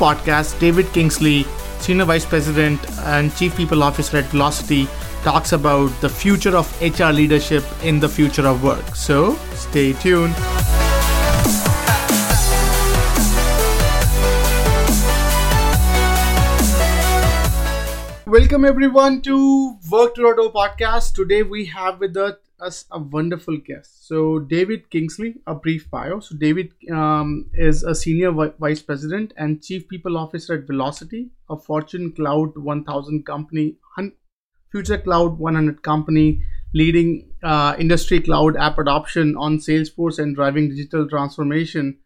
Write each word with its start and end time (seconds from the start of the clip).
podcast, 0.00 0.58
David 0.58 0.90
Kingsley, 0.94 1.44
Senior 1.78 2.06
Vice 2.06 2.24
President 2.24 2.80
and 3.00 3.36
Chief 3.36 3.54
People 3.54 3.82
Officer 3.82 4.16
at 4.16 4.24
Vlocity, 4.36 4.88
talks 5.22 5.52
about 5.52 5.88
the 6.00 6.08
future 6.08 6.56
of 6.56 6.66
HR 6.80 7.12
leadership 7.12 7.62
in 7.82 8.00
the 8.00 8.08
future 8.08 8.46
of 8.46 8.64
work. 8.64 8.96
So 8.96 9.34
stay 9.54 9.92
tuned. 9.92 10.34
Welcome 18.26 18.64
everyone 18.64 19.20
to 19.22 19.76
Work 19.90 20.14
2.0 20.14 20.52
podcast. 20.52 21.12
Today 21.14 21.42
we 21.42 21.66
have 21.66 22.00
with 22.00 22.16
us 22.16 22.36
a 22.90 22.98
wonderful 22.98 23.56
guest. 23.56 24.06
So 24.06 24.38
David 24.38 24.90
Kingsley, 24.90 25.36
a 25.46 25.54
brief 25.54 25.90
bio. 25.90 26.20
So 26.20 26.36
David 26.36 26.72
um, 26.92 27.50
is 27.54 27.82
a 27.82 27.94
senior 27.94 28.32
vice 28.32 28.82
president 28.82 29.32
and 29.36 29.62
chief 29.62 29.88
people 29.88 30.16
officer 30.16 30.54
at 30.54 30.66
Vlocity, 30.66 31.30
a 31.48 31.56
Fortune 31.56 32.12
Cloud 32.12 32.56
1000 32.56 33.24
company, 33.24 33.76
future 34.70 34.98
cloud 34.98 35.38
100 35.38 35.82
company, 35.82 36.42
leading 36.74 37.32
uh, 37.42 37.74
industry 37.78 38.20
cloud 38.20 38.56
app 38.56 38.78
adoption 38.78 39.36
on 39.36 39.58
Salesforce 39.58 40.18
and 40.18 40.36
driving 40.36 40.68
digital 40.68 41.08
transformation 41.08 41.98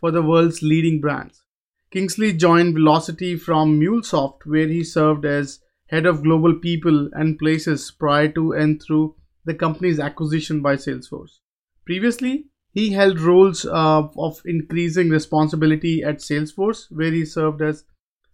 for 0.00 0.10
the 0.10 0.22
world's 0.22 0.62
leading 0.62 1.00
brands. 1.00 1.42
Kingsley 1.90 2.32
joined 2.32 2.76
Vlocity 2.76 3.40
from 3.40 3.80
MuleSoft, 3.80 4.44
where 4.44 4.68
he 4.68 4.84
served 4.84 5.24
as 5.24 5.60
head 5.88 6.04
of 6.04 6.22
global 6.22 6.54
people 6.54 7.08
and 7.12 7.38
places 7.38 7.90
prior 7.90 8.28
to 8.28 8.52
and 8.52 8.82
through 8.82 9.14
the 9.48 9.54
company's 9.54 9.98
acquisition 9.98 10.60
by 10.62 10.76
Salesforce. 10.76 11.38
Previously, 11.86 12.46
he 12.70 12.92
held 12.92 13.18
roles 13.18 13.64
uh, 13.64 14.06
of 14.16 14.42
increasing 14.44 15.08
responsibility 15.08 16.02
at 16.04 16.18
Salesforce, 16.18 16.86
where 16.90 17.10
he 17.10 17.24
served 17.24 17.62
as 17.62 17.84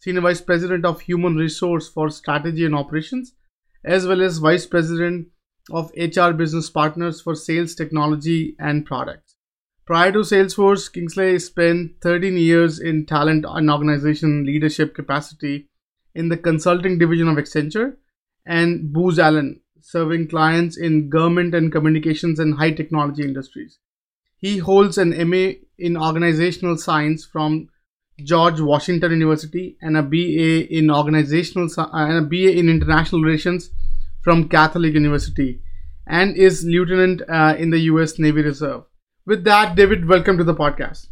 Senior 0.01 0.23
Vice 0.23 0.41
President 0.41 0.85
of 0.85 1.01
Human 1.03 1.37
Resource 1.37 1.89
for 1.89 2.11
Strategy 2.11 2.67
and 2.67 2.75
Operations, 2.75 3.35
as 3.85 4.07
well 4.07 4.21
as 4.21 4.39
Vice 4.39 4.67
President 4.67 5.29
of 5.71 5.93
HR 5.97 6.33
Business 6.33 6.69
Partners 6.69 7.21
for 7.21 7.35
Sales 7.35 7.75
Technology 7.75 8.57
and 8.59 8.85
Products. 8.85 9.37
Prior 9.87 10.11
to 10.13 10.19
Salesforce, 10.21 10.93
Kingsley 10.93 11.39
spent 11.39 11.93
13 12.03 12.37
years 12.37 12.81
in 12.81 13.07
talent 13.07 13.45
and 13.49 13.71
organization 13.71 14.45
leadership 14.45 14.95
capacity 14.95 15.69
in 16.15 16.29
the 16.29 16.37
consulting 16.37 16.99
division 16.99 17.29
of 17.29 17.37
Accenture, 17.37 17.97
and 18.47 18.93
Booz 18.93 19.19
Allen, 19.19 19.61
serving 19.87 20.27
clients 20.27 20.79
in 20.79 21.11
government 21.11 21.55
and 21.55 21.71
communications 21.71 22.39
and 22.39 22.55
high 22.55 22.71
technology 22.71 23.23
industries. 23.23 23.79
He 24.39 24.57
holds 24.57 24.97
an 24.97 25.11
MA 25.29 25.61
in 25.79 25.99
organizational 25.99 26.79
science 26.79 27.27
from 27.27 27.69
George 28.19 28.61
Washington 28.61 29.11
University 29.11 29.77
and 29.83 29.99
a 29.99 30.03
BA 30.03 30.75
in 30.75 30.91
organizational 30.91 31.69
uh, 31.77 31.89
and 31.93 32.17
a 32.17 32.23
BA 32.23 32.59
in 32.59 32.71
international 32.71 33.21
relations 33.21 33.71
from 34.23 34.49
Catholic 34.49 34.95
University 34.95 35.61
and 36.07 36.35
is 36.35 36.65
lieutenant 36.65 37.21
uh, 37.29 37.55
in 37.59 37.69
the 37.69 37.81
US 37.81 38.19
Navy 38.19 38.41
Reserve. 38.41 38.85
With 39.27 39.45
that, 39.45 39.77
David, 39.77 40.09
welcome 40.09 40.39
to 40.39 40.45
the 40.45 40.55
podcast. 40.55 41.09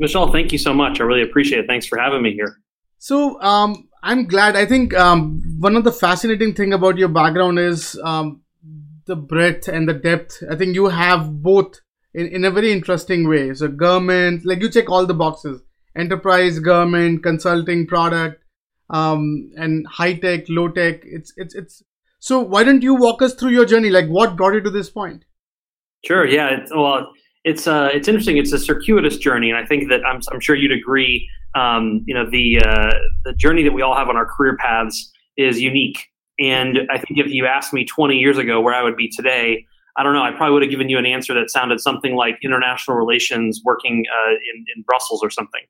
Vishal, 0.00 0.32
thank 0.32 0.50
you 0.50 0.58
so 0.58 0.72
much. 0.72 0.98
I 0.98 1.04
really 1.04 1.22
appreciate 1.22 1.58
it. 1.58 1.66
Thanks 1.66 1.86
for 1.86 1.98
having 1.98 2.22
me 2.22 2.32
here. 2.32 2.56
So, 2.98 3.38
um, 3.42 3.86
I'm 4.04 4.26
glad. 4.26 4.54
I 4.54 4.66
think 4.66 4.92
um, 4.94 5.42
one 5.58 5.76
of 5.76 5.84
the 5.84 5.90
fascinating 5.90 6.54
thing 6.54 6.74
about 6.74 6.98
your 6.98 7.08
background 7.08 7.58
is 7.58 7.98
um, 8.04 8.42
the 9.06 9.16
breadth 9.16 9.66
and 9.66 9.88
the 9.88 9.94
depth. 9.94 10.42
I 10.50 10.56
think 10.56 10.74
you 10.74 10.88
have 10.88 11.42
both 11.42 11.80
in, 12.12 12.26
in 12.26 12.44
a 12.44 12.50
very 12.50 12.70
interesting 12.70 13.26
way. 13.26 13.54
So 13.54 13.68
government, 13.68 14.44
like 14.44 14.60
you 14.60 14.70
check 14.70 14.90
all 14.90 15.06
the 15.06 15.14
boxes: 15.14 15.62
enterprise, 15.96 16.58
government, 16.58 17.22
consulting, 17.22 17.86
product, 17.86 18.44
um, 18.90 19.50
and 19.56 19.86
high 19.86 20.14
tech, 20.14 20.44
low 20.50 20.68
tech. 20.68 21.00
It's 21.04 21.32
it's 21.38 21.54
it's. 21.54 21.82
So 22.18 22.40
why 22.40 22.62
don't 22.62 22.82
you 22.82 22.94
walk 22.94 23.22
us 23.22 23.34
through 23.34 23.52
your 23.52 23.64
journey? 23.64 23.88
Like 23.88 24.08
what 24.08 24.36
brought 24.36 24.52
you 24.52 24.60
to 24.60 24.70
this 24.70 24.90
point? 24.90 25.24
Sure. 26.04 26.26
Yeah. 26.26 26.60
It's, 26.60 26.70
well, 26.70 27.10
it's 27.42 27.66
uh, 27.66 27.88
it's 27.90 28.06
interesting. 28.06 28.36
It's 28.36 28.52
a 28.52 28.58
circuitous 28.58 29.16
journey, 29.16 29.48
and 29.48 29.58
I 29.58 29.64
think 29.64 29.88
that 29.88 30.04
I'm 30.04 30.20
I'm 30.30 30.40
sure 30.40 30.56
you'd 30.56 30.72
agree 30.72 31.26
um, 31.54 32.02
you 32.06 32.14
know 32.14 32.28
the 32.28 32.60
uh, 32.64 32.92
the 33.24 33.32
journey 33.34 33.62
that 33.62 33.72
we 33.72 33.82
all 33.82 33.94
have 33.94 34.08
on 34.08 34.16
our 34.16 34.26
career 34.26 34.56
paths 34.56 35.12
is 35.36 35.60
unique. 35.60 35.98
And 36.38 36.80
I 36.90 36.98
think 36.98 37.18
if 37.18 37.32
you 37.32 37.46
asked 37.46 37.72
me 37.72 37.84
20 37.84 38.16
years 38.16 38.38
ago 38.38 38.60
where 38.60 38.74
I 38.74 38.82
would 38.82 38.96
be 38.96 39.08
today, 39.08 39.64
I 39.96 40.02
don't 40.02 40.14
know. 40.14 40.22
I 40.22 40.32
probably 40.32 40.54
would 40.54 40.62
have 40.62 40.70
given 40.70 40.88
you 40.88 40.98
an 40.98 41.06
answer 41.06 41.32
that 41.34 41.50
sounded 41.50 41.80
something 41.80 42.16
like 42.16 42.38
international 42.42 42.96
relations, 42.96 43.60
working 43.64 44.04
uh, 44.12 44.30
in, 44.30 44.64
in 44.74 44.82
Brussels 44.82 45.22
or 45.22 45.30
something. 45.30 45.62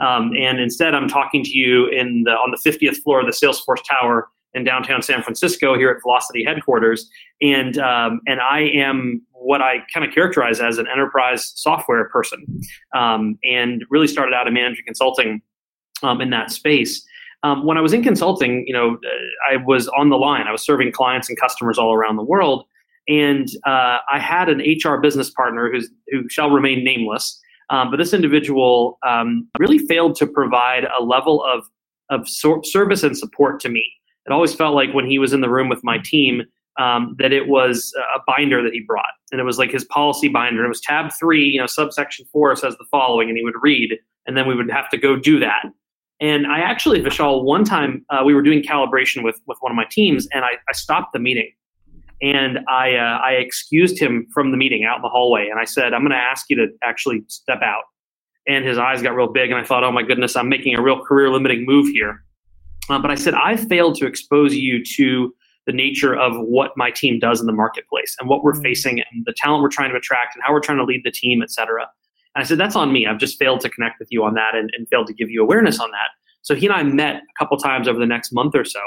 Um, 0.00 0.32
and 0.36 0.60
instead, 0.60 0.94
I'm 0.94 1.08
talking 1.08 1.44
to 1.44 1.50
you 1.50 1.86
in 1.88 2.24
the 2.24 2.32
on 2.32 2.50
the 2.50 2.70
50th 2.70 2.98
floor 3.02 3.20
of 3.20 3.26
the 3.26 3.32
Salesforce 3.32 3.82
Tower 3.88 4.28
in 4.54 4.64
downtown 4.64 5.02
San 5.02 5.22
Francisco 5.22 5.76
here 5.76 5.90
at 5.90 6.02
Vlocity 6.02 6.46
headquarters, 6.46 7.08
and 7.42 7.78
um, 7.78 8.20
and 8.26 8.40
I 8.40 8.60
am 8.60 9.22
what 9.40 9.62
I 9.62 9.78
kind 9.92 10.06
of 10.06 10.12
characterize 10.12 10.60
as 10.60 10.78
an 10.78 10.86
enterprise 10.88 11.52
software 11.54 12.08
person, 12.08 12.44
um, 12.96 13.38
and 13.44 13.84
really 13.90 14.06
started 14.06 14.34
out 14.34 14.46
in 14.46 14.54
management 14.54 14.86
consulting 14.86 15.42
um, 16.02 16.20
in 16.20 16.30
that 16.30 16.50
space. 16.50 17.04
Um, 17.42 17.64
when 17.64 17.78
I 17.78 17.80
was 17.80 17.92
in 17.92 18.02
consulting, 18.02 18.64
you 18.66 18.72
know, 18.72 18.98
I 19.50 19.56
was 19.56 19.88
on 19.88 20.08
the 20.08 20.16
line. 20.16 20.46
I 20.48 20.52
was 20.52 20.64
serving 20.64 20.92
clients 20.92 21.28
and 21.28 21.38
customers 21.38 21.78
all 21.78 21.94
around 21.94 22.16
the 22.16 22.24
world, 22.24 22.64
and 23.08 23.48
uh, 23.66 23.98
I 24.12 24.18
had 24.18 24.48
an 24.48 24.60
HR 24.60 24.96
business 24.98 25.30
partner 25.30 25.70
who's, 25.70 25.88
who 26.08 26.28
shall 26.28 26.50
remain 26.50 26.84
nameless. 26.84 27.40
Um, 27.70 27.90
but 27.90 27.98
this 27.98 28.14
individual 28.14 28.98
um, 29.06 29.48
really 29.58 29.78
failed 29.78 30.16
to 30.16 30.26
provide 30.26 30.86
a 30.98 31.02
level 31.02 31.44
of 31.44 31.64
of 32.10 32.26
service 32.26 33.02
and 33.02 33.18
support 33.18 33.60
to 33.60 33.68
me 33.68 33.84
it 34.28 34.32
always 34.32 34.54
felt 34.54 34.74
like 34.74 34.92
when 34.92 35.06
he 35.06 35.18
was 35.18 35.32
in 35.32 35.40
the 35.40 35.48
room 35.48 35.70
with 35.70 35.82
my 35.82 35.96
team 35.96 36.42
um, 36.78 37.16
that 37.18 37.32
it 37.32 37.48
was 37.48 37.92
a 38.14 38.20
binder 38.26 38.62
that 38.62 38.72
he 38.72 38.80
brought, 38.80 39.12
and 39.32 39.40
it 39.40 39.44
was 39.44 39.58
like 39.58 39.70
his 39.70 39.84
policy 39.84 40.28
binder. 40.28 40.64
It 40.64 40.68
was 40.68 40.80
tab 40.80 41.10
three, 41.18 41.44
you 41.44 41.60
know, 41.60 41.66
subsection 41.66 42.26
four 42.32 42.54
says 42.56 42.76
the 42.78 42.86
following, 42.90 43.28
and 43.28 43.36
he 43.36 43.44
would 43.44 43.60
read, 43.60 43.98
and 44.26 44.36
then 44.36 44.46
we 44.46 44.54
would 44.54 44.70
have 44.70 44.88
to 44.90 44.96
go 44.96 45.16
do 45.16 45.38
that. 45.40 45.64
And 46.20 46.46
I 46.46 46.60
actually, 46.60 47.00
Vishal, 47.00 47.44
one 47.44 47.64
time 47.64 48.04
uh, 48.10 48.22
we 48.24 48.34
were 48.34 48.42
doing 48.42 48.62
calibration 48.62 49.22
with 49.22 49.40
with 49.46 49.58
one 49.60 49.72
of 49.72 49.76
my 49.76 49.86
teams, 49.90 50.26
and 50.32 50.44
I, 50.44 50.52
I 50.68 50.72
stopped 50.72 51.12
the 51.12 51.18
meeting, 51.18 51.50
and 52.22 52.60
I 52.68 52.94
uh, 52.96 53.18
I 53.18 53.32
excused 53.32 53.98
him 54.00 54.26
from 54.32 54.50
the 54.50 54.56
meeting 54.56 54.84
out 54.84 54.96
in 54.96 55.02
the 55.02 55.08
hallway, 55.08 55.48
and 55.48 55.60
I 55.60 55.64
said, 55.64 55.94
I'm 55.94 56.00
going 56.02 56.10
to 56.12 56.16
ask 56.16 56.46
you 56.48 56.56
to 56.56 56.66
actually 56.82 57.22
step 57.28 57.60
out. 57.62 57.84
And 58.46 58.64
his 58.64 58.78
eyes 58.78 59.02
got 59.02 59.14
real 59.14 59.30
big, 59.30 59.50
and 59.50 59.60
I 59.60 59.64
thought, 59.64 59.84
oh 59.84 59.92
my 59.92 60.02
goodness, 60.02 60.34
I'm 60.34 60.48
making 60.48 60.74
a 60.74 60.82
real 60.82 61.04
career 61.04 61.28
limiting 61.30 61.66
move 61.66 61.88
here. 61.88 62.24
Uh, 62.88 62.98
but 62.98 63.10
I 63.10 63.14
said, 63.14 63.34
I 63.34 63.56
failed 63.56 63.96
to 63.96 64.06
expose 64.06 64.54
you 64.54 64.82
to 64.96 65.34
the 65.68 65.72
nature 65.72 66.14
of 66.16 66.32
what 66.38 66.70
my 66.76 66.90
team 66.90 67.18
does 67.18 67.40
in 67.42 67.46
the 67.46 67.52
marketplace 67.52 68.16
and 68.18 68.28
what 68.28 68.42
we're 68.42 68.52
mm-hmm. 68.52 68.62
facing 68.62 68.96
and 68.98 69.24
the 69.26 69.34
talent 69.36 69.62
we're 69.62 69.68
trying 69.68 69.90
to 69.90 69.96
attract 69.96 70.34
and 70.34 70.42
how 70.44 70.52
we're 70.52 70.66
trying 70.68 70.78
to 70.78 70.84
lead 70.84 71.02
the 71.04 71.10
team, 71.10 71.42
et 71.42 71.50
cetera. 71.50 71.82
And 72.34 72.42
I 72.42 72.46
said, 72.46 72.58
that's 72.58 72.74
on 72.74 72.90
me. 72.90 73.06
I've 73.06 73.18
just 73.18 73.38
failed 73.38 73.60
to 73.60 73.68
connect 73.68 73.96
with 74.00 74.08
you 74.10 74.24
on 74.24 74.32
that 74.34 74.54
and, 74.54 74.70
and 74.76 74.88
failed 74.88 75.06
to 75.08 75.12
give 75.12 75.30
you 75.30 75.42
awareness 75.42 75.78
on 75.78 75.90
that. 75.90 76.08
So 76.40 76.54
he 76.54 76.66
and 76.66 76.74
I 76.74 76.82
met 76.82 77.16
a 77.16 77.34
couple 77.38 77.56
times 77.58 77.86
over 77.86 77.98
the 77.98 78.06
next 78.06 78.32
month 78.32 78.54
or 78.54 78.64
so 78.64 78.80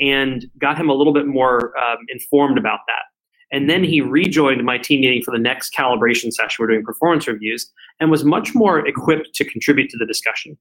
and 0.00 0.44
got 0.58 0.76
him 0.76 0.88
a 0.88 0.94
little 0.94 1.12
bit 1.12 1.26
more 1.26 1.72
um, 1.78 1.98
informed 2.08 2.58
about 2.58 2.80
that. 2.88 3.04
And 3.52 3.70
then 3.70 3.84
he 3.84 4.00
rejoined 4.00 4.64
my 4.64 4.78
team 4.78 5.00
meeting 5.02 5.22
for 5.22 5.30
the 5.30 5.38
next 5.38 5.72
calibration 5.72 6.32
session. 6.32 6.56
We're 6.58 6.72
doing 6.72 6.84
performance 6.84 7.28
reviews 7.28 7.70
and 8.00 8.10
was 8.10 8.24
much 8.24 8.54
more 8.54 8.84
equipped 8.84 9.28
to 9.34 9.44
contribute 9.44 9.90
to 9.90 9.96
the 9.96 10.06
discussion. 10.06 10.58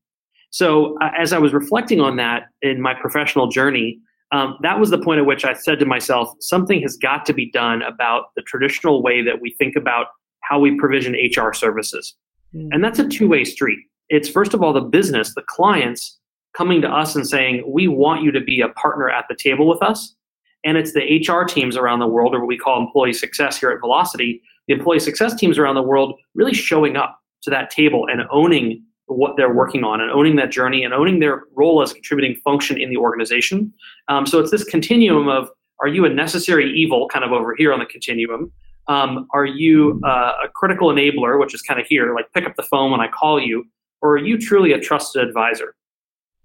So 0.51 0.95
uh, 1.01 1.09
as 1.17 1.33
I 1.33 1.39
was 1.39 1.53
reflecting 1.53 1.99
on 1.99 2.17
that 2.17 2.43
in 2.61 2.81
my 2.81 2.93
professional 2.93 3.47
journey, 3.47 3.99
um, 4.31 4.57
that 4.61 4.79
was 4.79 4.89
the 4.89 4.97
point 4.97 5.19
at 5.19 5.25
which 5.25 5.45
I 5.45 5.53
said 5.53 5.79
to 5.79 5.85
myself, 5.85 6.29
something 6.39 6.81
has 6.81 6.97
got 6.97 7.25
to 7.27 7.33
be 7.33 7.51
done 7.51 7.81
about 7.81 8.25
the 8.35 8.41
traditional 8.41 9.03
way 9.03 9.21
that 9.21 9.39
we 9.41 9.55
think 9.57 9.75
about 9.75 10.07
how 10.41 10.59
we 10.59 10.77
provision 10.77 11.13
HR 11.13 11.53
services. 11.53 12.15
Mm. 12.53 12.69
And 12.71 12.83
that's 12.83 12.99
a 12.99 13.07
two 13.07 13.27
way 13.27 13.43
street. 13.43 13.79
It's 14.09 14.29
first 14.29 14.53
of 14.53 14.61
all 14.61 14.73
the 14.73 14.81
business, 14.81 15.33
the 15.33 15.43
clients 15.47 16.19
coming 16.55 16.81
to 16.81 16.87
us 16.87 17.15
and 17.15 17.27
saying, 17.27 17.63
we 17.67 17.87
want 17.87 18.23
you 18.23 18.31
to 18.31 18.41
be 18.41 18.61
a 18.61 18.69
partner 18.69 19.09
at 19.09 19.25
the 19.29 19.35
table 19.35 19.67
with 19.67 19.81
us. 19.81 20.15
And 20.63 20.77
it's 20.77 20.93
the 20.93 21.23
HR 21.27 21.43
teams 21.43 21.77
around 21.77 21.99
the 21.99 22.07
world, 22.07 22.33
or 22.33 22.39
what 22.39 22.47
we 22.47 22.57
call 22.57 22.81
employee 22.81 23.13
success 23.13 23.59
here 23.59 23.69
at 23.69 23.81
Vlocity, 23.81 24.41
the 24.67 24.73
employee 24.73 24.99
success 24.99 25.35
teams 25.35 25.59
around 25.59 25.75
the 25.75 25.83
world 25.83 26.15
really 26.33 26.53
showing 26.53 26.97
up 26.97 27.19
to 27.43 27.51
that 27.51 27.69
table 27.69 28.07
and 28.09 28.21
owning 28.31 28.83
what 29.07 29.37
they're 29.37 29.53
working 29.53 29.83
on 29.83 30.01
and 30.01 30.11
owning 30.11 30.35
that 30.37 30.51
journey 30.51 30.83
and 30.83 30.93
owning 30.93 31.19
their 31.19 31.43
role 31.55 31.81
as 31.81 31.93
contributing 31.93 32.35
function 32.43 32.79
in 32.79 32.89
the 32.89 32.97
organization. 32.97 33.71
Um, 34.07 34.25
so 34.25 34.39
it's 34.39 34.51
this 34.51 34.63
continuum 34.63 35.27
of 35.27 35.49
are 35.79 35.87
you 35.87 36.05
a 36.05 36.09
necessary 36.09 36.71
evil 36.71 37.07
kind 37.09 37.25
of 37.25 37.31
over 37.31 37.53
here 37.55 37.73
on 37.73 37.79
the 37.79 37.85
continuum? 37.85 38.51
Um, 38.87 39.27
are 39.33 39.45
you 39.45 39.99
uh, 40.05 40.33
a 40.45 40.47
critical 40.53 40.89
enabler, 40.89 41.39
which 41.39 41.53
is 41.53 41.61
kind 41.61 41.79
of 41.79 41.85
here, 41.87 42.13
like 42.13 42.31
pick 42.33 42.45
up 42.45 42.55
the 42.55 42.63
phone 42.63 42.91
when 42.91 43.01
I 43.01 43.07
call 43.07 43.39
you, 43.39 43.65
or 44.01 44.13
are 44.13 44.17
you 44.17 44.37
truly 44.37 44.71
a 44.71 44.79
trusted 44.79 45.27
advisor? 45.27 45.75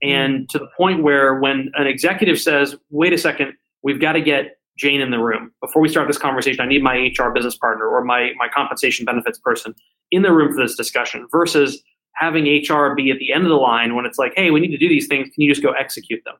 And 0.02 0.48
to 0.48 0.58
the 0.58 0.68
point 0.76 1.02
where 1.02 1.38
when 1.38 1.70
an 1.74 1.86
executive 1.86 2.40
says, 2.40 2.74
wait 2.90 3.12
a 3.12 3.18
second, 3.18 3.52
we've 3.82 4.00
got 4.00 4.12
to 4.12 4.20
get 4.20 4.58
Jane 4.78 5.02
in 5.02 5.10
the 5.10 5.18
room. 5.18 5.52
Before 5.60 5.82
we 5.82 5.88
start 5.88 6.08
this 6.08 6.16
conversation, 6.16 6.60
I 6.60 6.66
need 6.66 6.82
my 6.82 7.10
HR 7.16 7.30
business 7.30 7.56
partner 7.56 7.86
or 7.86 8.02
my, 8.02 8.30
my 8.36 8.48
compensation 8.48 9.04
benefits 9.04 9.38
person 9.38 9.74
in 10.10 10.22
the 10.22 10.32
room 10.32 10.52
for 10.52 10.62
this 10.62 10.74
discussion 10.74 11.26
versus 11.30 11.82
having 12.14 12.44
HR 12.44 12.94
be 12.94 13.10
at 13.10 13.18
the 13.18 13.32
end 13.32 13.44
of 13.44 13.50
the 13.50 13.56
line 13.56 13.94
when 13.94 14.04
it's 14.04 14.18
like, 14.18 14.32
hey, 14.36 14.50
we 14.50 14.60
need 14.60 14.70
to 14.70 14.78
do 14.78 14.88
these 14.88 15.06
things. 15.06 15.28
Can 15.34 15.42
you 15.42 15.50
just 15.50 15.62
go 15.62 15.72
execute 15.72 16.22
them? 16.24 16.34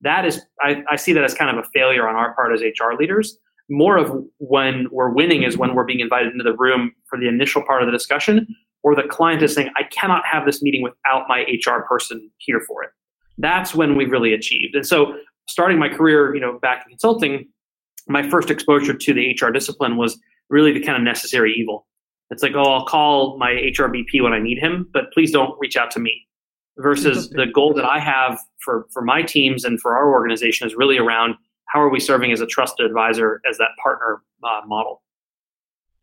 That 0.00 0.24
is, 0.24 0.42
I, 0.60 0.82
I 0.90 0.96
see 0.96 1.12
that 1.12 1.22
as 1.22 1.34
kind 1.34 1.56
of 1.56 1.64
a 1.64 1.68
failure 1.72 2.08
on 2.08 2.16
our 2.16 2.34
part 2.34 2.52
as 2.52 2.60
HR 2.60 2.94
leaders. 2.98 3.38
More 3.70 3.96
of 3.96 4.12
when 4.38 4.88
we're 4.90 5.10
winning 5.10 5.44
is 5.44 5.56
when 5.56 5.74
we're 5.74 5.84
being 5.84 6.00
invited 6.00 6.32
into 6.32 6.44
the 6.44 6.56
room 6.56 6.92
for 7.06 7.18
the 7.18 7.28
initial 7.28 7.62
part 7.62 7.82
of 7.82 7.86
the 7.86 7.92
discussion, 7.92 8.46
or 8.82 8.96
the 8.96 9.04
client 9.04 9.42
is 9.42 9.54
saying, 9.54 9.70
I 9.76 9.84
cannot 9.84 10.26
have 10.26 10.44
this 10.44 10.60
meeting 10.60 10.82
without 10.82 11.26
my 11.28 11.46
HR 11.48 11.82
person 11.88 12.30
here 12.38 12.60
for 12.66 12.82
it. 12.82 12.90
That's 13.38 13.74
when 13.74 13.96
we've 13.96 14.10
really 14.10 14.32
achieved. 14.32 14.74
And 14.74 14.86
so, 14.86 15.16
starting 15.48 15.78
my 15.78 15.88
career, 15.88 16.34
you 16.34 16.40
know, 16.40 16.58
back 16.60 16.84
in 16.84 16.90
consulting, 16.90 17.48
my 18.08 18.28
first 18.28 18.50
exposure 18.50 18.94
to 18.94 19.14
the 19.14 19.36
HR 19.40 19.50
discipline 19.50 19.96
was 19.96 20.18
really 20.50 20.72
the 20.72 20.80
kind 20.80 20.96
of 20.96 21.02
necessary 21.02 21.54
evil. 21.56 21.86
It's 22.32 22.42
like, 22.42 22.54
oh, 22.56 22.62
I'll 22.62 22.86
call 22.86 23.36
my 23.38 23.50
HRBP 23.50 24.22
when 24.22 24.32
I 24.32 24.40
need 24.40 24.58
him, 24.58 24.88
but 24.92 25.12
please 25.12 25.30
don't 25.30 25.54
reach 25.60 25.76
out 25.76 25.90
to 25.92 26.00
me. 26.00 26.26
Versus 26.78 27.28
the 27.28 27.46
goal 27.46 27.74
that 27.74 27.84
I 27.84 27.98
have 28.00 28.40
for, 28.64 28.86
for 28.90 29.02
my 29.02 29.20
teams 29.20 29.64
and 29.64 29.78
for 29.78 29.94
our 29.94 30.10
organization 30.10 30.66
is 30.66 30.74
really 30.74 30.96
around 30.96 31.34
how 31.66 31.82
are 31.82 31.90
we 31.90 32.00
serving 32.00 32.32
as 32.32 32.40
a 32.40 32.46
trusted 32.46 32.86
advisor 32.86 33.42
as 33.48 33.58
that 33.58 33.68
partner 33.82 34.22
uh, 34.42 34.66
model. 34.66 35.02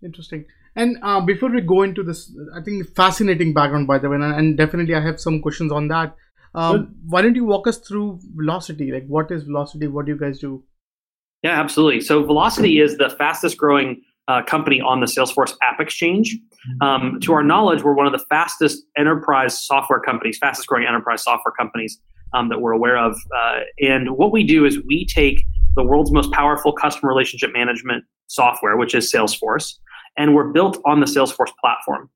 Interesting. 0.03 0.45
And 0.75 0.97
uh, 1.01 1.21
before 1.21 1.49
we 1.49 1.61
go 1.61 1.81
into 1.81 2.03
this, 2.03 2.31
I 2.55 2.61
think 2.61 2.87
fascinating 2.95 3.55
background, 3.55 3.87
by 3.87 3.97
the 3.97 4.09
way, 4.09 4.17
and, 4.17 4.23
and 4.23 4.55
definitely 4.55 4.93
I 4.93 5.01
have 5.01 5.19
some 5.19 5.41
questions 5.41 5.71
on 5.71 5.87
that. 5.87 6.15
Um, 6.53 6.95
why 7.07 7.23
don't 7.23 7.35
you 7.35 7.45
walk 7.45 7.67
us 7.67 7.79
through 7.79 8.19
Vlocity? 8.39 8.93
Like, 8.93 9.07
what 9.07 9.31
is 9.31 9.45
Vlocity? 9.45 9.91
What 9.91 10.05
do 10.05 10.11
you 10.11 10.19
guys 10.19 10.37
do? 10.37 10.63
Yeah, 11.41 11.59
absolutely. 11.59 12.01
So 12.01 12.23
Vlocity 12.23 12.83
is 12.83 12.97
the 12.97 13.09
fastest 13.09 13.57
growing 13.57 14.03
uh, 14.29 14.43
company 14.43 14.79
on 14.79 14.99
the 14.99 15.07
Salesforce 15.07 15.55
App 15.61 15.81
Exchange. 15.81 16.37
Um, 16.81 17.19
to 17.21 17.33
our 17.33 17.43
knowledge, 17.43 17.83
we're 17.83 17.93
one 17.93 18.05
of 18.05 18.13
the 18.13 18.23
fastest 18.29 18.83
enterprise 18.95 19.57
software 19.65 19.99
companies, 19.99 20.37
fastest 20.37 20.67
growing 20.67 20.85
enterprise 20.85 21.23
software 21.23 21.51
companies 21.51 21.99
um, 22.33 22.47
that 22.49 22.61
we're 22.61 22.71
aware 22.71 22.97
of. 22.97 23.17
Uh, 23.35 23.61
and 23.81 24.11
what 24.11 24.31
we 24.31 24.43
do 24.43 24.65
is 24.65 24.79
we 24.85 25.05
take 25.05 25.45
the 25.75 25.83
world's 25.83 26.11
most 26.11 26.31
powerful 26.31 26.71
customer 26.71 27.09
relationship 27.09 27.51
management 27.53 28.03
software, 28.27 28.77
which 28.77 28.93
is 28.93 29.11
Salesforce, 29.11 29.79
and 30.15 30.35
we're 30.35 30.49
built 30.49 30.79
on 30.85 30.99
the 30.99 31.07
Salesforce 31.07 31.51
platform. 31.59 32.07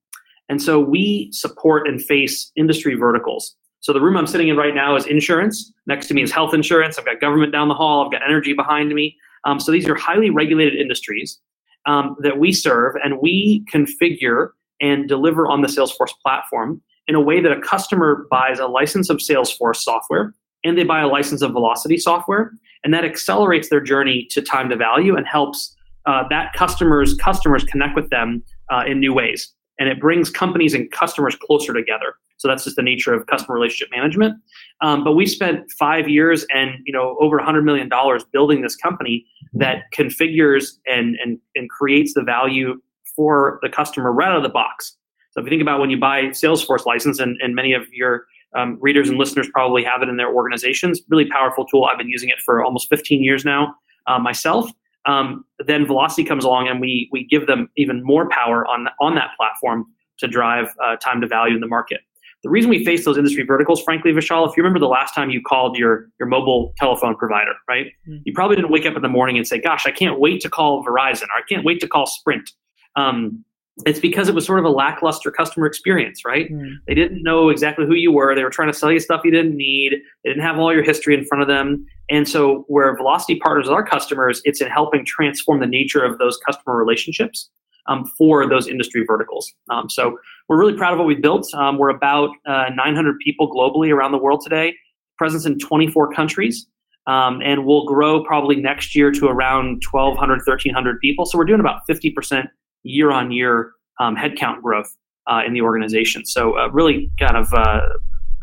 And 0.50 0.62
so 0.62 0.80
we 0.80 1.30
support 1.32 1.88
and 1.88 2.04
face 2.04 2.52
industry 2.56 2.94
verticals. 2.94 3.56
So 3.80 3.92
the 3.92 4.02
room 4.02 4.18
I'm 4.18 4.28
sitting 4.28 4.50
in 4.50 4.56
right 4.56 4.76
now 4.76 4.96
is 4.96 5.08
insurance. 5.08 5.74
Next 5.88 6.08
to 6.08 6.14
me 6.14 6.22
is 6.22 6.32
health 6.32 6.54
insurance. 6.54 7.00
I've 7.00 7.06
got 7.06 7.20
government 7.20 7.52
down 7.52 7.70
the 7.70 7.74
hall. 7.74 8.06
I've 8.06 8.12
got 8.12 8.22
energy 8.24 8.54
behind 8.54 8.94
me. 8.94 9.18
Um, 9.46 9.60
so 9.60 9.72
these 9.72 9.90
are 9.90 9.96
highly 9.96 10.30
regulated 10.30 10.80
industries 10.80 11.40
um, 11.86 12.16
that 12.20 12.38
we 12.40 12.52
serve, 12.52 12.96
and 13.04 13.20
we 13.22 13.66
configure 13.74 14.50
and 14.82 15.08
deliver 15.08 15.48
on 15.48 15.62
the 15.62 15.68
Salesforce 15.68 16.14
platform 16.22 16.82
in 17.08 17.16
a 17.16 17.22
way 17.22 17.42
that 17.42 17.52
a 17.52 17.60
customer 17.62 18.26
buys 18.30 18.60
a 18.60 18.68
license 18.68 19.10
of 19.10 19.18
Salesforce 19.18 19.78
software 19.78 20.34
and 20.64 20.78
they 20.78 20.84
buy 20.84 21.02
a 21.02 21.08
license 21.08 21.42
of 21.42 21.52
Vlocity 21.52 22.00
software, 22.00 22.54
and 22.84 22.94
that 22.94 23.04
accelerates 23.04 23.70
their 23.70 23.82
journey 23.82 24.26
to 24.32 24.42
time 24.42 24.70
to 24.70 24.76
value 24.76 25.16
and 25.16 25.28
helps 25.28 25.76
uh, 26.06 26.24
that 26.30 26.54
customers 26.54 27.14
customers 27.16 27.64
connect 27.64 27.96
with 27.96 28.10
them 28.10 28.44
uh, 28.72 28.84
in 28.86 29.00
new 29.00 29.14
ways, 29.14 29.54
and 29.84 29.92
it 29.92 30.00
brings 30.00 30.30
companies 30.30 30.74
and 30.74 30.90
customers 30.92 31.36
closer 31.36 31.74
together. 31.74 32.16
So 32.38 32.48
that's 32.48 32.64
just 32.64 32.78
the 32.78 32.82
nature 32.82 33.14
of 33.14 33.28
customer 33.28 33.56
relationship 33.56 33.90
management. 33.92 34.36
Um, 34.80 35.04
but 35.04 35.12
we 35.12 35.26
spent 35.26 35.70
five 35.78 36.08
years 36.08 36.46
and 36.56 36.76
you 36.86 36.94
know 36.94 37.18
over 37.20 37.38
a 37.38 37.44
hundred 37.44 37.66
million 37.66 37.90
dollars 37.90 38.24
building 38.24 38.62
this 38.62 38.78
company 38.78 39.26
that 39.54 39.84
configures 39.94 40.78
and, 40.86 41.18
and 41.24 41.38
and 41.56 41.70
creates 41.70 42.14
the 42.14 42.24
value 42.24 42.82
for 43.14 43.60
the 43.62 43.70
customer 43.70 44.14
right 44.14 44.30
out 44.30 44.38
of 44.38 44.44
the 44.44 44.50
box. 44.50 44.96
So 45.32 45.42
if 45.42 45.46
you 45.46 45.50
think 45.50 45.62
about 45.62 45.82
when 45.82 45.90
you 45.90 46.00
buy 46.00 46.26
Salesforce 46.28 46.86
license, 46.86 47.20
and, 47.20 47.38
and 47.42 47.56
many 47.56 47.74
of 47.74 47.84
your 47.92 48.26
um, 48.56 48.78
readers 48.80 49.10
and 49.10 49.18
listeners 49.18 49.50
probably 49.52 49.84
have 49.84 50.02
it 50.02 50.08
in 50.10 50.18
their 50.18 50.32
organizations, 50.34 51.02
really 51.10 51.28
powerful 51.30 51.66
tool. 51.66 51.86
I've 51.86 51.98
been 51.98 52.10
using 52.10 52.30
it 52.30 52.40
for 52.40 52.64
almost 52.64 52.88
15 52.90 53.22
years 53.22 53.44
now 53.44 53.76
uh, 54.08 54.20
myself. 54.20 54.72
Um, 55.06 55.46
then 55.66 55.86
Vlocity 55.86 56.28
comes 56.28 56.46
along, 56.46 56.68
and 56.68 56.80
we 56.80 57.10
we 57.12 57.26
give 57.26 57.48
them 57.48 57.70
even 57.78 58.04
more 58.04 58.30
power 58.30 58.66
on 58.68 58.88
on 59.02 59.16
that 59.16 59.32
platform 59.38 59.86
to 60.20 60.28
drive 60.28 60.74
uh, 60.84 60.96
time 60.98 61.22
to 61.22 61.28
value 61.28 61.56
in 61.56 61.62
the 61.62 61.68
market. 61.68 62.02
The 62.44 62.50
reason 62.50 62.70
we 62.70 62.84
face 62.84 63.06
those 63.06 63.18
industry 63.18 63.44
verticals, 63.44 63.82
frankly, 63.82 64.12
Vishal, 64.12 64.50
if 64.50 64.58
you 64.58 64.64
remember 64.64 64.80
the 64.80 64.88
last 64.88 65.16
time 65.16 65.30
you 65.30 65.42
called 65.42 65.78
your, 65.78 66.10
your 66.20 66.28
mobile 66.28 66.74
telephone 66.78 67.16
provider, 67.16 67.54
right? 67.70 67.86
Mm-hmm. 68.08 68.18
You 68.26 68.34
probably 68.34 68.58
didn't 68.58 68.70
wake 68.70 68.86
up 68.86 68.98
in 68.98 69.02
the 69.02 69.08
morning 69.08 69.38
and 69.38 69.48
say, 69.48 69.62
gosh, 69.62 69.86
I 69.86 69.92
can't 69.92 70.20
wait 70.20 70.42
to 70.42 70.50
call 70.50 70.84
Verizon 70.84 71.24
or 71.24 71.38
I 71.38 71.42
can't 71.48 71.64
wait 71.64 71.80
to 71.80 71.88
call 71.88 72.06
Sprint. 72.06 72.52
Um, 72.98 73.46
it's 73.86 74.00
because 74.00 74.30
it 74.30 74.36
was 74.36 74.46
sort 74.46 74.60
of 74.60 74.66
a 74.66 74.70
lackluster 74.70 75.32
customer 75.32 75.66
experience, 75.66 76.24
right? 76.26 76.52
Mm. 76.52 76.76
They 76.88 76.94
didn't 76.94 77.24
know 77.24 77.50
exactly 77.50 77.86
who 77.86 77.96
you 77.96 78.12
were. 78.12 78.36
They 78.36 78.44
were 78.44 78.52
trying 78.52 78.72
to 78.72 78.78
sell 78.78 78.92
you 78.92 79.00
stuff 79.00 79.22
you 79.24 79.32
didn't 79.32 79.58
need. 79.58 79.94
They 80.24 80.30
didn't 80.30 80.44
have 80.44 80.60
all 80.60 80.72
your 80.72 80.84
history 80.84 81.16
in 81.16 81.26
front 81.26 81.42
of 81.42 81.48
them. 81.48 81.86
And 82.10 82.30
so, 82.30 82.66
where 82.68 82.96
Vlocity 82.96 83.40
partners 83.40 83.66
with 83.66 83.74
our 83.74 83.86
customers, 83.86 84.42
it's 84.46 84.62
in 84.62 84.68
helping 84.68 85.06
transform 85.06 85.60
the 85.60 85.68
nature 85.68 86.04
of 86.04 86.20
those 86.20 86.38
customer 86.46 86.76
relationships 86.76 87.50
um, 87.88 88.06
for 88.18 88.48
those 88.48 88.68
industry 88.68 89.04
verticals. 89.06 89.52
Um, 89.70 89.90
so 89.90 90.18
we're 90.48 90.60
really 90.60 90.78
proud 90.78 90.94
of 90.94 91.00
what 91.00 91.08
we 91.08 91.16
built. 91.16 91.52
Um, 91.54 91.78
we're 91.78 91.90
about 91.90 92.30
uh, 92.46 92.66
900 92.76 93.20
people 93.20 93.50
globally 93.50 93.94
around 93.94 94.12
the 94.12 94.18
world 94.18 94.42
today, 94.44 94.76
presence 95.18 95.46
in 95.46 95.58
24 95.60 96.14
countries. 96.14 96.68
Um, 97.06 97.42
and 97.44 97.66
we'll 97.66 97.86
grow 97.86 98.24
probably 98.24 98.56
next 98.56 98.96
year 98.96 99.12
to 99.12 99.28
around 99.28 99.84
1,200, 99.92 100.36
1,300 100.46 101.00
people. 101.00 101.26
So 101.26 101.38
we're 101.38 101.44
doing 101.44 101.60
about 101.60 101.82
50% 101.90 102.48
year 102.84 103.12
on 103.12 103.32
year 103.32 103.72
headcount 104.00 104.62
growth 104.62 104.96
uh, 105.28 105.42
in 105.46 105.54
the 105.54 105.62
organization. 105.62 106.26
So 106.26 106.58
uh, 106.58 106.70
really 106.70 107.12
kind 107.20 107.38
of 107.38 107.54
uh, 107.54 107.82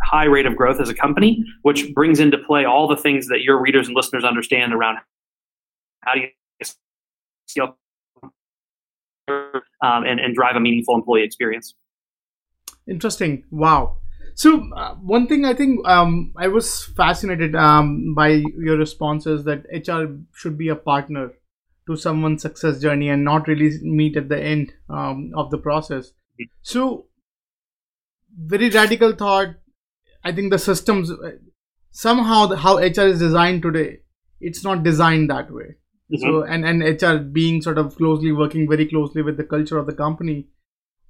high 0.03 0.25
rate 0.25 0.47
of 0.47 0.57
growth 0.57 0.81
as 0.81 0.89
a 0.89 0.95
company, 0.95 1.45
which 1.63 1.93
brings 1.95 2.21
into 2.21 2.39
play 2.39 2.65
all 2.65 2.89
the 2.89 2.97
things 2.97 3.29
that 3.29 3.43
your 3.43 3.61
readers 3.61 3.87
and 3.87 3.97
listeners 3.97 4.25
understand 4.25 4.73
around 4.73 4.99
how 6.03 6.15
do 6.15 6.21
you 6.21 6.29
scale 7.47 7.77
um, 9.29 10.05
and, 10.05 10.21
and 10.21 10.35
drive 10.35 10.57
a 10.57 10.61
meaningful 10.61 10.95
employee 10.95 11.23
experience. 11.23 11.75
Interesting. 12.89 13.45
Wow. 13.51 13.99
So 14.35 14.71
uh, 14.75 14.95
one 14.95 15.27
thing 15.27 15.45
I 15.45 15.55
think 15.55 15.87
um, 15.87 16.33
I 16.37 16.49
was 16.49 16.87
fascinated 16.97 17.55
um, 17.55 18.15
by 18.15 18.43
your 18.59 18.79
responses 18.79 19.45
that 19.45 19.67
HR 19.71 20.17
should 20.35 20.57
be 20.57 20.69
a 20.69 20.77
partner 20.77 21.33
to 21.91 21.97
someone's 21.97 22.43
success 22.43 22.81
journey 22.81 23.09
and 23.09 23.25
not 23.25 23.49
really 23.49 23.71
meet 23.83 24.17
at 24.17 24.29
the 24.29 24.41
end 24.41 24.73
um, 24.89 25.33
of 25.35 25.51
the 25.51 25.59
process. 25.59 26.13
So 26.63 27.07
very 28.37 28.71
radical 28.71 29.13
thought. 29.13 29.57
I 30.25 30.33
think 30.33 30.51
the 30.51 30.59
systems 30.59 31.11
somehow 31.91 32.47
the, 32.47 32.57
how 32.57 32.79
HR 32.79 33.09
is 33.09 33.19
designed 33.19 33.63
today, 33.63 34.01
it's 34.41 34.65
not 34.65 34.83
designed 34.83 35.31
that 35.31 35.51
way. 35.51 35.77
Mm-hmm. 36.13 36.23
So 36.23 36.43
and 36.43 36.65
and 36.65 37.03
HR 37.03 37.23
being 37.23 37.63
sort 37.63 37.79
of 37.79 37.97
closely 37.97 38.33
working 38.33 38.69
very 38.69 38.87
closely 38.87 39.23
with 39.23 39.37
the 39.37 39.45
culture 39.45 39.79
of 39.79 39.87
the 39.87 39.93
company. 39.93 40.49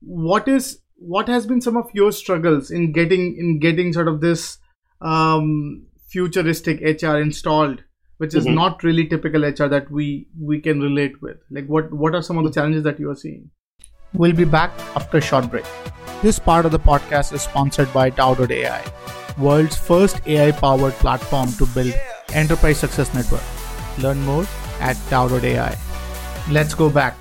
What 0.00 0.48
is 0.48 0.80
what 0.96 1.28
has 1.28 1.46
been 1.46 1.60
some 1.60 1.76
of 1.76 1.90
your 1.94 2.12
struggles 2.12 2.70
in 2.70 2.92
getting 2.92 3.36
in 3.36 3.58
getting 3.60 3.92
sort 3.92 4.08
of 4.08 4.20
this 4.20 4.58
um, 5.00 5.86
futuristic 6.08 6.80
HR 6.80 7.16
installed, 7.16 7.84
which 8.20 8.34
is 8.34 8.44
mm-hmm. 8.44 8.54
not 8.54 8.82
really 8.82 9.06
typical 9.06 9.44
HR 9.48 9.66
that 9.74 9.90
we 9.90 10.06
we 10.38 10.60
can 10.60 10.80
relate 10.86 11.20
with? 11.22 11.38
Like 11.58 11.66
what 11.74 11.92
what 12.00 12.14
are 12.14 12.22
some 12.22 12.40
of 12.40 12.44
the 12.44 12.52
challenges 12.56 12.82
that 12.84 13.00
you 13.00 13.10
are 13.10 13.20
seeing? 13.20 13.50
We'll 14.12 14.34
be 14.40 14.44
back 14.54 14.72
after 15.00 15.18
a 15.18 15.22
short 15.28 15.50
break. 15.50 15.64
This 16.22 16.38
part 16.38 16.66
of 16.66 16.72
the 16.72 16.80
podcast 16.88 17.32
is 17.32 17.42
sponsored 17.42 17.92
by 17.94 18.10
Tao.ai, 18.10 18.82
world's 19.38 19.78
first 19.90 20.20
AI-powered 20.26 20.98
platform 21.04 21.52
to 21.52 21.66
build 21.78 21.94
enterprise 22.34 22.78
success 22.78 23.14
network. 23.14 23.46
Learn 24.06 24.20
more 24.20 24.44
at 24.80 25.00
Tao.ai. 25.14 25.78
Let's 26.50 26.74
go 26.74 26.90
back. 26.90 27.16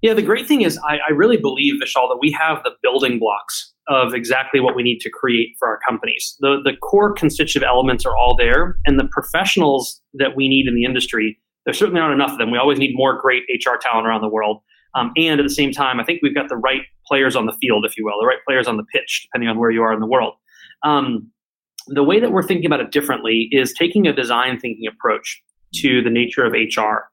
Yeah, 0.00 0.14
the 0.14 0.22
great 0.22 0.46
thing 0.48 0.62
is, 0.62 0.78
I, 0.78 0.98
I, 1.08 1.12
really 1.12 1.36
believe, 1.36 1.74
Vishal, 1.80 2.08
that 2.08 2.18
we 2.20 2.32
have 2.32 2.62
the 2.64 2.72
building 2.82 3.18
blocks 3.18 3.71
of 3.88 4.14
exactly 4.14 4.60
what 4.60 4.76
we 4.76 4.82
need 4.82 4.98
to 5.00 5.10
create 5.10 5.56
for 5.58 5.68
our 5.68 5.78
companies. 5.86 6.36
The, 6.40 6.60
the 6.64 6.76
core 6.76 7.12
constitutive 7.12 7.66
elements 7.66 8.06
are 8.06 8.16
all 8.16 8.36
there, 8.36 8.76
and 8.86 8.98
the 8.98 9.08
professionals 9.10 10.00
that 10.14 10.36
we 10.36 10.48
need 10.48 10.66
in 10.66 10.74
the 10.74 10.84
industry, 10.84 11.38
there 11.64 11.74
certainly 11.74 12.00
aren't 12.00 12.14
enough 12.14 12.32
of 12.32 12.38
them. 12.38 12.50
We 12.50 12.58
always 12.58 12.78
need 12.78 12.92
more 12.94 13.20
great 13.20 13.42
HR 13.48 13.76
talent 13.80 14.06
around 14.06 14.22
the 14.22 14.28
world. 14.28 14.62
Um, 14.94 15.12
and 15.16 15.40
at 15.40 15.42
the 15.44 15.54
same 15.54 15.72
time, 15.72 16.00
I 16.00 16.04
think 16.04 16.20
we've 16.22 16.34
got 16.34 16.48
the 16.48 16.56
right 16.56 16.82
players 17.06 17.34
on 17.34 17.46
the 17.46 17.56
field, 17.60 17.84
if 17.86 17.96
you 17.96 18.04
will, 18.04 18.20
the 18.20 18.26
right 18.26 18.44
players 18.46 18.68
on 18.68 18.76
the 18.76 18.84
pitch, 18.92 19.26
depending 19.26 19.48
on 19.48 19.58
where 19.58 19.70
you 19.70 19.82
are 19.82 19.92
in 19.92 20.00
the 20.00 20.06
world. 20.06 20.34
Um, 20.84 21.30
the 21.88 22.02
way 22.02 22.20
that 22.20 22.30
we're 22.30 22.42
thinking 22.42 22.66
about 22.66 22.80
it 22.80 22.92
differently 22.92 23.48
is 23.50 23.72
taking 23.72 24.06
a 24.06 24.12
design 24.12 24.58
thinking 24.60 24.86
approach 24.86 25.42
to 25.76 26.02
the 26.02 26.10
nature 26.10 26.44
of 26.44 26.52
HR. 26.52 27.08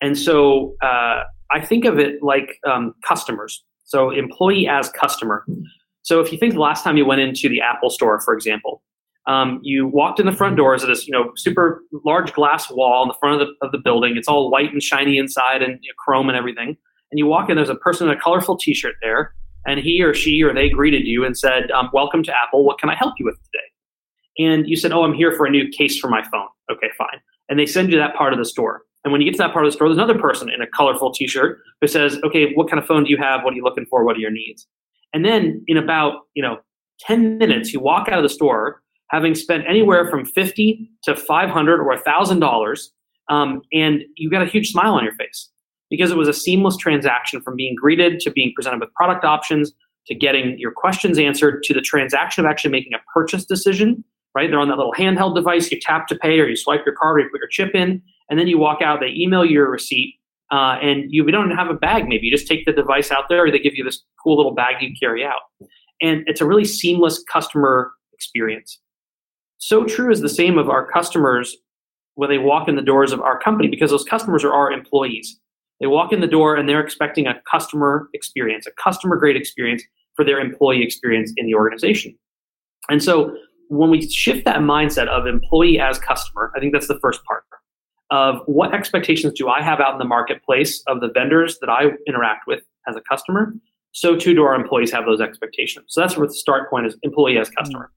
And 0.00 0.16
so 0.16 0.76
uh, 0.82 1.24
I 1.50 1.60
think 1.60 1.84
of 1.84 1.98
it 1.98 2.22
like 2.22 2.58
um, 2.70 2.94
customers. 3.06 3.64
So 3.84 4.10
employee 4.10 4.66
as 4.66 4.88
customer. 4.90 5.44
So 6.04 6.20
if 6.20 6.30
you 6.30 6.38
think 6.38 6.52
the 6.52 6.60
last 6.60 6.84
time 6.84 6.98
you 6.98 7.06
went 7.06 7.22
into 7.22 7.48
the 7.48 7.62
Apple 7.62 7.88
store, 7.88 8.20
for 8.20 8.34
example, 8.34 8.82
um, 9.26 9.58
you 9.62 9.86
walked 9.86 10.20
in 10.20 10.26
the 10.26 10.32
front 10.32 10.54
doors 10.54 10.82
of 10.82 10.90
this, 10.90 11.06
you 11.06 11.12
know, 11.12 11.32
super 11.34 11.82
large 12.04 12.34
glass 12.34 12.70
wall 12.70 13.02
in 13.02 13.08
the 13.08 13.14
front 13.14 13.40
of 13.40 13.48
the, 13.48 13.66
of 13.66 13.72
the 13.72 13.78
building. 13.78 14.14
It's 14.16 14.28
all 14.28 14.50
white 14.50 14.70
and 14.70 14.82
shiny 14.82 15.16
inside 15.16 15.62
and 15.62 15.78
you 15.82 15.88
know, 15.88 15.94
chrome 15.98 16.28
and 16.28 16.36
everything. 16.36 16.76
And 17.10 17.18
you 17.18 17.24
walk 17.26 17.48
in, 17.48 17.56
there's 17.56 17.70
a 17.70 17.74
person 17.74 18.06
in 18.06 18.14
a 18.14 18.20
colorful 18.20 18.58
T-shirt 18.58 18.96
there, 19.00 19.34
and 19.66 19.80
he 19.80 20.02
or 20.02 20.12
she 20.12 20.42
or 20.42 20.52
they 20.52 20.68
greeted 20.68 21.06
you 21.06 21.24
and 21.24 21.38
said, 21.38 21.70
um, 21.70 21.88
"Welcome 21.94 22.22
to 22.24 22.32
Apple. 22.36 22.64
What 22.64 22.78
can 22.78 22.90
I 22.90 22.96
help 22.96 23.14
you 23.18 23.24
with 23.24 23.36
today?" 23.36 24.46
And 24.50 24.68
you 24.68 24.76
said, 24.76 24.92
"Oh, 24.92 25.04
I'm 25.04 25.14
here 25.14 25.32
for 25.32 25.46
a 25.46 25.50
new 25.50 25.68
case 25.68 25.98
for 25.98 26.08
my 26.10 26.22
phone." 26.24 26.48
Okay, 26.70 26.88
fine. 26.98 27.20
And 27.48 27.58
they 27.58 27.66
send 27.66 27.90
you 27.90 27.98
that 27.98 28.14
part 28.14 28.34
of 28.34 28.38
the 28.38 28.44
store. 28.44 28.82
And 29.04 29.12
when 29.12 29.22
you 29.22 29.26
get 29.26 29.36
to 29.38 29.44
that 29.44 29.52
part 29.52 29.64
of 29.64 29.72
the 29.72 29.76
store, 29.76 29.88
there's 29.88 29.96
another 29.96 30.18
person 30.18 30.50
in 30.50 30.60
a 30.60 30.66
colorful 30.66 31.12
T-shirt 31.12 31.60
who 31.80 31.86
says, 31.86 32.18
"Okay, 32.24 32.52
what 32.54 32.68
kind 32.68 32.78
of 32.78 32.86
phone 32.86 33.04
do 33.04 33.10
you 33.10 33.16
have? 33.16 33.42
What 33.42 33.54
are 33.54 33.56
you 33.56 33.64
looking 33.64 33.86
for? 33.86 34.04
What 34.04 34.16
are 34.16 34.20
your 34.20 34.30
needs?" 34.30 34.66
And 35.14 35.24
then 35.24 35.64
in 35.66 35.78
about 35.78 36.22
you 36.34 36.42
know 36.42 36.58
10 37.00 37.38
minutes, 37.38 37.72
you 37.72 37.80
walk 37.80 38.08
out 38.08 38.18
of 38.18 38.22
the 38.22 38.28
store 38.28 38.82
having 39.10 39.34
spent 39.34 39.64
anywhere 39.68 40.10
from 40.10 40.24
50 40.24 40.90
to 41.04 41.14
500 41.14 41.80
or 41.80 41.96
$1,000, 41.96 42.88
um, 43.28 43.62
and 43.72 44.02
you 44.16 44.28
got 44.28 44.42
a 44.42 44.46
huge 44.46 44.72
smile 44.72 44.94
on 44.94 45.04
your 45.04 45.14
face 45.14 45.50
because 45.88 46.10
it 46.10 46.16
was 46.16 46.26
a 46.26 46.32
seamless 46.32 46.76
transaction 46.76 47.40
from 47.40 47.54
being 47.54 47.74
greeted 47.74 48.18
to 48.20 48.30
being 48.30 48.52
presented 48.54 48.80
with 48.80 48.92
product 48.94 49.24
options 49.24 49.72
to 50.06 50.14
getting 50.14 50.58
your 50.58 50.72
questions 50.72 51.18
answered 51.18 51.62
to 51.62 51.72
the 51.72 51.80
transaction 51.80 52.44
of 52.44 52.50
actually 52.50 52.70
making 52.70 52.92
a 52.92 52.98
purchase 53.12 53.44
decision. 53.44 54.04
Right, 54.34 54.50
they're 54.50 54.58
on 54.58 54.66
that 54.66 54.78
little 54.78 54.92
handheld 54.92 55.36
device. 55.36 55.70
You 55.70 55.78
tap 55.80 56.08
to 56.08 56.16
pay, 56.16 56.40
or 56.40 56.48
you 56.48 56.56
swipe 56.56 56.80
your 56.84 56.96
card, 56.96 57.18
or 57.18 57.20
you 57.20 57.30
put 57.30 57.38
your 57.38 57.48
chip 57.48 57.72
in, 57.72 58.02
and 58.28 58.36
then 58.36 58.48
you 58.48 58.58
walk 58.58 58.82
out. 58.82 58.98
They 58.98 59.14
email 59.14 59.44
you 59.44 59.52
your 59.52 59.70
receipt, 59.70 60.16
uh, 60.50 60.78
and 60.82 61.04
you 61.08 61.24
don't 61.30 61.50
have 61.50 61.68
a 61.68 61.74
bag. 61.74 62.06
Maybe 62.08 62.26
you 62.26 62.32
just 62.32 62.46
take 62.46 62.64
the 62.64 62.72
device 62.72 63.10
out 63.10 63.28
there, 63.28 63.44
or 63.44 63.50
they 63.50 63.58
give 63.58 63.74
you 63.74 63.84
this 63.84 64.02
cool 64.22 64.36
little 64.36 64.54
bag 64.54 64.76
you 64.80 64.90
carry 64.98 65.24
out, 65.24 65.40
and 66.00 66.24
it's 66.26 66.40
a 66.40 66.46
really 66.46 66.64
seamless 66.64 67.22
customer 67.24 67.92
experience. 68.12 68.80
So 69.58 69.84
true 69.84 70.10
is 70.10 70.20
the 70.20 70.28
same 70.28 70.58
of 70.58 70.68
our 70.68 70.90
customers 70.90 71.56
when 72.16 72.30
they 72.30 72.38
walk 72.38 72.68
in 72.68 72.76
the 72.76 72.82
doors 72.82 73.12
of 73.12 73.20
our 73.20 73.38
company, 73.38 73.68
because 73.68 73.90
those 73.90 74.04
customers 74.04 74.44
are 74.44 74.52
our 74.52 74.70
employees. 74.70 75.40
They 75.80 75.86
walk 75.86 76.12
in 76.12 76.20
the 76.20 76.28
door 76.28 76.54
and 76.54 76.68
they're 76.68 76.80
expecting 76.80 77.26
a 77.26 77.34
customer 77.50 78.08
experience, 78.14 78.66
a 78.66 78.70
customer 78.82 79.16
grade 79.16 79.36
experience 79.36 79.82
for 80.14 80.24
their 80.24 80.38
employee 80.38 80.82
experience 80.82 81.32
in 81.36 81.46
the 81.46 81.54
organization. 81.54 82.16
And 82.88 83.02
so 83.02 83.36
when 83.68 83.90
we 83.90 84.08
shift 84.08 84.44
that 84.44 84.58
mindset 84.58 85.08
of 85.08 85.26
employee 85.26 85.80
as 85.80 85.98
customer, 85.98 86.52
I 86.54 86.60
think 86.60 86.72
that's 86.72 86.86
the 86.86 87.00
first 87.00 87.24
part 87.24 87.44
of 88.10 88.40
what 88.46 88.74
expectations 88.74 89.34
do 89.34 89.48
I 89.48 89.62
have 89.62 89.80
out 89.80 89.92
in 89.92 89.98
the 89.98 90.04
marketplace 90.04 90.82
of 90.86 91.00
the 91.00 91.08
vendors 91.12 91.58
that 91.60 91.70
I 91.70 91.90
interact 92.06 92.46
with 92.46 92.62
as 92.86 92.96
a 92.96 93.00
customer. 93.00 93.54
So 93.92 94.16
too 94.16 94.34
do 94.34 94.42
our 94.42 94.54
employees 94.54 94.90
have 94.92 95.06
those 95.06 95.20
expectations. 95.20 95.86
So 95.88 96.00
that's 96.00 96.16
where 96.16 96.26
the 96.26 96.34
start 96.34 96.68
point 96.68 96.86
is 96.86 96.96
employee 97.02 97.38
as 97.38 97.48
customer. 97.50 97.90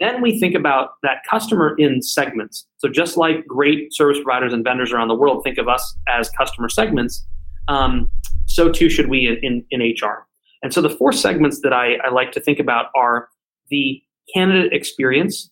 Then 0.00 0.20
we 0.20 0.38
think 0.38 0.54
about 0.54 0.94
that 1.02 1.18
customer 1.28 1.74
in 1.78 2.02
segments. 2.02 2.66
So 2.78 2.88
just 2.88 3.16
like 3.16 3.46
great 3.46 3.92
service 3.94 4.18
providers 4.22 4.52
and 4.52 4.64
vendors 4.64 4.92
around 4.92 5.08
the 5.08 5.14
world 5.14 5.44
think 5.44 5.58
of 5.58 5.68
us 5.68 5.96
as 6.08 6.28
customer 6.30 6.68
segments, 6.68 7.24
um, 7.68 8.10
so 8.46 8.70
too 8.70 8.88
should 8.88 9.08
we 9.08 9.26
in, 9.26 9.64
in, 9.70 9.80
in, 9.80 9.94
HR. 9.94 10.26
And 10.62 10.74
so 10.74 10.80
the 10.80 10.90
four 10.90 11.12
segments 11.12 11.60
that 11.62 11.72
I, 11.72 11.94
I 12.04 12.10
like 12.10 12.32
to 12.32 12.40
think 12.40 12.58
about 12.58 12.86
are 12.96 13.28
the 13.70 14.02
candidate 14.34 14.72
experience, 14.72 15.50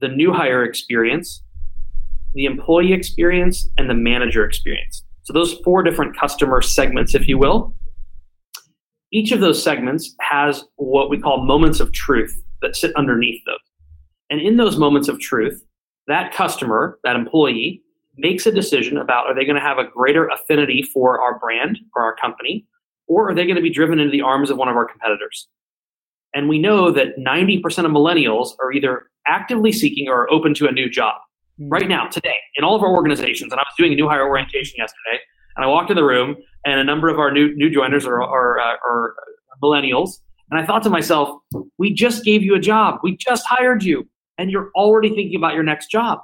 the 0.00 0.08
new 0.08 0.32
hire 0.32 0.62
experience, 0.62 1.42
the 2.36 2.44
employee 2.44 2.92
experience, 2.92 3.66
and 3.78 3.88
the 3.88 3.94
manager 3.94 4.44
experience. 4.44 5.02
So 5.22 5.32
those 5.32 5.54
four 5.64 5.82
different 5.82 6.16
customer 6.16 6.60
segments, 6.60 7.14
if 7.14 7.26
you 7.26 7.38
will. 7.38 7.74
Each 9.10 9.32
of 9.32 9.40
those 9.40 9.62
segments 9.62 10.14
has 10.20 10.64
what 10.76 11.08
we 11.08 11.18
call 11.18 11.44
moments 11.44 11.80
of 11.80 11.92
truth 11.92 12.42
that 12.60 12.76
sit 12.76 12.94
underneath 12.94 13.40
those. 13.46 13.56
And 14.28 14.40
in 14.40 14.58
those 14.58 14.76
moments 14.76 15.08
of 15.08 15.18
truth, 15.18 15.64
that 16.08 16.34
customer, 16.34 16.98
that 17.04 17.16
employee, 17.16 17.82
makes 18.18 18.46
a 18.46 18.52
decision 18.52 18.98
about 18.98 19.26
are 19.26 19.34
they 19.34 19.44
going 19.44 19.56
to 19.56 19.60
have 19.60 19.78
a 19.78 19.88
greater 19.88 20.28
affinity 20.28 20.82
for 20.82 21.20
our 21.20 21.38
brand 21.38 21.78
or 21.94 22.02
our 22.02 22.16
company, 22.16 22.66
or 23.06 23.30
are 23.30 23.34
they 23.34 23.44
going 23.44 23.56
to 23.56 23.62
be 23.62 23.70
driven 23.70 23.98
into 23.98 24.10
the 24.10 24.22
arms 24.22 24.50
of 24.50 24.58
one 24.58 24.68
of 24.68 24.76
our 24.76 24.86
competitors? 24.86 25.48
And 26.34 26.50
we 26.50 26.58
know 26.58 26.90
that 26.90 27.16
90% 27.18 27.62
of 27.62 27.92
millennials 27.92 28.50
are 28.60 28.72
either 28.72 29.06
actively 29.26 29.72
seeking 29.72 30.08
or 30.08 30.30
open 30.30 30.52
to 30.54 30.66
a 30.66 30.72
new 30.72 30.90
job. 30.90 31.14
Right 31.58 31.88
now, 31.88 32.06
today, 32.06 32.36
in 32.56 32.64
all 32.64 32.76
of 32.76 32.82
our 32.82 32.90
organizations, 32.90 33.50
and 33.52 33.58
I 33.58 33.62
was 33.62 33.74
doing 33.78 33.92
a 33.92 33.96
new 33.96 34.08
hire 34.08 34.28
orientation 34.28 34.74
yesterday, 34.76 35.20
and 35.56 35.64
I 35.64 35.68
walked 35.68 35.90
in 35.90 35.96
the 35.96 36.04
room, 36.04 36.36
and 36.66 36.78
a 36.78 36.84
number 36.84 37.08
of 37.08 37.18
our 37.18 37.30
new 37.32 37.56
new 37.56 37.70
joiners 37.70 38.04
are, 38.04 38.22
are, 38.22 38.58
uh, 38.58 38.76
are 38.86 39.14
millennials, 39.62 40.18
and 40.50 40.60
I 40.60 40.66
thought 40.66 40.82
to 40.84 40.90
myself, 40.90 41.30
we 41.78 41.92
just 41.92 42.24
gave 42.24 42.42
you 42.42 42.54
a 42.54 42.60
job. 42.60 43.00
We 43.02 43.16
just 43.16 43.44
hired 43.46 43.82
you. 43.82 44.08
And 44.38 44.50
you're 44.50 44.70
already 44.74 45.08
thinking 45.08 45.36
about 45.36 45.54
your 45.54 45.62
next 45.62 45.90
job. 45.90 46.20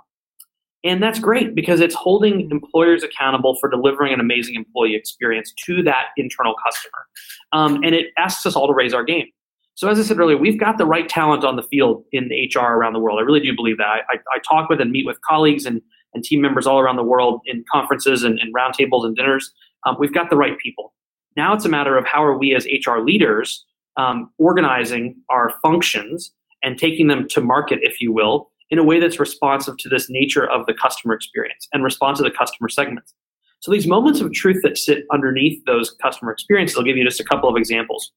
And 0.84 1.02
that's 1.02 1.18
great 1.18 1.54
because 1.54 1.80
it's 1.80 1.94
holding 1.94 2.50
employers 2.50 3.02
accountable 3.02 3.56
for 3.60 3.70
delivering 3.70 4.12
an 4.12 4.20
amazing 4.20 4.56
employee 4.56 4.96
experience 4.96 5.52
to 5.66 5.82
that 5.84 6.06
internal 6.16 6.54
customer. 6.64 7.06
Um, 7.52 7.76
and 7.84 7.94
it 7.94 8.08
asks 8.18 8.44
us 8.46 8.56
all 8.56 8.66
to 8.66 8.74
raise 8.74 8.92
our 8.92 9.04
game. 9.04 9.26
So, 9.74 9.88
as 9.88 9.98
I 9.98 10.02
said 10.02 10.18
earlier, 10.18 10.36
we've 10.36 10.60
got 10.60 10.78
the 10.78 10.86
right 10.86 11.08
talent 11.08 11.44
on 11.44 11.56
the 11.56 11.62
field 11.62 12.04
in 12.12 12.28
HR 12.28 12.60
around 12.60 12.92
the 12.92 12.98
world. 12.98 13.18
I 13.18 13.22
really 13.22 13.40
do 13.40 13.54
believe 13.54 13.78
that. 13.78 13.86
I, 13.86 13.98
I, 14.10 14.16
I 14.34 14.38
talk 14.48 14.68
with 14.68 14.80
and 14.80 14.90
meet 14.90 15.06
with 15.06 15.18
colleagues 15.28 15.64
and, 15.64 15.80
and 16.14 16.22
team 16.22 16.40
members 16.40 16.66
all 16.66 16.78
around 16.78 16.96
the 16.96 17.02
world 17.02 17.40
in 17.46 17.64
conferences 17.72 18.22
and, 18.22 18.38
and 18.38 18.54
roundtables 18.54 19.06
and 19.06 19.16
dinners. 19.16 19.50
Um, 19.86 19.96
we've 19.98 20.12
got 20.12 20.30
the 20.30 20.36
right 20.36 20.58
people. 20.58 20.92
Now 21.36 21.54
it's 21.54 21.64
a 21.64 21.68
matter 21.68 21.96
of 21.96 22.06
how 22.06 22.22
are 22.22 22.36
we 22.36 22.54
as 22.54 22.66
HR 22.66 22.98
leaders 22.98 23.64
um, 23.96 24.30
organizing 24.38 25.16
our 25.30 25.54
functions 25.62 26.32
and 26.62 26.78
taking 26.78 27.08
them 27.08 27.26
to 27.28 27.40
market, 27.40 27.80
if 27.82 28.00
you 28.00 28.12
will, 28.12 28.50
in 28.70 28.78
a 28.78 28.84
way 28.84 29.00
that's 29.00 29.18
responsive 29.18 29.76
to 29.78 29.88
this 29.88 30.08
nature 30.08 30.48
of 30.48 30.66
the 30.66 30.74
customer 30.74 31.14
experience 31.14 31.68
and 31.72 31.82
responsive 31.82 32.24
to 32.24 32.30
the 32.30 32.36
customer 32.36 32.68
segments. 32.68 33.14
So 33.60 33.70
these 33.70 33.86
moments 33.86 34.20
of 34.20 34.32
truth 34.32 34.60
that 34.62 34.76
sit 34.76 35.04
underneath 35.12 35.64
those 35.66 35.94
customer 36.02 36.32
experiences, 36.32 36.76
I'll 36.76 36.84
give 36.84 36.96
you 36.96 37.04
just 37.04 37.20
a 37.20 37.24
couple 37.24 37.48
of 37.48 37.56
examples. 37.56 38.12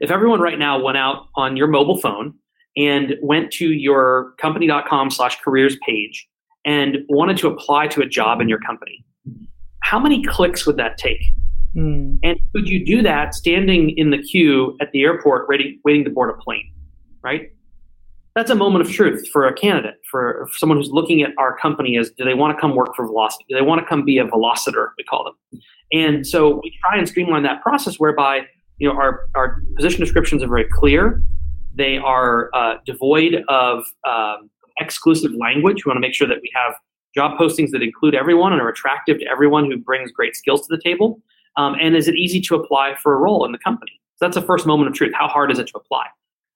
If 0.00 0.10
everyone 0.10 0.40
right 0.40 0.58
now 0.58 0.80
went 0.80 0.96
out 0.96 1.28
on 1.34 1.56
your 1.56 1.66
mobile 1.66 1.98
phone 1.98 2.34
and 2.76 3.16
went 3.22 3.50
to 3.52 3.72
your 3.72 4.34
company.com 4.38 5.10
slash 5.10 5.38
careers 5.40 5.76
page 5.86 6.28
and 6.64 6.98
wanted 7.08 7.36
to 7.38 7.48
apply 7.48 7.88
to 7.88 8.00
a 8.02 8.06
job 8.06 8.40
in 8.40 8.48
your 8.48 8.60
company, 8.60 9.04
how 9.82 9.98
many 9.98 10.22
clicks 10.22 10.66
would 10.66 10.76
that 10.76 10.98
take? 10.98 11.22
Mm. 11.74 12.18
And 12.22 12.38
could 12.54 12.68
you 12.68 12.84
do 12.84 13.02
that 13.02 13.34
standing 13.34 13.96
in 13.96 14.10
the 14.10 14.18
queue 14.18 14.76
at 14.80 14.92
the 14.92 15.02
airport, 15.02 15.48
ready, 15.48 15.80
waiting 15.84 16.04
to 16.04 16.10
board 16.10 16.30
a 16.30 16.40
plane? 16.42 16.72
Right. 17.22 17.50
That's 18.36 18.50
a 18.50 18.54
moment 18.54 18.86
of 18.86 18.92
truth 18.92 19.28
for 19.32 19.46
a 19.48 19.52
candidate, 19.52 19.96
for, 20.08 20.46
for 20.52 20.58
someone 20.58 20.78
who's 20.78 20.90
looking 20.90 21.22
at 21.22 21.32
our 21.38 21.56
company 21.56 21.98
as 21.98 22.10
do 22.10 22.24
they 22.24 22.34
want 22.34 22.56
to 22.56 22.60
come 22.60 22.76
work 22.76 22.94
for 22.94 23.08
Vlocity? 23.08 23.46
Do 23.48 23.56
they 23.56 23.62
want 23.62 23.80
to 23.80 23.86
come 23.86 24.04
be 24.04 24.18
a 24.18 24.24
velociter, 24.24 24.90
We 24.96 25.02
call 25.02 25.24
them. 25.24 25.60
And 25.90 26.26
so 26.26 26.60
we 26.62 26.72
try 26.86 26.98
and 26.98 27.08
streamline 27.08 27.42
that 27.42 27.62
process 27.62 27.96
whereby 27.96 28.42
you 28.78 28.88
know 28.88 28.98
our, 28.98 29.28
our 29.34 29.62
position 29.76 30.00
descriptions 30.00 30.42
are 30.42 30.48
very 30.48 30.66
clear. 30.70 31.22
They 31.74 31.98
are 31.98 32.50
uh, 32.54 32.74
devoid 32.86 33.44
of 33.48 33.84
um, 34.08 34.50
exclusive 34.80 35.32
language. 35.38 35.84
We 35.84 35.90
want 35.90 35.96
to 35.96 36.00
make 36.00 36.14
sure 36.14 36.26
that 36.26 36.38
we 36.42 36.50
have 36.54 36.74
job 37.14 37.38
postings 37.38 37.70
that 37.70 37.82
include 37.82 38.14
everyone 38.14 38.52
and 38.52 38.60
are 38.60 38.68
attractive 38.68 39.18
to 39.20 39.26
everyone 39.26 39.70
who 39.70 39.76
brings 39.76 40.10
great 40.12 40.36
skills 40.36 40.66
to 40.66 40.76
the 40.76 40.80
table. 40.82 41.20
Um, 41.56 41.74
and 41.80 41.96
is 41.96 42.06
it 42.06 42.14
easy 42.14 42.40
to 42.42 42.54
apply 42.54 42.94
for 43.02 43.12
a 43.14 43.16
role 43.16 43.44
in 43.44 43.52
the 43.52 43.58
company? 43.58 43.92
So 44.16 44.26
that's 44.26 44.36
the 44.36 44.42
first 44.42 44.66
moment 44.66 44.88
of 44.88 44.94
truth. 44.94 45.12
How 45.14 45.28
hard 45.28 45.50
is 45.50 45.58
it 45.58 45.66
to 45.68 45.72
apply? 45.76 46.06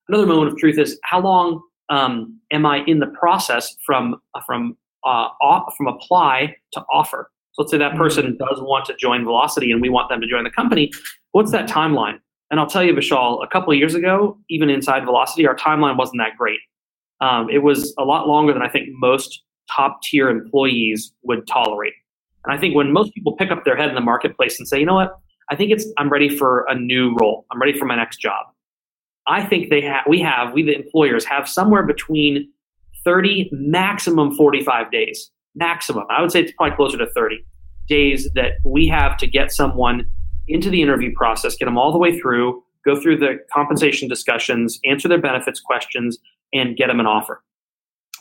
Another 0.07 0.25
moment 0.25 0.51
of 0.51 0.57
truth 0.57 0.77
is 0.77 0.99
how 1.03 1.21
long 1.21 1.61
um, 1.89 2.39
am 2.51 2.65
I 2.65 2.83
in 2.85 2.99
the 2.99 3.07
process 3.07 3.75
from 3.85 4.15
uh, 4.35 4.41
from 4.45 4.77
uh, 5.05 5.29
off, 5.41 5.75
from 5.77 5.87
apply 5.87 6.55
to 6.73 6.83
offer? 6.91 7.29
So 7.53 7.61
let's 7.61 7.71
say 7.71 7.77
that 7.77 7.95
person 7.95 8.25
mm-hmm. 8.25 8.37
does 8.37 8.61
want 8.61 8.85
to 8.85 8.95
join 8.95 9.23
Vlocity, 9.23 9.71
and 9.71 9.81
we 9.81 9.89
want 9.89 10.09
them 10.09 10.19
to 10.21 10.27
join 10.27 10.43
the 10.43 10.49
company. 10.49 10.91
What's 11.33 11.51
that 11.51 11.67
timeline? 11.67 12.19
And 12.51 12.59
I'll 12.59 12.67
tell 12.67 12.83
you, 12.83 12.93
Vishal, 12.93 13.43
a 13.43 13.47
couple 13.47 13.73
of 13.73 13.79
years 13.79 13.95
ago, 13.95 14.37
even 14.49 14.69
inside 14.69 15.03
Vlocity, 15.03 15.47
our 15.47 15.55
timeline 15.55 15.97
wasn't 15.97 16.19
that 16.19 16.37
great. 16.37 16.59
Um, 17.21 17.49
it 17.49 17.63
was 17.63 17.93
a 17.97 18.03
lot 18.03 18.27
longer 18.27 18.53
than 18.53 18.61
I 18.61 18.69
think 18.69 18.89
most 18.91 19.41
top 19.71 20.01
tier 20.03 20.29
employees 20.29 21.11
would 21.23 21.47
tolerate. 21.47 21.93
And 22.45 22.55
I 22.55 22.59
think 22.59 22.75
when 22.75 22.93
most 22.93 23.13
people 23.15 23.35
pick 23.35 23.49
up 23.49 23.65
their 23.65 23.75
head 23.75 23.89
in 23.89 23.95
the 23.95 24.01
marketplace 24.01 24.59
and 24.59 24.67
say, 24.67 24.79
you 24.79 24.85
know 24.85 24.93
what, 24.93 25.17
I 25.49 25.55
think 25.55 25.71
it's 25.71 25.85
I'm 25.97 26.09
ready 26.09 26.29
for 26.29 26.65
a 26.69 26.75
new 26.75 27.15
role. 27.19 27.45
I'm 27.51 27.59
ready 27.59 27.77
for 27.77 27.85
my 27.85 27.95
next 27.95 28.17
job. 28.17 28.45
I 29.27 29.43
think 29.43 29.69
they 29.69 29.81
have 29.81 30.03
we 30.07 30.19
have 30.21 30.53
we 30.53 30.63
the 30.63 30.75
employers 30.75 31.25
have 31.25 31.49
somewhere 31.49 31.83
between 31.83 32.51
30 33.03 33.49
maximum 33.53 34.35
45 34.35 34.91
days 34.91 35.31
maximum. 35.55 36.03
I 36.09 36.21
would 36.21 36.31
say 36.31 36.41
it's 36.41 36.51
probably 36.51 36.75
closer 36.75 36.97
to 36.97 37.07
30 37.07 37.43
days 37.87 38.29
that 38.35 38.53
we 38.63 38.87
have 38.87 39.17
to 39.17 39.27
get 39.27 39.51
someone 39.51 40.05
into 40.47 40.69
the 40.69 40.81
interview 40.81 41.13
process, 41.15 41.55
get 41.55 41.65
them 41.65 41.77
all 41.77 41.91
the 41.91 41.97
way 41.97 42.19
through, 42.19 42.63
go 42.85 42.99
through 42.99 43.17
the 43.17 43.37
compensation 43.51 44.07
discussions, 44.07 44.79
answer 44.85 45.07
their 45.07 45.21
benefits 45.21 45.59
questions, 45.59 46.17
and 46.53 46.75
get 46.75 46.87
them 46.87 46.99
an 46.99 47.05
offer. 47.05 47.43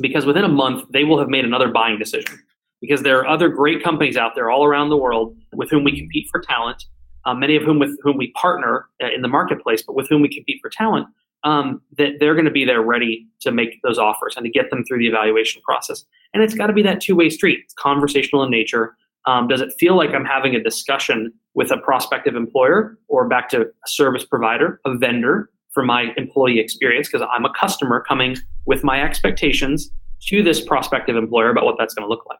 Because 0.00 0.24
within 0.24 0.44
a 0.44 0.48
month, 0.48 0.84
they 0.90 1.04
will 1.04 1.18
have 1.18 1.28
made 1.28 1.44
another 1.44 1.68
buying 1.70 1.98
decision 1.98 2.38
because 2.80 3.02
there 3.02 3.18
are 3.18 3.26
other 3.26 3.48
great 3.48 3.82
companies 3.82 4.16
out 4.16 4.32
there 4.34 4.50
all 4.50 4.64
around 4.64 4.90
the 4.90 4.96
world 4.96 5.36
with 5.52 5.70
whom 5.70 5.84
we 5.84 5.96
compete 5.96 6.28
for 6.30 6.40
talent, 6.40 6.84
uh, 7.24 7.34
many 7.34 7.56
of 7.56 7.62
whom 7.62 7.78
with 7.78 7.96
whom 8.02 8.16
we 8.16 8.32
partner 8.32 8.88
uh, 9.02 9.06
in 9.14 9.22
the 9.22 9.28
marketplace, 9.28 9.82
but 9.82 9.94
with 9.94 10.08
whom 10.08 10.20
we 10.20 10.28
compete 10.28 10.58
for 10.60 10.70
talent. 10.70 11.06
Um, 11.44 11.82
that 11.98 12.20
they're 12.20 12.34
going 12.34 12.44
to 12.44 12.52
be 12.52 12.64
there 12.64 12.82
ready 12.82 13.26
to 13.40 13.50
make 13.50 13.82
those 13.82 13.98
offers 13.98 14.36
and 14.36 14.44
to 14.44 14.50
get 14.50 14.70
them 14.70 14.84
through 14.84 15.00
the 15.00 15.08
evaluation 15.08 15.60
process. 15.62 16.04
And 16.32 16.40
it's 16.40 16.54
got 16.54 16.68
to 16.68 16.72
be 16.72 16.82
that 16.82 17.00
two 17.00 17.16
way 17.16 17.30
street. 17.30 17.58
It's 17.64 17.74
conversational 17.74 18.44
in 18.44 18.50
nature. 18.50 18.96
Um, 19.26 19.48
does 19.48 19.60
it 19.60 19.72
feel 19.76 19.96
like 19.96 20.10
I'm 20.10 20.24
having 20.24 20.54
a 20.54 20.62
discussion 20.62 21.32
with 21.54 21.70
a 21.70 21.76
prospective 21.78 22.34
employer 22.34 22.98
or 23.08 23.28
back 23.28 23.48
to 23.50 23.62
a 23.62 23.88
service 23.88 24.24
provider, 24.24 24.80
a 24.86 24.96
vendor 24.96 25.50
for 25.72 25.84
my 25.84 26.12
employee 26.16 26.58
experience 26.58 27.08
because 27.08 27.26
I'm 27.30 27.44
a 27.44 27.52
customer 27.52 28.02
coming 28.06 28.36
with 28.66 28.84
my 28.84 29.02
expectations 29.02 29.90
to 30.28 30.42
this 30.42 30.60
prospective 30.60 31.16
employer 31.16 31.50
about 31.50 31.64
what 31.64 31.76
that's 31.78 31.94
going 31.94 32.06
to 32.06 32.08
look 32.08 32.24
like. 32.28 32.38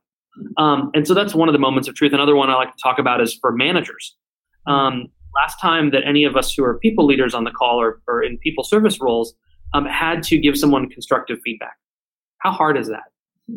Um, 0.57 0.91
and 0.95 1.07
so 1.07 1.15
that's 1.15 1.35
one 1.35 1.49
of 1.49 1.53
the 1.53 1.59
moments 1.59 1.89
of 1.89 1.95
truth. 1.95 2.13
Another 2.13 2.37
one 2.37 2.49
I 2.49 2.55
like 2.55 2.71
to 2.71 2.79
talk 2.83 2.99
about 2.99 3.21
is 3.21 3.35
for 3.41 3.53
managers. 3.53 4.17
Um, 4.67 5.09
last 5.35 5.61
time 5.61 5.91
that 5.91 6.03
any 6.07 6.25
of 6.25 6.37
us 6.37 6.53
who 6.55 6.65
are 6.65 6.79
people 6.79 7.07
leaders 7.07 7.35
on 7.35 7.45
the 7.45 7.51
call 7.51 7.81
or, 7.81 8.01
or 8.07 8.23
in 8.23 8.39
people 8.39 8.65
service 8.65 9.01
roles 9.01 9.35
um, 9.75 9.85
had 9.87 10.23
to 10.25 10.39
give 10.39 10.57
someone 10.57 10.89
constructive 10.89 11.39
feedback. 11.45 11.77
How 12.39 12.53
hard 12.53 12.77
is 12.77 12.89
that? 12.89 13.05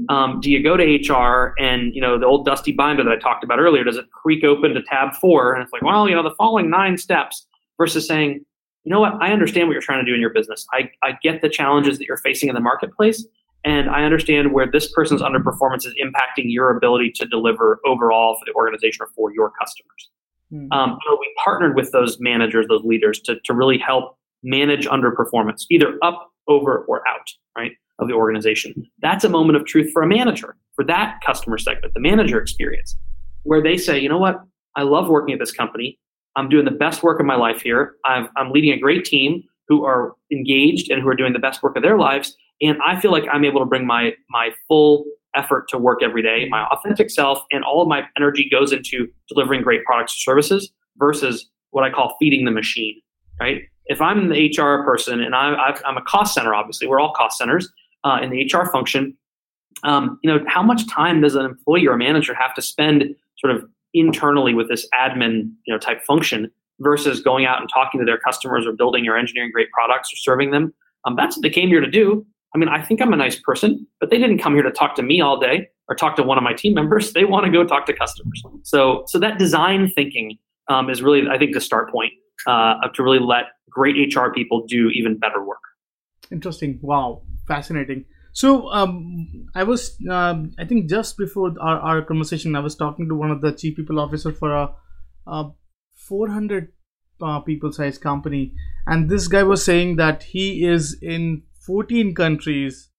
Um, 0.09 0.39
do 0.41 0.51
you 0.51 0.61
go 0.61 0.75
to 0.75 0.83
HR 0.83 1.53
and 1.59 1.93
you 1.93 2.01
know 2.01 2.17
the 2.17 2.25
old 2.25 2.45
dusty 2.45 2.71
binder 2.71 3.03
that 3.03 3.11
I 3.11 3.17
talked 3.17 3.43
about 3.43 3.59
earlier? 3.59 3.83
Does 3.83 3.97
it 3.97 4.05
creak 4.11 4.43
open 4.43 4.73
to 4.73 4.81
tab 4.83 5.13
four 5.15 5.53
and 5.53 5.63
it's 5.63 5.71
like, 5.71 5.83
well, 5.83 6.09
you 6.09 6.15
know, 6.15 6.23
the 6.23 6.35
following 6.35 6.69
nine 6.69 6.97
steps 6.97 7.47
versus 7.77 8.07
saying, 8.07 8.45
you 8.83 8.91
know 8.91 8.99
what, 8.99 9.13
I 9.21 9.31
understand 9.31 9.67
what 9.67 9.73
you're 9.73 9.81
trying 9.81 10.03
to 10.03 10.09
do 10.09 10.13
in 10.13 10.21
your 10.21 10.33
business. 10.33 10.65
I, 10.71 10.89
I 11.03 11.17
get 11.23 11.41
the 11.41 11.49
challenges 11.49 11.97
that 11.97 12.05
you're 12.05 12.17
facing 12.17 12.49
in 12.49 12.55
the 12.55 12.61
marketplace, 12.61 13.25
and 13.63 13.89
I 13.89 14.03
understand 14.03 14.53
where 14.53 14.69
this 14.71 14.91
person's 14.91 15.21
underperformance 15.21 15.85
is 15.85 15.93
impacting 16.03 16.45
your 16.45 16.75
ability 16.75 17.11
to 17.15 17.25
deliver 17.25 17.79
overall 17.85 18.35
for 18.35 18.45
the 18.45 18.53
organization 18.53 19.01
or 19.01 19.07
for 19.15 19.33
your 19.33 19.51
customers. 19.59 20.09
Mm-hmm. 20.53 20.71
Um, 20.71 20.99
so 21.07 21.17
we 21.19 21.33
partnered 21.43 21.75
with 21.75 21.91
those 21.91 22.19
managers, 22.19 22.67
those 22.67 22.83
leaders, 22.83 23.19
to, 23.21 23.39
to 23.45 23.53
really 23.53 23.79
help 23.79 24.17
manage 24.43 24.85
underperformance, 24.85 25.65
either 25.71 25.97
up, 26.03 26.31
over, 26.47 26.85
or 26.87 27.07
out, 27.07 27.27
right, 27.57 27.71
of 27.99 28.07
the 28.07 28.13
organization. 28.13 28.73
That's 29.01 29.23
a 29.23 29.29
moment 29.29 29.57
of 29.57 29.65
truth 29.65 29.91
for 29.91 30.01
a 30.01 30.07
manager, 30.07 30.55
for 30.75 30.83
that 30.85 31.19
customer 31.25 31.57
segment, 31.57 31.93
the 31.93 31.99
manager 31.99 32.39
experience, 32.39 32.97
where 33.43 33.61
they 33.61 33.77
say, 33.77 33.99
you 33.99 34.09
know 34.09 34.17
what, 34.17 34.41
I 34.75 34.83
love 34.83 35.07
working 35.07 35.33
at 35.33 35.39
this 35.39 35.51
company. 35.51 35.99
I'm 36.35 36.49
doing 36.49 36.65
the 36.65 36.71
best 36.71 37.03
work 37.03 37.19
of 37.19 37.25
my 37.25 37.35
life 37.35 37.61
here. 37.61 37.95
i 38.03 38.27
am 38.37 38.51
leading 38.51 38.71
a 38.71 38.77
great 38.77 39.05
team 39.05 39.43
who 39.67 39.85
are 39.85 40.13
engaged 40.31 40.91
and 40.91 41.01
who 41.01 41.07
are 41.07 41.15
doing 41.15 41.33
the 41.33 41.39
best 41.39 41.63
work 41.63 41.75
of 41.75 41.83
their 41.83 41.97
lives. 41.97 42.35
And 42.61 42.77
I 42.85 42.99
feel 42.99 43.11
like 43.11 43.23
I'm 43.31 43.45
able 43.45 43.59
to 43.59 43.65
bring 43.65 43.85
my 43.85 44.13
my 44.29 44.51
full 44.67 45.05
effort 45.35 45.67
to 45.69 45.77
work 45.77 46.01
every 46.01 46.21
day, 46.21 46.47
my 46.49 46.65
authentic 46.67 47.09
self, 47.09 47.43
and 47.51 47.63
all 47.63 47.81
of 47.81 47.87
my 47.87 48.03
energy 48.17 48.49
goes 48.49 48.71
into 48.71 49.07
delivering 49.27 49.61
great 49.61 49.83
products 49.83 50.13
or 50.13 50.19
services 50.19 50.71
versus 50.97 51.49
what 51.71 51.83
I 51.83 51.89
call 51.89 52.15
feeding 52.19 52.45
the 52.45 52.51
machine. 52.51 53.01
Right? 53.39 53.63
If 53.87 54.01
I'm 54.01 54.29
the 54.29 54.49
HR 54.49 54.83
person 54.83 55.21
and 55.21 55.35
I'm, 55.35 55.57
I'm 55.85 55.97
a 55.97 56.01
cost 56.01 56.33
center, 56.33 56.55
obviously 56.55 56.87
we're 56.87 56.99
all 56.99 57.13
cost 57.13 57.37
centers 57.37 57.69
uh, 58.05 58.19
in 58.21 58.29
the 58.29 58.45
HR 58.45 58.69
function. 58.71 59.17
Um, 59.83 60.19
you 60.23 60.31
know, 60.31 60.43
how 60.47 60.63
much 60.63 60.87
time 60.87 61.21
does 61.21 61.35
an 61.35 61.45
employee 61.45 61.85
or 61.85 61.93
a 61.93 61.97
manager 61.97 62.33
have 62.33 62.53
to 62.53 62.61
spend 62.61 63.03
sort 63.37 63.53
of 63.53 63.65
internally 63.93 64.53
with 64.53 64.69
this 64.69 64.87
admin 64.93 65.51
you 65.65 65.73
know 65.73 65.77
type 65.77 66.01
function 66.03 66.49
versus 66.79 67.21
going 67.21 67.45
out 67.45 67.59
and 67.61 67.69
talking 67.69 67.99
to 67.99 68.05
their 68.05 68.17
customers 68.17 68.65
or 68.65 68.73
building 68.73 69.07
or 69.07 69.17
engineering 69.17 69.51
great 69.51 69.71
products 69.71 70.11
or 70.13 70.17
serving 70.17 70.51
them. 70.51 70.73
Um, 71.05 71.15
that's 71.15 71.37
what 71.37 71.43
they 71.43 71.49
came 71.49 71.69
here 71.69 71.81
to 71.81 71.89
do. 71.89 72.25
I 72.53 72.57
mean, 72.57 72.69
I 72.69 72.81
think 72.81 73.01
I'm 73.01 73.13
a 73.13 73.17
nice 73.17 73.37
person, 73.37 73.85
but 73.99 74.09
they 74.09 74.17
didn't 74.17 74.39
come 74.39 74.53
here 74.53 74.63
to 74.63 74.71
talk 74.71 74.95
to 74.95 75.03
me 75.03 75.21
all 75.21 75.37
day 75.39 75.67
or 75.87 75.95
talk 75.95 76.15
to 76.15 76.23
one 76.23 76.37
of 76.37 76.43
my 76.43 76.53
team 76.53 76.73
members. 76.73 77.11
They 77.13 77.25
want 77.25 77.45
to 77.45 77.51
go 77.51 77.63
talk 77.63 77.85
to 77.87 77.93
customers. 77.93 78.41
So, 78.63 79.03
so 79.07 79.19
that 79.19 79.37
design 79.39 79.89
thinking 79.89 80.37
um, 80.69 80.89
is 80.89 81.01
really, 81.01 81.27
I 81.29 81.37
think, 81.37 81.53
the 81.53 81.61
start 81.61 81.91
point 81.91 82.13
uh, 82.47 82.87
to 82.93 83.03
really 83.03 83.19
let 83.19 83.45
great 83.69 84.15
HR 84.15 84.29
people 84.33 84.65
do 84.67 84.89
even 84.89 85.17
better 85.17 85.43
work. 85.43 85.59
Interesting. 86.31 86.79
Wow, 86.81 87.21
fascinating. 87.47 88.05
So 88.33 88.69
um, 88.69 89.47
I 89.55 89.63
was, 89.63 89.97
um, 90.09 90.51
I 90.59 90.65
think, 90.65 90.89
just 90.89 91.17
before 91.17 91.53
our, 91.61 91.79
our 91.79 92.01
conversation, 92.01 92.55
I 92.55 92.59
was 92.59 92.75
talking 92.75 93.07
to 93.07 93.15
one 93.15 93.31
of 93.31 93.41
the 93.41 93.53
chief 93.53 93.77
people 93.77 93.97
officer 93.97 94.33
for 94.33 94.53
a, 94.53 94.71
a 95.25 95.51
400 95.95 96.67
uh, 97.21 97.39
people 97.39 97.71
size 97.71 97.97
company, 97.97 98.53
and 98.87 99.09
this 99.09 99.29
guy 99.29 99.43
was 99.43 99.63
saying 99.63 99.95
that 99.95 100.23
he 100.23 100.65
is 100.65 100.97
in 101.01 101.43
14 101.65 102.13
countries 102.13 102.89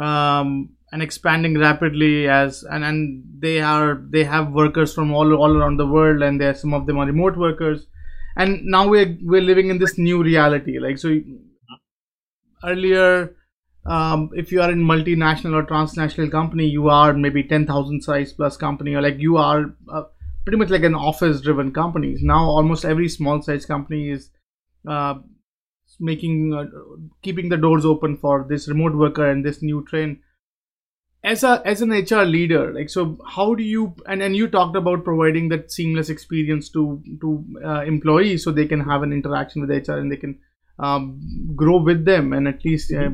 um, 0.00 0.70
and 0.90 1.02
expanding 1.02 1.56
rapidly 1.56 2.28
as 2.28 2.64
and, 2.64 2.84
and 2.84 3.24
they 3.38 3.60
are 3.60 4.02
they 4.10 4.24
have 4.24 4.52
workers 4.52 4.92
from 4.92 5.14
all 5.14 5.34
all 5.34 5.56
around 5.56 5.76
the 5.76 5.86
world, 5.86 6.20
and 6.20 6.40
there 6.40 6.52
some 6.52 6.74
of 6.74 6.86
them 6.86 6.98
are 6.98 7.06
remote 7.06 7.36
workers, 7.36 7.86
and 8.36 8.64
now 8.64 8.88
we're 8.88 9.16
we're 9.22 9.40
living 9.40 9.70
in 9.70 9.78
this 9.78 9.98
new 9.98 10.20
reality. 10.20 10.80
Like 10.80 10.98
so, 10.98 11.16
earlier 12.64 13.36
um, 13.86 14.30
if 14.34 14.50
you 14.50 14.62
are 14.62 14.70
in 14.70 14.82
multinational 14.82 15.54
or 15.54 15.62
transnational 15.62 16.30
company, 16.30 16.66
you 16.66 16.88
are 16.88 17.12
maybe 17.12 17.42
10,000 17.42 18.02
size 18.02 18.32
plus 18.32 18.56
company, 18.56 18.94
or 18.94 19.02
like 19.02 19.18
you 19.18 19.36
are 19.36 19.74
uh, 19.92 20.04
pretty 20.44 20.58
much 20.58 20.70
like 20.70 20.84
an 20.84 20.94
office 20.94 21.40
driven 21.40 21.72
company. 21.72 22.16
Now, 22.20 22.44
almost 22.44 22.84
every 22.84 23.08
small 23.08 23.42
size 23.42 23.66
company 23.66 24.10
is 24.10 24.30
uh, 24.88 25.16
making, 26.00 26.54
uh, 26.54 26.64
keeping 27.22 27.50
the 27.50 27.58
doors 27.58 27.84
open 27.84 28.16
for 28.16 28.46
this 28.48 28.68
remote 28.68 28.94
worker 28.94 29.28
and 29.28 29.44
this 29.44 29.60
new 29.60 29.84
trend. 29.84 30.20
As 31.22 31.42
a 31.42 31.62
as 31.64 31.80
an 31.80 31.90
HR 31.90 32.26
leader, 32.26 32.74
like 32.74 32.90
so, 32.90 33.16
how 33.26 33.54
do 33.54 33.62
you 33.62 33.94
and 34.06 34.22
and 34.22 34.36
you 34.36 34.46
talked 34.46 34.76
about 34.76 35.04
providing 35.04 35.48
that 35.48 35.72
seamless 35.72 36.10
experience 36.10 36.68
to 36.70 37.02
to 37.22 37.42
uh, 37.64 37.80
employees 37.80 38.44
so 38.44 38.50
they 38.50 38.66
can 38.66 38.80
have 38.80 39.02
an 39.02 39.10
interaction 39.10 39.62
with 39.62 39.70
HR 39.70 39.92
and 39.92 40.12
they 40.12 40.18
can 40.18 40.38
um, 40.78 41.54
grow 41.56 41.78
with 41.78 42.04
them 42.04 42.34
and 42.34 42.46
at 42.46 42.62
least 42.62 42.92
uh, 42.92 43.08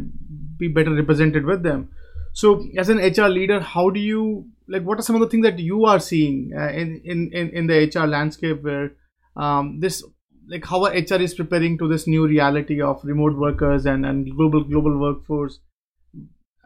be 0.60 0.68
better 0.68 0.94
represented 0.94 1.44
with 1.44 1.62
them. 1.62 1.88
So 2.32 2.64
as 2.76 2.88
an 2.88 2.98
hr 2.98 3.28
leader 3.28 3.60
how 3.60 3.90
do 3.90 4.00
you 4.00 4.46
like 4.68 4.82
what 4.82 4.98
are 4.98 5.02
some 5.02 5.16
of 5.16 5.20
the 5.20 5.28
things 5.28 5.44
that 5.44 5.58
you 5.58 5.84
are 5.84 5.98
seeing 5.98 6.52
uh, 6.56 6.68
in, 6.68 7.00
in 7.04 7.50
in 7.50 7.66
the 7.66 7.90
hr 7.94 8.06
landscape 8.06 8.62
where 8.62 8.92
um, 9.36 9.80
this 9.80 10.04
like 10.48 10.64
how 10.64 10.84
hr 10.84 11.20
is 11.20 11.34
preparing 11.34 11.76
to 11.78 11.88
this 11.88 12.06
new 12.06 12.26
reality 12.26 12.80
of 12.80 13.00
remote 13.04 13.36
workers 13.36 13.86
and 13.86 14.06
and 14.06 14.30
global 14.36 14.64
global 14.64 14.96
workforce? 14.98 15.58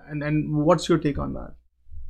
And 0.08 0.22
and 0.22 0.54
what's 0.54 0.88
your 0.88 0.98
take 0.98 1.18
on 1.18 1.32
that? 1.34 1.54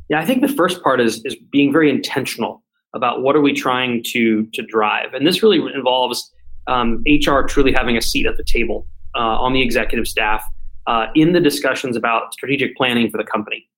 Yeah 0.08 0.20
i 0.20 0.24
think 0.24 0.42
the 0.42 0.54
first 0.62 0.82
part 0.82 1.00
is 1.00 1.24
is 1.24 1.36
being 1.52 1.72
very 1.72 1.90
intentional 1.90 2.62
about 2.94 3.22
what 3.22 3.36
are 3.36 3.40
we 3.40 3.52
trying 3.52 4.02
to 4.06 4.46
to 4.52 4.62
drive. 4.62 5.14
And 5.14 5.26
this 5.26 5.42
really 5.42 5.60
involves 5.74 6.32
um, 6.66 7.02
hr 7.06 7.42
truly 7.42 7.72
having 7.72 7.96
a 7.96 8.02
seat 8.02 8.26
at 8.26 8.36
the 8.36 8.44
table 8.44 8.86
uh, 9.14 9.44
on 9.46 9.52
the 9.52 9.62
executive 9.62 10.08
staff 10.08 10.44
uh, 10.86 11.06
in 11.14 11.32
the 11.32 11.40
discussions 11.40 11.96
about 11.96 12.32
strategic 12.32 12.76
planning 12.76 13.10
for 13.10 13.18
the 13.18 13.24
company. 13.24 13.68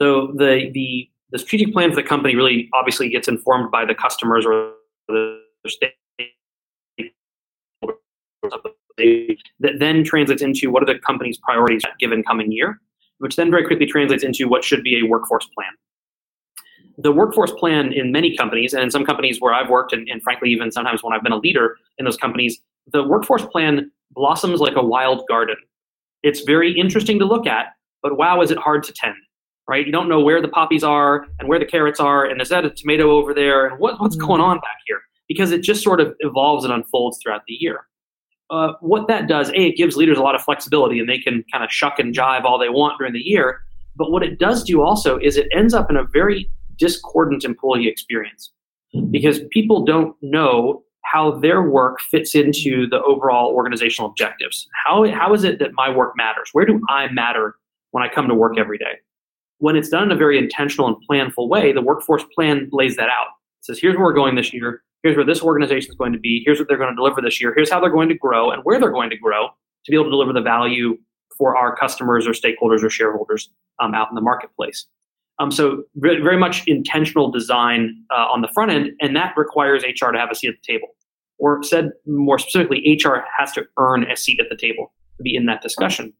So 0.00 0.32
the, 0.36 0.70
the 0.72 1.08
the 1.32 1.38
strategic 1.38 1.72
plan 1.72 1.90
for 1.90 1.96
the 1.96 2.02
company 2.02 2.34
really 2.34 2.68
obviously 2.74 3.08
gets 3.08 3.28
informed 3.28 3.70
by 3.70 3.84
the 3.84 3.94
customers 3.94 4.44
or 4.44 4.72
the 5.08 5.40
stakeholders 5.66 5.94
that 9.60 9.78
then 9.78 10.04
translates 10.04 10.42
into 10.42 10.70
what 10.70 10.82
are 10.82 10.86
the 10.86 10.98
company's 10.98 11.38
priorities 11.38 11.82
given 11.98 12.22
coming 12.22 12.50
year, 12.52 12.80
which 13.18 13.36
then 13.36 13.50
very 13.50 13.64
quickly 13.64 13.86
translates 13.86 14.24
into 14.24 14.48
what 14.48 14.64
should 14.64 14.82
be 14.82 14.98
a 14.98 15.06
workforce 15.06 15.48
plan. 15.54 15.70
The 16.98 17.12
workforce 17.12 17.52
plan 17.52 17.92
in 17.92 18.12
many 18.12 18.36
companies, 18.36 18.74
and 18.74 18.82
in 18.82 18.90
some 18.90 19.06
companies 19.06 19.40
where 19.40 19.54
I've 19.54 19.70
worked, 19.70 19.92
and, 19.92 20.08
and 20.08 20.22
frankly, 20.22 20.50
even 20.50 20.70
sometimes 20.70 21.02
when 21.02 21.14
I've 21.14 21.22
been 21.22 21.32
a 21.32 21.38
leader 21.38 21.76
in 21.98 22.04
those 22.04 22.16
companies, 22.16 22.60
the 22.92 23.04
workforce 23.04 23.46
plan 23.46 23.90
blossoms 24.10 24.60
like 24.60 24.76
a 24.76 24.82
wild 24.82 25.26
garden 25.28 25.56
it's 26.22 26.40
very 26.40 26.78
interesting 26.78 27.18
to 27.18 27.24
look 27.24 27.46
at, 27.46 27.66
but 28.02 28.16
wow, 28.16 28.40
is 28.40 28.50
it 28.50 28.58
hard 28.58 28.82
to 28.84 28.92
tend, 28.92 29.14
right? 29.68 29.86
You 29.86 29.92
don't 29.92 30.08
know 30.08 30.20
where 30.20 30.42
the 30.42 30.48
poppies 30.48 30.84
are 30.84 31.26
and 31.38 31.48
where 31.48 31.58
the 31.58 31.64
carrots 31.64 32.00
are, 32.00 32.24
and 32.24 32.40
is 32.40 32.48
that 32.48 32.64
a 32.64 32.70
tomato 32.70 33.10
over 33.10 33.34
there, 33.34 33.66
and 33.66 33.78
what, 33.78 34.00
what's 34.00 34.16
mm. 34.16 34.26
going 34.26 34.40
on 34.40 34.56
back 34.58 34.78
here? 34.86 35.00
Because 35.28 35.52
it 35.52 35.62
just 35.62 35.82
sort 35.82 36.00
of 36.00 36.14
evolves 36.20 36.64
and 36.64 36.72
unfolds 36.72 37.18
throughout 37.22 37.42
the 37.46 37.54
year. 37.54 37.86
Uh, 38.50 38.72
what 38.80 39.06
that 39.06 39.28
does, 39.28 39.48
A, 39.50 39.68
it 39.68 39.76
gives 39.76 39.96
leaders 39.96 40.18
a 40.18 40.22
lot 40.22 40.34
of 40.34 40.42
flexibility 40.42 40.98
and 40.98 41.08
they 41.08 41.18
can 41.18 41.44
kind 41.52 41.62
of 41.62 41.70
shuck 41.70 42.00
and 42.00 42.14
jive 42.14 42.42
all 42.44 42.58
they 42.58 42.68
want 42.68 42.98
during 42.98 43.12
the 43.12 43.20
year. 43.20 43.60
But 43.94 44.10
what 44.10 44.24
it 44.24 44.40
does 44.40 44.64
do 44.64 44.82
also 44.82 45.18
is 45.18 45.36
it 45.36 45.46
ends 45.52 45.72
up 45.72 45.88
in 45.88 45.96
a 45.96 46.04
very 46.04 46.50
discordant 46.76 47.44
employee 47.44 47.86
experience 47.86 48.50
because 49.10 49.40
people 49.50 49.84
don't 49.84 50.16
know 50.20 50.82
how 51.02 51.32
their 51.32 51.62
work 51.62 52.00
fits 52.00 52.34
into 52.34 52.88
the 52.88 53.02
overall 53.02 53.52
organizational 53.52 54.10
objectives. 54.10 54.68
How, 54.86 55.10
how 55.10 55.34
is 55.34 55.44
it 55.44 55.58
that 55.58 55.72
my 55.74 55.88
work 55.88 56.14
matters? 56.16 56.50
Where 56.52 56.66
do 56.66 56.80
I 56.88 57.10
matter 57.12 57.56
when 57.90 58.04
I 58.04 58.08
come 58.08 58.28
to 58.28 58.34
work 58.34 58.58
every 58.58 58.78
day? 58.78 58.98
When 59.58 59.76
it's 59.76 59.88
done 59.88 60.04
in 60.04 60.12
a 60.12 60.16
very 60.16 60.38
intentional 60.38 60.88
and 60.88 60.96
planful 61.08 61.48
way, 61.48 61.72
the 61.72 61.82
workforce 61.82 62.24
plan 62.34 62.68
lays 62.72 62.96
that 62.96 63.08
out. 63.08 63.26
It 63.60 63.66
says, 63.66 63.78
here's 63.78 63.96
where 63.96 64.04
we're 64.04 64.14
going 64.14 64.36
this 64.36 64.52
year. 64.52 64.82
Here's 65.02 65.16
where 65.16 65.24
this 65.24 65.42
organization 65.42 65.90
is 65.90 65.96
going 65.96 66.12
to 66.12 66.18
be. 66.18 66.42
Here's 66.44 66.58
what 66.58 66.68
they're 66.68 66.78
going 66.78 66.90
to 66.90 66.96
deliver 66.96 67.20
this 67.20 67.40
year. 67.40 67.52
Here's 67.54 67.70
how 67.70 67.80
they're 67.80 67.90
going 67.90 68.08
to 68.08 68.14
grow 68.14 68.50
and 68.50 68.62
where 68.64 68.78
they're 68.78 68.90
going 68.90 69.10
to 69.10 69.16
grow 69.16 69.48
to 69.84 69.90
be 69.90 69.96
able 69.96 70.04
to 70.04 70.10
deliver 70.10 70.32
the 70.32 70.42
value 70.42 70.96
for 71.36 71.56
our 71.56 71.74
customers 71.74 72.26
or 72.26 72.32
stakeholders 72.32 72.82
or 72.82 72.90
shareholders 72.90 73.50
um, 73.80 73.94
out 73.94 74.08
in 74.10 74.14
the 74.14 74.20
marketplace. 74.20 74.86
Um, 75.40 75.50
so 75.50 75.84
very 75.96 76.36
much 76.36 76.62
intentional 76.66 77.30
design 77.30 78.04
uh, 78.10 78.26
on 78.26 78.42
the 78.42 78.48
front 78.48 78.70
end, 78.70 78.90
and 79.00 79.16
that 79.16 79.32
requires 79.38 79.82
HR 79.82 80.10
to 80.10 80.18
have 80.18 80.30
a 80.30 80.34
seat 80.34 80.48
at 80.48 80.54
the 80.62 80.72
table. 80.72 80.88
Or 81.38 81.62
said 81.62 81.92
more 82.06 82.38
specifically, 82.38 83.00
HR 83.02 83.24
has 83.38 83.50
to 83.52 83.64
earn 83.78 84.08
a 84.08 84.16
seat 84.16 84.38
at 84.38 84.50
the 84.50 84.56
table 84.56 84.92
to 85.16 85.22
be 85.22 85.34
in 85.34 85.46
that 85.46 85.62
discussion. 85.62 86.12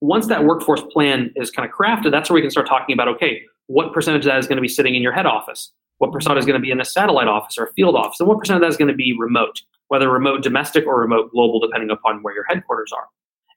Once 0.00 0.28
that 0.28 0.44
workforce 0.44 0.80
plan 0.90 1.30
is 1.36 1.50
kind 1.50 1.68
of 1.68 1.74
crafted, 1.74 2.10
that's 2.10 2.30
where 2.30 2.36
we 2.36 2.40
can 2.40 2.50
start 2.50 2.66
talking 2.66 2.94
about 2.94 3.06
okay, 3.06 3.42
what 3.66 3.92
percentage 3.92 4.24
of 4.24 4.32
that 4.32 4.38
is 4.38 4.46
going 4.46 4.56
to 4.56 4.62
be 4.62 4.68
sitting 4.68 4.94
in 4.94 5.02
your 5.02 5.12
head 5.12 5.26
office? 5.26 5.70
What 5.98 6.12
percent 6.12 6.38
is 6.38 6.46
going 6.46 6.58
to 6.58 6.62
be 6.62 6.70
in 6.70 6.80
a 6.80 6.84
satellite 6.84 7.28
office 7.28 7.58
or 7.58 7.64
a 7.64 7.72
field 7.74 7.94
office? 7.94 8.18
And 8.18 8.28
what 8.28 8.38
percent 8.38 8.56
of 8.56 8.62
that 8.62 8.70
is 8.70 8.78
going 8.78 8.88
to 8.88 8.94
be 8.94 9.14
remote, 9.18 9.60
whether 9.88 10.10
remote 10.10 10.42
domestic 10.42 10.86
or 10.86 10.98
remote 10.98 11.30
global, 11.30 11.60
depending 11.60 11.90
upon 11.90 12.22
where 12.22 12.34
your 12.34 12.46
headquarters 12.48 12.90
are. 12.96 13.04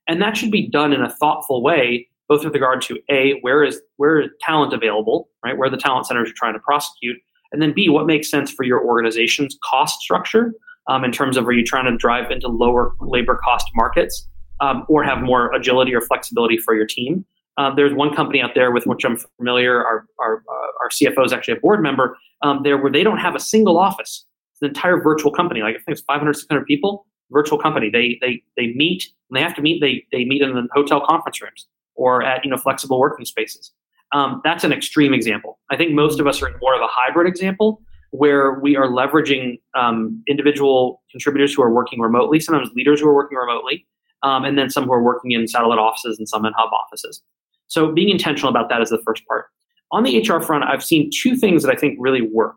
And 0.10 0.22
that 0.22 0.36
should 0.36 0.52
be 0.52 0.68
done 0.68 0.92
in 0.92 1.02
a 1.02 1.10
thoughtful 1.10 1.64
way, 1.64 2.10
both 2.30 2.44
with 2.44 2.54
regard 2.54 2.82
to 2.84 3.00
A, 3.10 3.40
where 3.42 3.64
is 3.64 3.82
where 3.98 4.22
is 4.22 4.30
talent 4.42 4.74
available, 4.74 5.30
right? 5.44 5.58
Where 5.58 5.70
the 5.70 5.78
talent 5.78 6.08
centers 6.08 6.28
you're 6.28 6.36
trying 6.36 6.54
to 6.54 6.60
prosecute, 6.60 7.18
and 7.52 7.62
then 7.62 7.74
B, 7.74 7.90
what 7.90 8.06
makes 8.06 8.30
sense 8.30 8.52
for 8.52 8.64
your 8.64 8.84
organization's 8.84 9.58
cost 9.64 10.02
structure 10.02 10.54
um, 10.88 11.04
in 11.04 11.12
terms 11.12 11.38
of 11.38 11.48
are 11.48 11.54
you 11.54 11.64
trying 11.64 11.86
to 11.86 11.96
drive 11.96 12.32
into 12.32 12.48
lower 12.48 12.94
labor 13.00 13.40
cost 13.44 13.68
markets 13.76 14.28
um, 14.60 14.86
or 14.90 15.04
have 15.04 15.22
more 15.22 15.54
agility 15.54 15.94
or 15.94 16.02
flexibility 16.02 16.58
for 16.58 16.76
your 16.76 16.86
team. 16.86 17.26
Um, 17.58 17.76
there's 17.76 17.94
one 17.94 18.16
company 18.16 18.42
out 18.42 18.52
there 18.56 18.72
with 18.72 18.86
which 18.86 19.06
I'm 19.06 19.18
familiar. 19.38 19.84
Our 19.84 20.06
our, 20.20 20.38
uh, 20.38 20.84
our 20.84 20.90
CFO 20.90 21.26
is 21.26 21.34
actually 21.34 21.56
a 21.58 21.60
board 21.60 21.82
member 21.82 22.18
um, 22.42 22.62
there, 22.64 22.78
where 22.78 22.92
they 22.92 23.04
don't 23.04 23.20
have 23.20 23.36
a 23.36 23.40
single 23.40 23.78
office. 23.78 24.26
It's 24.54 24.62
an 24.62 24.70
entire 24.70 25.02
virtual 25.02 25.32
company. 25.32 25.62
Like 25.62 25.76
I 25.76 25.80
think 25.80 25.98
it's 25.98 26.02
500, 26.02 26.34
600 26.34 26.66
people. 26.66 27.06
Virtual 27.32 27.60
company. 27.60 27.90
They 27.90 28.18
they 28.22 28.42
they 28.58 28.74
meet. 28.74 29.06
and 29.30 29.38
they 29.38 29.42
have 29.42 29.56
to 29.56 29.62
meet. 29.62 29.82
They 29.82 30.06
they 30.12 30.26
meet 30.26 30.42
in 30.42 30.54
the 30.54 30.68
hotel 30.74 31.06
conference 31.06 31.42
rooms 31.42 31.68
or 31.96 32.24
at 32.24 32.44
you 32.44 32.52
know 32.52 32.58
flexible 32.58 33.00
working 33.00 33.26
spaces. 33.26 33.72
Um, 34.14 34.42
that's 34.44 34.64
an 34.64 34.72
extreme 34.72 35.14
example. 35.14 35.60
I 35.72 35.78
think 35.78 35.92
most 35.94 36.20
of 36.20 36.28
us 36.28 36.42
are 36.42 36.48
in 36.48 36.54
more 36.62 36.76
of 36.76 36.82
a 36.82 36.88
hybrid 36.90 37.28
example 37.28 37.82
where 38.12 38.60
we 38.60 38.76
are 38.76 38.88
leveraging 38.88 39.60
um, 39.76 40.24
individual 40.28 41.02
contributors 41.10 41.54
who 41.54 41.64
are 41.64 41.74
working 41.74 42.00
remotely, 42.00 42.40
sometimes 42.40 42.70
leaders 42.76 43.02
who 43.02 43.08
are 43.08 43.16
working 43.16 43.38
remotely, 43.40 43.88
um, 44.22 44.46
and 44.46 44.56
then 44.56 44.70
some 44.70 44.84
who 44.86 44.94
are 44.94 45.02
working 45.02 45.32
in 45.32 45.48
satellite 45.48 45.80
offices 45.80 46.20
and 46.20 46.30
some 46.30 46.46
in 46.46 46.54
hub 46.56 46.70
offices. 46.72 47.24
So 47.68 47.92
being 47.92 48.10
intentional 48.10 48.50
about 48.50 48.70
that 48.70 48.82
is 48.82 48.90
the 48.90 49.02
first 49.04 49.26
part. 49.28 49.48
On 49.92 50.04
the 50.04 50.20
HR 50.20 50.40
front, 50.40 50.64
I've 50.64 50.84
seen 50.84 51.10
two 51.12 51.36
things 51.36 51.64
that 51.64 51.72
I 51.72 51.76
think 51.76 51.98
really 52.00 52.22
work. 52.22 52.56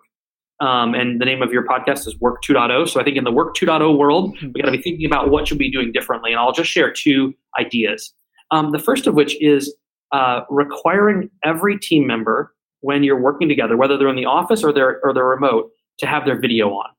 Um, 0.61 0.95
and 0.95 1.21
the 1.21 1.25
name 1.25 1.43
of 1.43 1.53
your 1.53 1.67
podcast 1.67 2.07
is 2.07 2.19
Work 2.19 2.43
2.0. 2.43 2.89
So 2.89 3.01
I 3.01 3.05
think 3.05 3.17
in 3.17 3.25
the 3.25 3.33
Work 3.33 3.55
2.0 3.57 3.99
world, 3.99 4.37
we 4.43 4.61
got 4.61 4.67
to 4.67 4.77
be 4.77 4.83
thinking 4.83 5.07
about 5.07 5.31
what 5.31 5.49
should 5.49 5.59
we 5.59 5.69
be 5.69 5.73
doing 5.73 5.93
differently. 5.93 6.33
And 6.33 6.41
I'll 6.41 6.53
just 6.53 6.71
share 6.71 6.93
two 6.93 7.35
ideas. 7.59 8.13
Um, 8.51 8.71
the 8.71 8.79
first 8.79 9.07
of 9.07 9.15
which 9.15 9.41
is 9.43 9.75
uh, 10.13 10.43
requiring 10.51 11.31
every 11.45 11.79
team 11.79 12.07
member 12.07 12.55
when 12.81 13.03
you're 13.03 13.21
working 13.21 13.49
together, 13.49 13.77
whether 13.77 13.97
they're 13.97 14.09
in 14.09 14.17
the 14.17 14.27
office 14.27 14.63
or 14.63 14.73
they're 14.73 15.01
or 15.05 15.13
they're 15.13 15.25
remote, 15.25 15.71
to 15.99 16.07
have 16.07 16.25
their 16.25 16.39
video 16.39 16.71
on. 16.71 16.91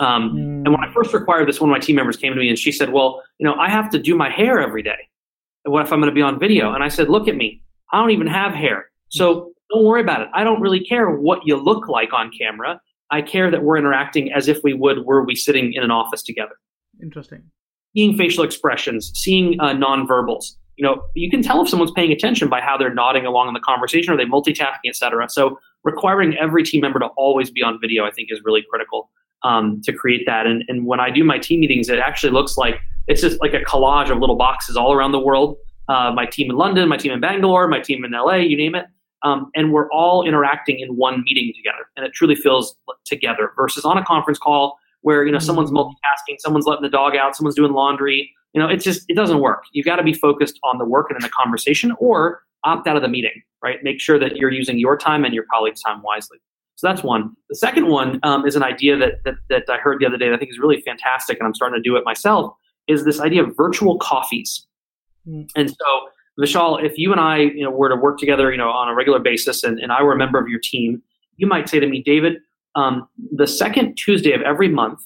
Um, 0.00 0.32
mm. 0.32 0.38
And 0.64 0.68
when 0.68 0.80
I 0.80 0.92
first 0.92 1.12
required 1.12 1.48
this, 1.48 1.60
one 1.60 1.70
of 1.70 1.74
my 1.74 1.80
team 1.80 1.96
members 1.96 2.16
came 2.16 2.32
to 2.32 2.38
me 2.38 2.48
and 2.48 2.58
she 2.58 2.72
said, 2.72 2.92
"Well, 2.92 3.22
you 3.38 3.46
know, 3.46 3.54
I 3.54 3.68
have 3.68 3.90
to 3.90 3.98
do 3.98 4.14
my 4.14 4.30
hair 4.30 4.60
every 4.60 4.82
day. 4.82 5.08
What 5.64 5.84
if 5.84 5.92
I'm 5.92 6.00
going 6.00 6.10
to 6.10 6.14
be 6.14 6.22
on 6.22 6.38
video?" 6.38 6.72
And 6.72 6.84
I 6.84 6.88
said, 6.88 7.08
"Look 7.08 7.28
at 7.28 7.36
me. 7.36 7.62
I 7.92 8.00
don't 8.00 8.10
even 8.10 8.26
have 8.26 8.52
hair, 8.52 8.90
so 9.08 9.52
don't 9.70 9.84
worry 9.84 10.00
about 10.00 10.20
it. 10.20 10.28
I 10.34 10.44
don't 10.44 10.60
really 10.60 10.84
care 10.84 11.10
what 11.10 11.46
you 11.46 11.56
look 11.56 11.88
like 11.88 12.12
on 12.12 12.30
camera. 12.36 12.80
I 13.10 13.22
care 13.22 13.50
that 13.50 13.62
we're 13.62 13.76
interacting 13.76 14.32
as 14.32 14.48
if 14.48 14.62
we 14.64 14.72
would 14.74 15.04
were 15.04 15.24
we 15.24 15.34
sitting 15.34 15.72
in 15.72 15.82
an 15.82 15.90
office 15.90 16.22
together." 16.22 16.56
Interesting. 17.02 17.42
Seeing 17.96 18.16
facial 18.16 18.44
expressions, 18.44 19.12
seeing 19.14 19.58
uh, 19.60 19.68
nonverbals 19.68 20.56
you 20.76 20.84
know, 20.84 21.04
you 21.14 21.30
can 21.30 21.42
tell 21.42 21.62
if 21.62 21.68
someone's 21.68 21.92
paying 21.92 22.12
attention 22.12 22.48
by 22.48 22.60
how 22.60 22.76
they're 22.76 22.92
nodding 22.92 23.26
along 23.26 23.48
in 23.48 23.54
the 23.54 23.60
conversation, 23.60 24.12
or 24.12 24.16
they 24.16 24.24
multitasking, 24.24 24.86
et 24.86 24.96
cetera. 24.96 25.28
So 25.30 25.58
requiring 25.84 26.36
every 26.36 26.64
team 26.64 26.80
member 26.80 26.98
to 26.98 27.06
always 27.16 27.50
be 27.50 27.62
on 27.62 27.78
video, 27.80 28.04
I 28.04 28.10
think, 28.10 28.28
is 28.32 28.40
really 28.44 28.64
critical 28.68 29.10
um, 29.42 29.80
to 29.84 29.92
create 29.92 30.24
that. 30.26 30.46
And, 30.46 30.64
and 30.68 30.86
when 30.86 31.00
I 31.00 31.10
do 31.10 31.22
my 31.22 31.38
team 31.38 31.60
meetings, 31.60 31.88
it 31.88 31.98
actually 31.98 32.32
looks 32.32 32.56
like 32.56 32.80
it's 33.06 33.20
just 33.20 33.40
like 33.40 33.54
a 33.54 33.60
collage 33.60 34.10
of 34.10 34.18
little 34.18 34.36
boxes 34.36 34.76
all 34.76 34.92
around 34.92 35.12
the 35.12 35.20
world. 35.20 35.56
Uh, 35.88 36.10
my 36.12 36.26
team 36.26 36.50
in 36.50 36.56
London, 36.56 36.88
my 36.88 36.96
team 36.96 37.12
in 37.12 37.20
Bangalore, 37.20 37.68
my 37.68 37.78
team 37.78 38.04
in 38.04 38.10
LA, 38.10 38.36
you 38.36 38.56
name 38.56 38.74
it. 38.74 38.86
Um, 39.22 39.50
and 39.54 39.72
we're 39.72 39.90
all 39.90 40.26
interacting 40.26 40.80
in 40.80 40.96
one 40.96 41.22
meeting 41.24 41.52
together, 41.56 41.86
and 41.96 42.04
it 42.04 42.12
truly 42.12 42.34
feels 42.34 42.76
together. 43.06 43.52
Versus 43.56 43.84
on 43.84 43.96
a 43.96 44.04
conference 44.04 44.38
call 44.38 44.78
where 45.04 45.24
you 45.24 45.32
know 45.32 45.38
someone's 45.38 45.70
mm-hmm. 45.70 45.78
multitasking, 45.78 46.36
someone's 46.38 46.66
letting 46.66 46.82
the 46.82 46.88
dog 46.88 47.14
out, 47.14 47.36
someone's 47.36 47.54
doing 47.54 47.72
laundry, 47.72 48.32
you 48.54 48.60
know, 48.60 48.68
it's 48.68 48.84
just 48.84 49.04
it 49.08 49.14
doesn't 49.14 49.40
work. 49.40 49.64
You've 49.72 49.84
got 49.84 49.96
to 49.96 50.02
be 50.02 50.14
focused 50.14 50.58
on 50.62 50.78
the 50.78 50.84
work 50.84 51.10
and 51.10 51.16
in 51.16 51.22
the 51.22 51.28
conversation, 51.28 51.92
or 51.98 52.42
opt 52.64 52.86
out 52.86 52.96
of 52.96 53.02
the 53.02 53.08
meeting. 53.08 53.42
Right? 53.62 53.82
Make 53.82 54.00
sure 54.00 54.18
that 54.18 54.36
you're 54.36 54.52
using 54.52 54.78
your 54.78 54.96
time 54.96 55.24
and 55.24 55.34
your 55.34 55.44
colleagues' 55.52 55.82
time 55.82 56.02
wisely. 56.02 56.38
So 56.76 56.86
that's 56.86 57.02
one. 57.02 57.34
The 57.48 57.56
second 57.56 57.88
one 57.88 58.20
um, 58.22 58.46
is 58.46 58.56
an 58.56 58.62
idea 58.62 58.96
that, 58.96 59.24
that 59.24 59.34
that 59.48 59.64
I 59.68 59.78
heard 59.78 60.00
the 60.00 60.06
other 60.06 60.16
day 60.16 60.28
that 60.28 60.34
I 60.34 60.38
think 60.38 60.50
is 60.50 60.58
really 60.58 60.80
fantastic, 60.82 61.38
and 61.38 61.46
I'm 61.46 61.54
starting 61.54 61.82
to 61.82 61.82
do 61.82 61.96
it 61.96 62.04
myself. 62.04 62.54
Is 62.86 63.04
this 63.04 63.20
idea 63.20 63.42
of 63.42 63.56
virtual 63.56 63.98
coffees? 63.98 64.66
Mm. 65.26 65.48
And 65.56 65.70
so, 65.70 66.08
Vishal, 66.38 66.84
if 66.84 66.96
you 66.96 67.10
and 67.10 67.20
I, 67.20 67.38
you 67.38 67.64
know, 67.64 67.70
were 67.70 67.88
to 67.88 67.96
work 67.96 68.18
together, 68.18 68.52
you 68.52 68.58
know, 68.58 68.68
on 68.68 68.88
a 68.88 68.94
regular 68.94 69.18
basis, 69.18 69.64
and, 69.64 69.78
and 69.80 69.90
I 69.90 70.02
were 70.02 70.12
a 70.12 70.16
member 70.16 70.38
of 70.38 70.48
your 70.48 70.60
team, 70.60 71.02
you 71.36 71.46
might 71.46 71.68
say 71.68 71.80
to 71.80 71.86
me, 71.86 72.02
David, 72.02 72.38
um, 72.74 73.08
the 73.32 73.46
second 73.46 73.96
Tuesday 73.96 74.32
of 74.32 74.42
every 74.42 74.68
month, 74.68 75.00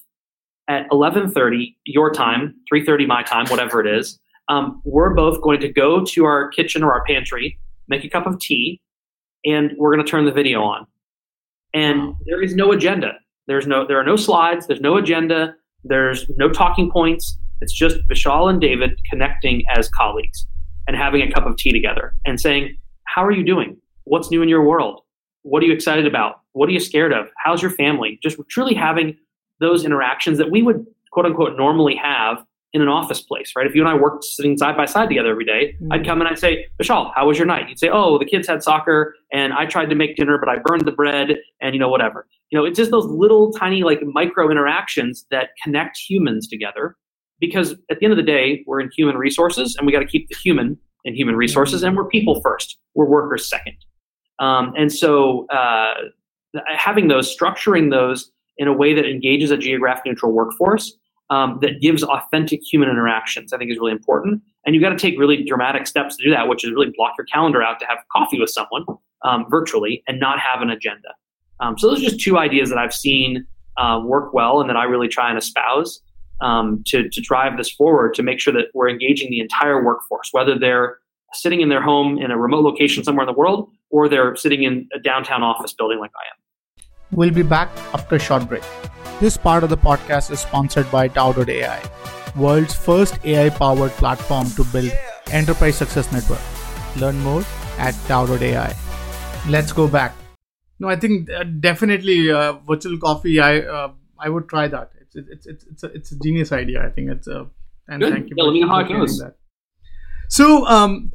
at 0.68 0.88
11:30 0.90 1.76
your 1.84 2.12
time, 2.12 2.54
3:30 2.72 3.06
my 3.06 3.22
time, 3.22 3.46
whatever 3.46 3.80
it 3.80 3.86
is, 3.86 4.20
um, 4.48 4.80
we're 4.84 5.14
both 5.14 5.40
going 5.42 5.60
to 5.60 5.68
go 5.72 6.04
to 6.04 6.24
our 6.24 6.48
kitchen 6.48 6.82
or 6.82 6.92
our 6.92 7.02
pantry, 7.04 7.58
make 7.88 8.04
a 8.04 8.08
cup 8.08 8.26
of 8.26 8.38
tea, 8.38 8.80
and 9.44 9.72
we're 9.78 9.92
going 9.92 10.04
to 10.04 10.10
turn 10.10 10.24
the 10.24 10.32
video 10.32 10.62
on. 10.62 10.86
And 11.74 12.14
there 12.26 12.42
is 12.42 12.54
no 12.54 12.72
agenda. 12.72 13.14
There's 13.46 13.66
no 13.66 13.86
there 13.86 13.98
are 13.98 14.04
no 14.04 14.16
slides. 14.16 14.66
There's 14.66 14.80
no 14.80 14.96
agenda. 14.96 15.54
There's 15.84 16.28
no 16.36 16.50
talking 16.50 16.90
points. 16.90 17.38
It's 17.60 17.72
just 17.72 17.96
Vishal 18.08 18.50
and 18.50 18.60
David 18.60 19.00
connecting 19.10 19.64
as 19.74 19.88
colleagues 19.88 20.46
and 20.86 20.96
having 20.96 21.22
a 21.22 21.30
cup 21.30 21.46
of 21.46 21.56
tea 21.56 21.72
together 21.72 22.14
and 22.24 22.40
saying, 22.40 22.76
"How 23.04 23.24
are 23.24 23.32
you 23.32 23.44
doing? 23.44 23.76
What's 24.04 24.30
new 24.30 24.42
in 24.42 24.48
your 24.48 24.64
world? 24.64 25.02
What 25.48 25.62
are 25.62 25.66
you 25.66 25.72
excited 25.72 26.06
about? 26.06 26.40
What 26.52 26.68
are 26.68 26.72
you 26.72 26.80
scared 26.80 27.12
of? 27.12 27.28
How's 27.44 27.62
your 27.62 27.70
family?" 27.70 28.18
Just 28.22 28.38
truly 28.48 28.74
having 28.74 29.16
those 29.60 29.84
interactions 29.84 30.38
that 30.38 30.50
we 30.50 30.62
would 30.62 30.86
quote 31.12 31.26
unquote 31.26 31.56
normally 31.56 31.96
have 31.96 32.44
in 32.74 32.82
an 32.82 32.88
office 32.88 33.22
place, 33.22 33.52
right? 33.56 33.66
If 33.66 33.74
you 33.74 33.80
and 33.80 33.88
I 33.88 33.94
worked 33.94 34.24
sitting 34.24 34.58
side 34.58 34.76
by 34.76 34.84
side 34.84 35.08
together 35.08 35.30
every 35.30 35.44
day, 35.44 35.74
mm-hmm. 35.74 35.92
I'd 35.92 36.04
come 36.04 36.20
and 36.20 36.28
I'd 36.28 36.38
say, 36.38 36.66
Vishal, 36.80 37.12
how 37.14 37.26
was 37.26 37.38
your 37.38 37.46
night? 37.46 37.68
You'd 37.68 37.78
say, 37.78 37.88
oh, 37.90 38.18
the 38.18 38.26
kids 38.26 38.46
had 38.46 38.62
soccer 38.62 39.14
and 39.32 39.52
I 39.54 39.64
tried 39.64 39.86
to 39.86 39.94
make 39.94 40.16
dinner, 40.16 40.38
but 40.38 40.48
I 40.48 40.56
burned 40.62 40.86
the 40.86 40.92
bread 40.92 41.36
and, 41.62 41.74
you 41.74 41.80
know, 41.80 41.88
whatever. 41.88 42.26
You 42.50 42.58
know, 42.58 42.64
it's 42.64 42.76
just 42.76 42.90
those 42.90 43.06
little 43.06 43.52
tiny, 43.52 43.82
like 43.82 44.00
micro 44.02 44.50
interactions 44.50 45.26
that 45.30 45.50
connect 45.62 45.98
humans 45.98 46.46
together 46.46 46.96
because 47.40 47.72
at 47.90 48.00
the 48.00 48.04
end 48.04 48.12
of 48.12 48.18
the 48.18 48.22
day, 48.22 48.64
we're 48.66 48.80
in 48.80 48.90
human 48.94 49.16
resources 49.16 49.74
and 49.76 49.86
we 49.86 49.92
got 49.92 50.00
to 50.00 50.06
keep 50.06 50.28
the 50.28 50.36
human 50.36 50.76
in 51.04 51.14
human 51.14 51.36
resources 51.36 51.82
and 51.82 51.96
we're 51.96 52.08
people 52.08 52.40
first, 52.42 52.78
we're 52.94 53.06
workers 53.06 53.48
second. 53.48 53.76
Um, 54.38 54.72
and 54.76 54.92
so 54.92 55.46
uh, 55.48 55.94
having 56.66 57.08
those, 57.08 57.34
structuring 57.34 57.90
those, 57.90 58.30
in 58.58 58.66
a 58.66 58.72
way 58.72 58.92
that 58.92 59.06
engages 59.06 59.50
a 59.50 59.56
geographic 59.56 60.04
neutral 60.06 60.32
workforce 60.32 60.96
um, 61.30 61.58
that 61.62 61.80
gives 61.80 62.02
authentic 62.02 62.60
human 62.62 62.88
interactions, 62.88 63.52
I 63.52 63.58
think 63.58 63.70
is 63.70 63.78
really 63.78 63.92
important. 63.92 64.42
And 64.66 64.74
you've 64.74 64.82
got 64.82 64.90
to 64.90 64.98
take 64.98 65.18
really 65.18 65.44
dramatic 65.44 65.86
steps 65.86 66.16
to 66.16 66.24
do 66.24 66.30
that, 66.30 66.48
which 66.48 66.64
is 66.64 66.72
really 66.72 66.92
block 66.96 67.12
your 67.16 67.26
calendar 67.26 67.62
out 67.62 67.78
to 67.80 67.86
have 67.86 67.98
coffee 68.14 68.40
with 68.40 68.50
someone 68.50 68.84
um, 69.24 69.46
virtually 69.48 70.02
and 70.08 70.18
not 70.18 70.38
have 70.40 70.60
an 70.60 70.70
agenda. 70.70 71.08
Um, 71.60 71.78
so 71.78 71.88
those 71.88 72.00
are 72.00 72.10
just 72.10 72.20
two 72.20 72.38
ideas 72.38 72.68
that 72.70 72.78
I've 72.78 72.94
seen 72.94 73.46
uh, 73.76 74.00
work 74.04 74.32
well 74.32 74.60
and 74.60 74.68
that 74.68 74.76
I 74.76 74.84
really 74.84 75.08
try 75.08 75.28
and 75.28 75.38
espouse 75.38 76.00
um, 76.40 76.82
to, 76.86 77.08
to 77.08 77.20
drive 77.20 77.56
this 77.56 77.70
forward 77.70 78.14
to 78.14 78.22
make 78.22 78.40
sure 78.40 78.52
that 78.52 78.66
we're 78.74 78.88
engaging 78.88 79.30
the 79.30 79.40
entire 79.40 79.84
workforce, 79.84 80.28
whether 80.32 80.58
they're 80.58 80.98
sitting 81.34 81.60
in 81.60 81.68
their 81.68 81.82
home 81.82 82.18
in 82.18 82.30
a 82.30 82.38
remote 82.38 82.64
location 82.64 83.04
somewhere 83.04 83.24
in 83.24 83.32
the 83.32 83.38
world 83.38 83.70
or 83.90 84.08
they're 84.08 84.36
sitting 84.36 84.62
in 84.62 84.88
a 84.94 84.98
downtown 84.98 85.42
office 85.42 85.72
building 85.72 85.98
like 85.98 86.10
I 86.16 86.24
am. 86.32 86.86
We'll 87.10 87.30
be 87.30 87.42
back 87.42 87.70
after 87.94 88.16
a 88.16 88.18
short 88.18 88.48
break. 88.48 88.62
This 89.20 89.36
part 89.36 89.64
of 89.64 89.70
the 89.70 89.76
podcast 89.76 90.30
is 90.30 90.40
sponsored 90.40 90.90
by 90.90 91.08
Tao.ai, 91.08 91.82
world's 92.36 92.74
first 92.74 93.18
AI 93.24 93.48
powered 93.50 93.90
platform 93.92 94.50
to 94.50 94.64
build 94.64 94.92
enterprise 95.32 95.76
success 95.76 96.12
network. 96.12 96.40
Learn 96.96 97.18
more 97.20 97.44
at 97.78 97.94
Tao.ai. 98.06 98.74
Let's 99.48 99.72
go 99.72 99.88
back. 99.88 100.14
No, 100.78 100.88
I 100.88 100.96
think 100.96 101.28
uh, 101.30 101.44
definitely 101.44 102.30
uh, 102.30 102.52
virtual 102.66 102.98
coffee. 102.98 103.40
I 103.40 103.60
uh, 103.60 103.92
I 104.20 104.28
would 104.28 104.48
try 104.48 104.68
that. 104.68 104.92
It's 105.00 105.16
it's 105.16 105.46
it's 105.46 105.64
it's 105.64 105.82
a, 105.82 105.86
it's 105.86 106.12
a 106.12 106.18
genius 106.20 106.52
idea. 106.52 106.84
I 106.86 106.90
think 106.90 107.10
it's 107.10 107.26
a 107.26 107.46
and 107.88 108.02
Good. 108.02 108.12
thank 108.12 108.30
you. 108.30 108.36
Yeah, 108.36 108.44
let 108.44 108.52
me 108.52 108.60
know 108.60 108.68
how 108.68 108.80
it 108.80 108.88
goes. 108.88 109.18
That. 109.18 109.36
So 110.28 110.66
um, 110.66 111.10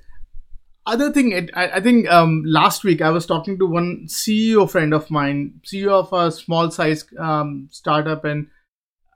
other 0.86 1.12
thing 1.12 1.50
I, 1.54 1.78
I, 1.78 1.80
think 1.80 2.10
um, 2.12 2.44
last 2.46 2.84
week 2.84 3.02
i 3.02 3.10
was 3.10 3.26
talking 3.26 3.58
to 3.60 3.66
one 3.66 4.06
ceo 4.08 4.70
friend 4.70 4.94
of 4.94 5.10
mine 5.10 5.62
ceo 5.66 5.92
of 5.92 6.12
a 6.12 6.32
small 6.32 6.72
size 6.72 7.06
um, 7.18 7.70
startup 7.72 8.26
and 8.26 8.48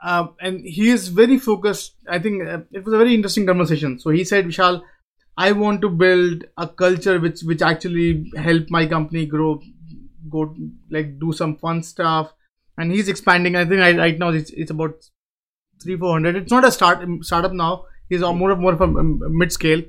uh, 0.03 0.27
and 0.39 0.65
he 0.65 0.89
is 0.89 1.07
very 1.07 1.37
focused. 1.39 1.95
I 2.07 2.19
think 2.19 2.47
uh, 2.47 2.59
it 2.71 2.85
was 2.85 2.93
a 2.93 2.97
very 2.97 3.15
interesting 3.15 3.45
conversation. 3.47 3.99
So 3.99 4.11
he 4.11 4.23
said 4.23 4.45
vishal 4.45 4.83
i 5.39 5.51
want 5.51 5.81
to 5.81 5.89
build 5.89 6.45
a 6.57 6.67
culture 6.67 7.19
which 7.19 7.41
which 7.41 7.61
actually 7.61 8.31
help 8.35 8.71
my 8.71 8.87
company 8.87 9.25
grow 9.27 9.61
go 10.31 10.55
like 10.89 11.19
do 11.19 11.31
some 11.33 11.55
fun 11.57 11.83
stuff. 11.83 12.33
And 12.77 12.91
he's 12.91 13.07
expanding. 13.07 13.55
I 13.55 13.65
think 13.65 13.81
right 13.81 14.19
now 14.19 14.29
it's, 14.29 14.51
it's 14.51 14.69
about 14.69 15.03
three 15.81 15.97
four 15.97 16.13
hundred. 16.13 16.35
It's 16.35 16.51
not 16.51 16.63
a 16.63 16.71
start 16.71 17.03
startup 17.21 17.53
now. 17.53 17.85
He's 18.07 18.21
more 18.21 18.51
of 18.51 18.59
more 18.59 18.73
of 18.73 18.81
a 18.81 18.87
mid 18.87 19.51
scale 19.51 19.81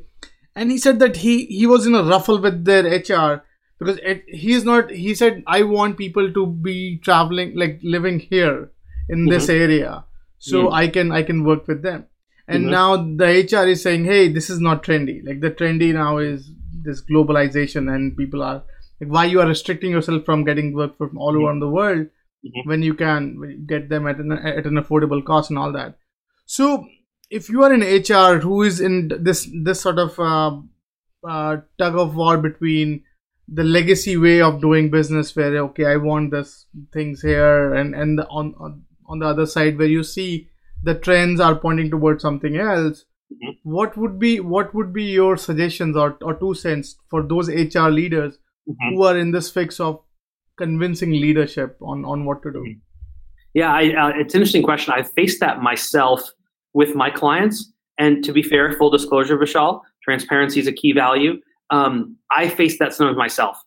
and 0.55 0.71
he 0.71 0.79
said 0.79 0.99
that 0.99 1.17
he 1.19 1.47
he 1.47 1.67
was 1.67 1.87
in 1.87 1.95
a 1.95 2.03
ruffle 2.03 2.41
with 2.41 2.65
their 2.65 2.85
HR 2.85 3.43
because 3.79 3.99
it, 4.03 4.25
he's 4.27 4.65
not 4.65 4.91
he 4.91 5.15
said 5.15 5.43
i 5.47 5.63
want 5.63 5.97
people 5.97 6.33
to 6.33 6.47
be 6.47 6.99
traveling 6.99 7.57
like 7.57 7.79
living 7.83 8.19
here 8.19 8.71
in 9.09 9.21
mm-hmm. 9.21 9.31
this 9.31 9.49
area 9.49 10.05
so 10.39 10.65
mm-hmm. 10.65 10.75
i 10.75 10.89
can 10.89 11.13
i 11.13 11.23
can 11.23 11.45
work 11.45 11.67
with 11.69 11.83
them 11.83 12.07
and 12.47 12.65
mm-hmm. 12.65 12.73
now 12.73 12.97
the 12.97 13.49
hr 13.53 13.69
is 13.69 13.83
saying 13.83 14.05
hey 14.05 14.29
this 14.29 14.51
is 14.51 14.61
not 14.61 14.83
trendy 14.83 15.25
like 15.27 15.41
the 15.41 15.51
trendy 15.51 15.93
now 15.93 16.19
is 16.19 16.51
this 16.83 17.03
globalization 17.03 17.95
and 17.95 18.17
people 18.17 18.43
are 18.43 18.63
like 19.01 19.11
why 19.11 19.25
you 19.25 19.41
are 19.41 19.47
restricting 19.47 19.91
yourself 19.91 20.25
from 20.25 20.45
getting 20.45 20.73
work 20.73 20.97
from 20.99 21.17
all 21.17 21.33
mm-hmm. 21.33 21.45
around 21.45 21.61
the 21.61 21.69
world 21.69 22.07
mm-hmm. 22.07 22.69
when 22.69 22.83
you 22.83 22.95
can 22.95 23.65
get 23.67 23.89
them 23.89 24.07
at 24.07 24.19
an, 24.19 24.33
at 24.33 24.67
an 24.67 24.75
affordable 24.75 25.25
cost 25.25 25.51
and 25.51 25.59
all 25.59 25.73
that 25.73 25.97
so 26.47 26.85
if 27.31 27.49
you 27.49 27.63
are 27.63 27.73
in 27.73 27.81
hr 27.81 28.41
who 28.41 28.63
is 28.63 28.81
in 28.81 29.11
this 29.21 29.49
this 29.63 29.81
sort 29.81 29.99
of 29.99 30.19
uh, 30.19 30.57
uh, 31.29 31.57
tug 31.79 31.97
of 31.97 32.17
war 32.17 32.39
between 32.39 33.03
the 33.49 33.65
legacy 33.65 34.17
way 34.17 34.41
of 34.43 34.61
doing 34.61 34.91
business 34.91 35.35
where 35.35 35.57
okay 35.59 35.87
i 35.87 35.97
want 35.97 36.31
this 36.31 36.67
things 36.93 37.23
here 37.23 37.75
and 37.75 37.95
and 37.95 38.19
the, 38.19 38.27
on, 38.29 38.55
on 38.59 38.83
on 39.07 39.19
the 39.19 39.27
other 39.27 39.47
side 39.47 39.79
where 39.79 39.89
you 39.89 40.03
see 40.03 40.49
the 40.83 40.95
trends 40.95 41.41
are 41.41 41.55
pointing 41.55 41.91
towards 41.91 42.23
something 42.23 42.57
else 42.57 43.05
mm-hmm. 43.33 43.51
what 43.63 43.97
would 43.97 44.19
be 44.19 44.39
what 44.41 44.75
would 44.75 44.93
be 44.93 45.05
your 45.05 45.37
suggestions 45.37 45.97
or, 45.97 46.17
or 46.23 46.35
two 46.35 46.55
cents 46.55 46.97
for 47.09 47.23
those 47.23 47.49
hr 47.49 47.89
leaders 47.89 48.39
mm-hmm. 48.69 48.95
who 48.95 49.03
are 49.03 49.19
in 49.19 49.33
this 49.33 49.51
fix 49.51 49.81
of 49.81 50.03
convincing 50.57 51.11
leadership 51.11 51.77
on 51.81 52.05
on 52.05 52.25
what 52.25 52.43
to 52.43 52.53
do 52.53 52.59
mm-hmm. 52.59 52.79
yeah 53.55 53.73
I, 53.73 53.95
uh, 53.95 54.13
it's 54.17 54.35
an 54.35 54.41
interesting 54.41 54.63
question 54.63 54.93
i 54.95 55.03
faced 55.03 55.41
that 55.41 55.63
myself 55.63 56.31
with 56.75 56.95
my 56.95 57.11
clients 57.11 57.73
and 57.99 58.25
to 58.25 58.33
be 58.33 58.43
fair 58.43 58.73
full 58.73 58.91
disclosure 58.91 59.37
vishal 59.37 59.81
transparency 60.03 60.61
is 60.61 60.67
a 60.67 60.73
key 60.73 60.93
value 60.93 61.39
um, 61.71 62.17
I 62.31 62.49
face 62.49 62.79
that 62.79 62.95
sometimes 62.95 63.17
myself. 63.17 63.59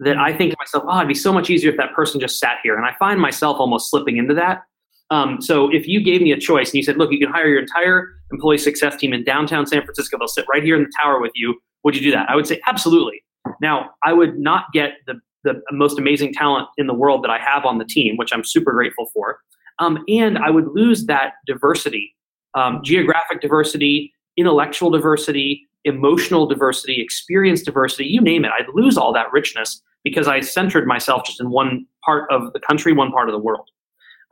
That 0.00 0.16
I 0.16 0.36
think 0.36 0.50
to 0.50 0.56
myself, 0.58 0.84
oh, 0.88 0.96
it'd 0.96 1.08
be 1.08 1.14
so 1.14 1.32
much 1.32 1.50
easier 1.50 1.70
if 1.70 1.76
that 1.76 1.92
person 1.94 2.20
just 2.20 2.38
sat 2.38 2.58
here. 2.62 2.76
And 2.76 2.84
I 2.84 2.94
find 2.98 3.20
myself 3.20 3.58
almost 3.60 3.90
slipping 3.90 4.16
into 4.16 4.34
that. 4.34 4.62
Um, 5.10 5.40
so 5.40 5.72
if 5.72 5.86
you 5.86 6.02
gave 6.02 6.20
me 6.20 6.32
a 6.32 6.38
choice 6.38 6.70
and 6.70 6.74
you 6.74 6.82
said, 6.82 6.96
look, 6.96 7.12
you 7.12 7.18
can 7.18 7.30
hire 7.30 7.46
your 7.46 7.60
entire 7.60 8.12
employee 8.32 8.58
success 8.58 8.96
team 8.96 9.12
in 9.12 9.22
downtown 9.22 9.66
San 9.66 9.82
Francisco, 9.82 10.18
they'll 10.18 10.26
sit 10.26 10.46
right 10.52 10.64
here 10.64 10.76
in 10.76 10.82
the 10.82 10.92
tower 11.00 11.20
with 11.20 11.30
you. 11.34 11.60
Would 11.84 11.94
you 11.94 12.02
do 12.02 12.10
that? 12.10 12.28
I 12.28 12.34
would 12.34 12.46
say 12.46 12.60
absolutely. 12.66 13.22
Now, 13.60 13.90
I 14.02 14.12
would 14.12 14.38
not 14.38 14.64
get 14.72 14.94
the, 15.06 15.20
the 15.44 15.60
most 15.70 15.98
amazing 15.98 16.32
talent 16.32 16.68
in 16.76 16.86
the 16.88 16.94
world 16.94 17.22
that 17.22 17.30
I 17.30 17.38
have 17.38 17.64
on 17.64 17.78
the 17.78 17.84
team, 17.84 18.16
which 18.16 18.32
I'm 18.32 18.42
super 18.42 18.72
grateful 18.72 19.10
for. 19.14 19.38
Um, 19.78 20.02
and 20.08 20.38
I 20.38 20.50
would 20.50 20.68
lose 20.68 21.06
that 21.06 21.34
diversity, 21.46 22.16
um, 22.54 22.80
geographic 22.82 23.40
diversity, 23.40 24.12
intellectual 24.36 24.90
diversity, 24.90 25.66
emotional 25.84 26.46
diversity, 26.46 27.00
experience 27.00 27.62
diversity, 27.62 28.06
you 28.06 28.20
name 28.20 28.44
it. 28.44 28.50
I'd 28.58 28.66
lose 28.74 28.96
all 28.96 29.12
that 29.12 29.32
richness 29.32 29.82
because 30.02 30.28
I 30.28 30.40
centered 30.40 30.86
myself 30.86 31.24
just 31.24 31.40
in 31.40 31.50
one 31.50 31.86
part 32.04 32.30
of 32.30 32.52
the 32.52 32.60
country, 32.60 32.92
one 32.92 33.10
part 33.10 33.28
of 33.28 33.32
the 33.32 33.38
world. 33.38 33.68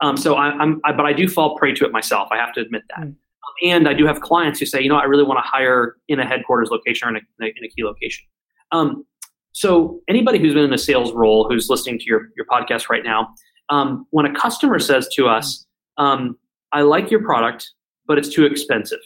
Um, 0.01 0.17
so 0.17 0.35
I, 0.35 0.49
am 0.61 0.81
but 0.83 1.05
I 1.05 1.13
do 1.13 1.27
fall 1.27 1.57
prey 1.57 1.73
to 1.75 1.85
it 1.85 1.91
myself. 1.91 2.27
I 2.31 2.37
have 2.37 2.53
to 2.53 2.61
admit 2.61 2.83
that. 2.89 3.07
Mm. 3.07 3.15
And 3.63 3.87
I 3.87 3.93
do 3.93 4.05
have 4.05 4.21
clients 4.21 4.59
who 4.59 4.65
say, 4.65 4.81
you 4.81 4.89
know, 4.89 4.97
I 4.97 5.03
really 5.03 5.23
want 5.23 5.37
to 5.37 5.47
hire 5.47 5.95
in 6.07 6.19
a 6.19 6.25
headquarters 6.25 6.69
location 6.69 7.07
or 7.07 7.11
in 7.11 7.17
a, 7.41 7.45
in 7.45 7.63
a 7.63 7.67
key 7.69 7.83
location. 7.83 8.25
Um, 8.71 9.05
so 9.51 10.01
anybody 10.07 10.39
who's 10.39 10.53
been 10.53 10.63
in 10.63 10.73
a 10.73 10.77
sales 10.77 11.13
role, 11.13 11.47
who's 11.47 11.69
listening 11.69 11.99
to 11.99 12.05
your, 12.05 12.29
your 12.35 12.45
podcast 12.47 12.89
right 12.89 13.03
now, 13.03 13.33
um, 13.69 14.05
when 14.09 14.25
a 14.25 14.33
customer 14.33 14.79
says 14.79 15.07
to 15.15 15.27
us, 15.27 15.65
um, 15.97 16.37
I 16.71 16.81
like 16.81 17.11
your 17.11 17.23
product, 17.23 17.71
but 18.07 18.17
it's 18.17 18.29
too 18.29 18.45
expensive. 18.45 18.99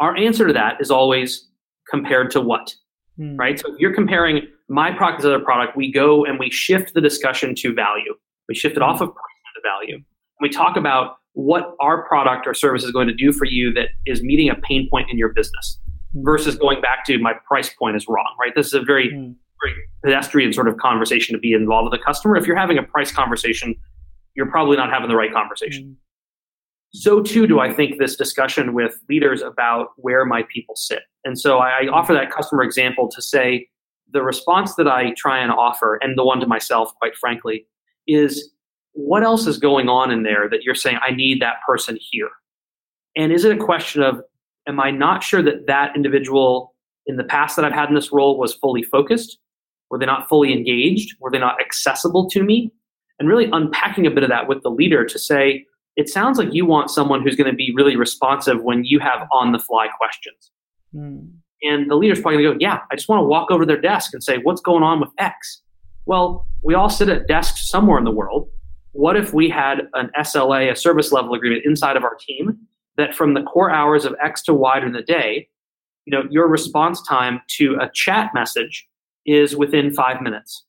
Our 0.00 0.16
answer 0.16 0.46
to 0.46 0.52
that 0.52 0.80
is 0.80 0.90
always 0.90 1.48
compared 1.88 2.30
to 2.32 2.40
what, 2.40 2.74
hmm. 3.16 3.36
right? 3.36 3.58
So 3.58 3.72
if 3.72 3.78
you're 3.78 3.94
comparing 3.94 4.42
my 4.68 4.92
product 4.92 5.22
to 5.22 5.28
other 5.28 5.44
product, 5.44 5.76
we 5.76 5.92
go 5.92 6.24
and 6.24 6.38
we 6.38 6.50
shift 6.50 6.94
the 6.94 7.00
discussion 7.00 7.54
to 7.56 7.74
value. 7.74 8.14
We 8.48 8.54
shift 8.54 8.76
it 8.76 8.82
off 8.82 9.00
of 9.00 9.08
price 9.08 9.54
to 9.54 9.60
value. 9.62 10.02
We 10.40 10.48
talk 10.48 10.76
about 10.76 11.16
what 11.32 11.74
our 11.80 12.06
product 12.06 12.46
or 12.46 12.54
service 12.54 12.84
is 12.84 12.90
going 12.90 13.08
to 13.08 13.14
do 13.14 13.32
for 13.32 13.44
you 13.44 13.72
that 13.74 13.88
is 14.06 14.22
meeting 14.22 14.50
a 14.50 14.54
pain 14.54 14.88
point 14.90 15.10
in 15.10 15.18
your 15.18 15.32
business 15.32 15.78
hmm. 16.12 16.24
versus 16.24 16.56
going 16.56 16.80
back 16.80 17.04
to 17.06 17.18
my 17.18 17.34
price 17.46 17.70
point 17.70 17.96
is 17.96 18.06
wrong, 18.08 18.34
right? 18.40 18.52
This 18.54 18.68
is 18.68 18.74
a 18.74 18.82
very, 18.82 19.10
hmm. 19.10 19.32
very 19.62 19.74
pedestrian 20.04 20.52
sort 20.52 20.68
of 20.68 20.76
conversation 20.78 21.34
to 21.34 21.38
be 21.38 21.52
involved 21.52 21.90
with 21.90 22.00
a 22.00 22.04
customer. 22.04 22.36
If 22.36 22.46
you're 22.46 22.56
having 22.56 22.78
a 22.78 22.82
price 22.82 23.12
conversation, 23.12 23.76
you're 24.34 24.50
probably 24.50 24.76
not 24.76 24.90
having 24.90 25.08
the 25.08 25.16
right 25.16 25.32
conversation. 25.32 25.84
Hmm 25.84 26.03
so 26.94 27.20
too 27.20 27.48
do 27.48 27.58
I 27.58 27.72
think 27.72 27.98
this 27.98 28.14
discussion 28.14 28.72
with 28.72 28.96
leaders 29.08 29.42
about 29.42 29.88
where 29.96 30.24
my 30.24 30.44
people 30.52 30.76
sit. 30.76 31.00
And 31.24 31.38
so 31.38 31.58
I 31.58 31.88
offer 31.88 32.12
that 32.12 32.30
customer 32.30 32.62
example 32.62 33.10
to 33.10 33.20
say 33.20 33.68
the 34.12 34.22
response 34.22 34.76
that 34.76 34.86
I 34.86 35.12
try 35.16 35.40
and 35.40 35.50
offer, 35.50 35.98
and 36.00 36.16
the 36.16 36.24
one 36.24 36.38
to 36.38 36.46
myself, 36.46 36.94
quite 37.00 37.16
frankly, 37.16 37.66
is 38.06 38.52
what 38.92 39.24
else 39.24 39.48
is 39.48 39.58
going 39.58 39.88
on 39.88 40.12
in 40.12 40.22
there 40.22 40.48
that 40.48 40.62
you're 40.62 40.76
saying, 40.76 40.98
I 41.02 41.10
need 41.10 41.42
that 41.42 41.56
person 41.66 41.98
here? 42.00 42.30
And 43.16 43.32
is 43.32 43.44
it 43.44 43.56
a 43.60 43.64
question 43.64 44.00
of, 44.00 44.20
am 44.68 44.78
I 44.78 44.92
not 44.92 45.24
sure 45.24 45.42
that 45.42 45.66
that 45.66 45.96
individual 45.96 46.76
in 47.06 47.16
the 47.16 47.24
past 47.24 47.56
that 47.56 47.64
I've 47.64 47.72
had 47.72 47.88
in 47.88 47.96
this 47.96 48.12
role 48.12 48.38
was 48.38 48.54
fully 48.54 48.84
focused? 48.84 49.38
Were 49.90 49.98
they 49.98 50.06
not 50.06 50.28
fully 50.28 50.52
engaged? 50.52 51.16
Were 51.18 51.30
they 51.30 51.40
not 51.40 51.60
accessible 51.60 52.30
to 52.30 52.44
me? 52.44 52.72
And 53.18 53.28
really 53.28 53.50
unpacking 53.52 54.06
a 54.06 54.10
bit 54.10 54.22
of 54.22 54.28
that 54.28 54.46
with 54.46 54.62
the 54.62 54.70
leader 54.70 55.04
to 55.04 55.18
say, 55.18 55.66
it 55.96 56.08
sounds 56.08 56.38
like 56.38 56.52
you 56.52 56.66
want 56.66 56.90
someone 56.90 57.22
who's 57.22 57.36
going 57.36 57.50
to 57.50 57.56
be 57.56 57.72
really 57.74 57.96
responsive 57.96 58.62
when 58.62 58.84
you 58.84 58.98
have 58.98 59.28
on 59.32 59.52
the 59.52 59.58
fly 59.58 59.88
questions. 59.96 60.50
Mm. 60.94 61.30
And 61.62 61.90
the 61.90 61.94
leader's 61.94 62.20
probably 62.20 62.42
going 62.42 62.58
to 62.58 62.58
go, 62.58 62.58
Yeah, 62.60 62.80
I 62.90 62.96
just 62.96 63.08
want 63.08 63.20
to 63.20 63.24
walk 63.24 63.50
over 63.50 63.64
their 63.64 63.80
desk 63.80 64.12
and 64.12 64.22
say, 64.22 64.38
What's 64.38 64.60
going 64.60 64.82
on 64.82 65.00
with 65.00 65.10
X? 65.18 65.62
Well, 66.06 66.46
we 66.62 66.74
all 66.74 66.90
sit 66.90 67.08
at 67.08 67.26
desks 67.26 67.68
somewhere 67.68 67.98
in 67.98 68.04
the 68.04 68.10
world. 68.10 68.48
What 68.92 69.16
if 69.16 69.32
we 69.32 69.48
had 69.48 69.88
an 69.94 70.10
SLA, 70.18 70.70
a 70.70 70.76
service 70.76 71.10
level 71.10 71.34
agreement 71.34 71.64
inside 71.64 71.96
of 71.96 72.04
our 72.04 72.14
team 72.14 72.58
that 72.96 73.14
from 73.14 73.34
the 73.34 73.42
core 73.42 73.70
hours 73.70 74.04
of 74.04 74.14
X 74.22 74.42
to 74.42 74.54
Y 74.54 74.78
during 74.78 74.92
the 74.92 75.02
day, 75.02 75.48
you 76.04 76.10
know, 76.10 76.24
your 76.30 76.48
response 76.48 77.02
time 77.06 77.40
to 77.56 77.76
a 77.80 77.90
chat 77.92 78.30
message 78.34 78.86
is 79.26 79.56
within 79.56 79.92
five 79.92 80.20
minutes. 80.20 80.64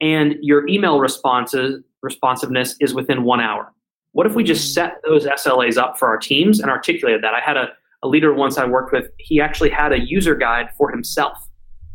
And 0.00 0.36
your 0.40 0.68
email 0.68 1.00
responses 1.00 1.82
responsiveness 2.02 2.76
is 2.80 2.94
within 2.94 3.24
one 3.24 3.40
hour. 3.40 3.72
What 4.16 4.26
if 4.26 4.32
we 4.32 4.44
just 4.44 4.70
hmm. 4.70 4.72
set 4.72 4.94
those 5.04 5.26
SLAs 5.26 5.76
up 5.76 5.98
for 5.98 6.08
our 6.08 6.16
teams 6.16 6.58
and 6.58 6.70
articulated 6.70 7.22
that? 7.22 7.34
I 7.34 7.40
had 7.40 7.58
a, 7.58 7.68
a 8.02 8.08
leader 8.08 8.32
once 8.32 8.56
I 8.56 8.64
worked 8.64 8.90
with, 8.90 9.10
he 9.18 9.42
actually 9.42 9.68
had 9.68 9.92
a 9.92 10.00
user 10.00 10.34
guide 10.34 10.70
for 10.78 10.90
himself, 10.90 11.36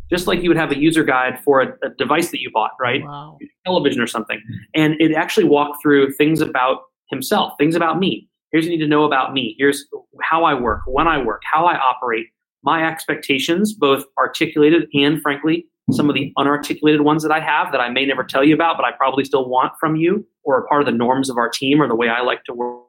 just 0.08 0.28
like 0.28 0.44
you 0.44 0.50
would 0.52 0.58
have 0.58 0.72
a 0.72 0.78
user 0.78 1.04
guide 1.04 1.40
for 1.44 1.62
a, 1.62 1.70
a 1.84 1.90
device 1.98 2.30
that 2.30 2.40
you 2.40 2.52
bought, 2.54 2.74
right? 2.80 3.02
Wow. 3.04 3.40
Television 3.66 4.00
or 4.00 4.06
something. 4.06 4.40
And 4.76 5.02
it 5.02 5.16
actually 5.16 5.46
walked 5.46 5.82
through 5.82 6.14
things 6.14 6.42
about 6.42 6.82
himself, 7.10 7.54
things 7.58 7.74
about 7.74 7.98
me. 7.98 8.30
Here's 8.52 8.66
what 8.66 8.72
you 8.74 8.78
need 8.78 8.84
to 8.84 8.90
know 8.90 9.06
about 9.06 9.34
me. 9.34 9.56
Here's 9.58 9.88
how 10.22 10.44
I 10.44 10.54
work, 10.54 10.82
when 10.86 11.08
I 11.08 11.24
work, 11.24 11.42
how 11.52 11.66
I 11.66 11.76
operate, 11.76 12.28
my 12.62 12.88
expectations, 12.88 13.74
both 13.74 14.06
articulated 14.20 14.88
and 14.94 15.20
frankly 15.24 15.66
some 15.90 16.10
of 16.10 16.16
the 16.16 16.32
unarticulated 16.38 17.02
ones 17.02 17.24
that 17.24 17.32
I 17.32 17.40
have 17.40 17.72
that 17.72 17.82
I 17.82 17.90
may 17.90 18.06
never 18.06 18.24
tell 18.24 18.44
you 18.44 18.54
about, 18.54 18.78
but 18.78 18.86
I 18.86 18.92
probably 18.92 19.26
still 19.26 19.50
want 19.50 19.74
from 19.80 19.96
you 19.96 20.26
or 20.44 20.58
are 20.58 20.68
part 20.68 20.82
of 20.82 20.86
the 20.86 20.92
norms 20.92 21.30
of 21.30 21.38
our 21.38 21.50
team 21.50 21.82
or 21.82 21.88
the 21.88 21.96
way 21.96 22.08
I 22.08 22.22
like 22.22 22.44
to 22.46 22.54
work. 22.54 22.88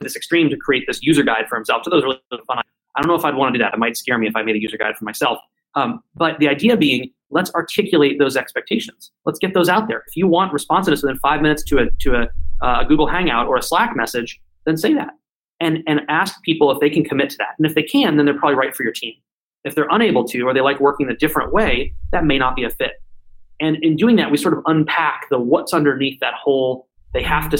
This 0.00 0.16
extreme 0.16 0.48
to 0.50 0.56
create 0.56 0.84
this 0.86 1.00
user 1.02 1.22
guide 1.22 1.48
for 1.48 1.56
himself. 1.56 1.82
So 1.84 1.90
those 1.90 2.02
are 2.02 2.06
really 2.08 2.44
fun. 2.46 2.58
I 2.58 3.00
don't 3.00 3.08
know 3.08 3.14
if 3.14 3.24
I'd 3.24 3.34
want 3.34 3.52
to 3.54 3.58
do 3.58 3.62
that. 3.62 3.74
It 3.74 3.78
might 3.78 3.96
scare 3.96 4.18
me 4.18 4.26
if 4.26 4.34
I 4.34 4.42
made 4.42 4.56
a 4.56 4.60
user 4.60 4.76
guide 4.76 4.96
for 4.96 5.04
myself. 5.04 5.38
Um, 5.74 6.02
but 6.14 6.38
the 6.38 6.48
idea 6.48 6.76
being, 6.76 7.12
let's 7.30 7.52
articulate 7.54 8.18
those 8.18 8.36
expectations. 8.36 9.12
Let's 9.26 9.38
get 9.38 9.52
those 9.52 9.68
out 9.68 9.88
there. 9.88 10.02
If 10.08 10.16
you 10.16 10.26
want 10.26 10.52
responsiveness 10.52 11.02
within 11.02 11.18
five 11.18 11.42
minutes 11.42 11.62
to 11.64 11.78
a 11.78 11.90
to 12.00 12.14
a, 12.14 12.22
uh, 12.66 12.80
a 12.80 12.84
Google 12.86 13.06
Hangout 13.06 13.46
or 13.46 13.58
a 13.58 13.62
Slack 13.62 13.94
message, 13.94 14.40
then 14.64 14.76
say 14.76 14.94
that 14.94 15.10
and, 15.60 15.78
and 15.86 16.00
ask 16.08 16.42
people 16.42 16.70
if 16.70 16.80
they 16.80 16.90
can 16.90 17.04
commit 17.04 17.30
to 17.30 17.36
that. 17.38 17.54
And 17.58 17.66
if 17.66 17.74
they 17.74 17.82
can, 17.82 18.16
then 18.16 18.26
they're 18.26 18.38
probably 18.38 18.56
right 18.56 18.74
for 18.74 18.82
your 18.82 18.92
team. 18.92 19.14
If 19.64 19.74
they're 19.74 19.88
unable 19.90 20.24
to, 20.28 20.42
or 20.42 20.54
they 20.54 20.60
like 20.60 20.80
working 20.80 21.08
a 21.08 21.16
different 21.16 21.52
way, 21.52 21.94
that 22.12 22.24
may 22.24 22.38
not 22.38 22.54
be 22.54 22.64
a 22.64 22.70
fit. 22.70 23.02
And 23.60 23.76
in 23.82 23.96
doing 23.96 24.16
that, 24.16 24.30
we 24.30 24.36
sort 24.36 24.54
of 24.54 24.62
unpack 24.66 25.28
the 25.30 25.38
what's 25.38 25.72
underneath 25.72 26.20
that 26.20 26.34
whole, 26.34 26.88
they 27.14 27.22
have 27.22 27.48
to 27.50 27.58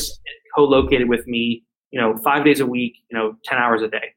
co-located 0.55 1.09
with 1.09 1.27
me, 1.27 1.65
you 1.91 2.01
know, 2.01 2.17
five 2.19 2.45
days 2.45 2.61
a 2.61 2.67
week, 2.67 2.97
you 3.11 3.17
know, 3.17 3.37
10 3.45 3.59
hours 3.59 3.83
a 3.83 3.89
day. 3.89 4.13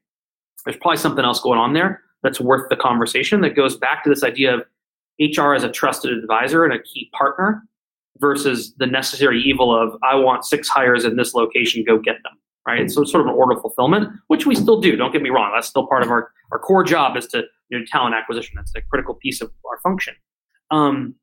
There's 0.64 0.76
probably 0.76 0.98
something 0.98 1.24
else 1.24 1.40
going 1.40 1.58
on 1.58 1.72
there 1.72 2.02
that's 2.22 2.38
worth 2.38 2.68
the 2.68 2.76
conversation 2.76 3.40
that 3.40 3.56
goes 3.56 3.78
back 3.78 4.04
to 4.04 4.10
this 4.10 4.22
idea 4.22 4.54
of 4.54 4.60
HR 5.18 5.54
as 5.54 5.64
a 5.64 5.70
trusted 5.70 6.12
advisor 6.12 6.64
and 6.64 6.74
a 6.74 6.82
key 6.82 7.10
partner 7.16 7.62
versus 8.18 8.74
the 8.76 8.86
necessary 8.86 9.40
evil 9.42 9.74
of 9.74 9.96
I 10.02 10.16
want 10.16 10.44
six 10.44 10.68
hires 10.68 11.04
in 11.04 11.16
this 11.16 11.32
location, 11.32 11.82
go 11.86 11.98
get 11.98 12.16
them 12.22 12.39
right? 12.70 12.90
So 12.90 13.02
it's 13.02 13.10
sort 13.10 13.22
of 13.22 13.32
an 13.32 13.34
order 13.34 13.60
fulfillment, 13.60 14.12
which 14.28 14.46
we 14.46 14.54
still 14.54 14.80
do. 14.80 14.96
Don't 14.96 15.12
get 15.12 15.22
me 15.22 15.30
wrong. 15.30 15.52
That's 15.54 15.68
still 15.68 15.86
part 15.86 16.02
of 16.02 16.10
our, 16.10 16.30
our 16.52 16.58
core 16.58 16.84
job 16.84 17.16
is 17.16 17.26
to 17.28 17.44
you 17.68 17.78
know, 17.78 17.84
talent 17.90 18.14
acquisition. 18.14 18.54
That's 18.56 18.72
a 18.74 18.82
critical 18.82 19.14
piece 19.14 19.40
of 19.40 19.50
our 19.68 19.78
function. 19.82 20.14
Um, 20.70 21.14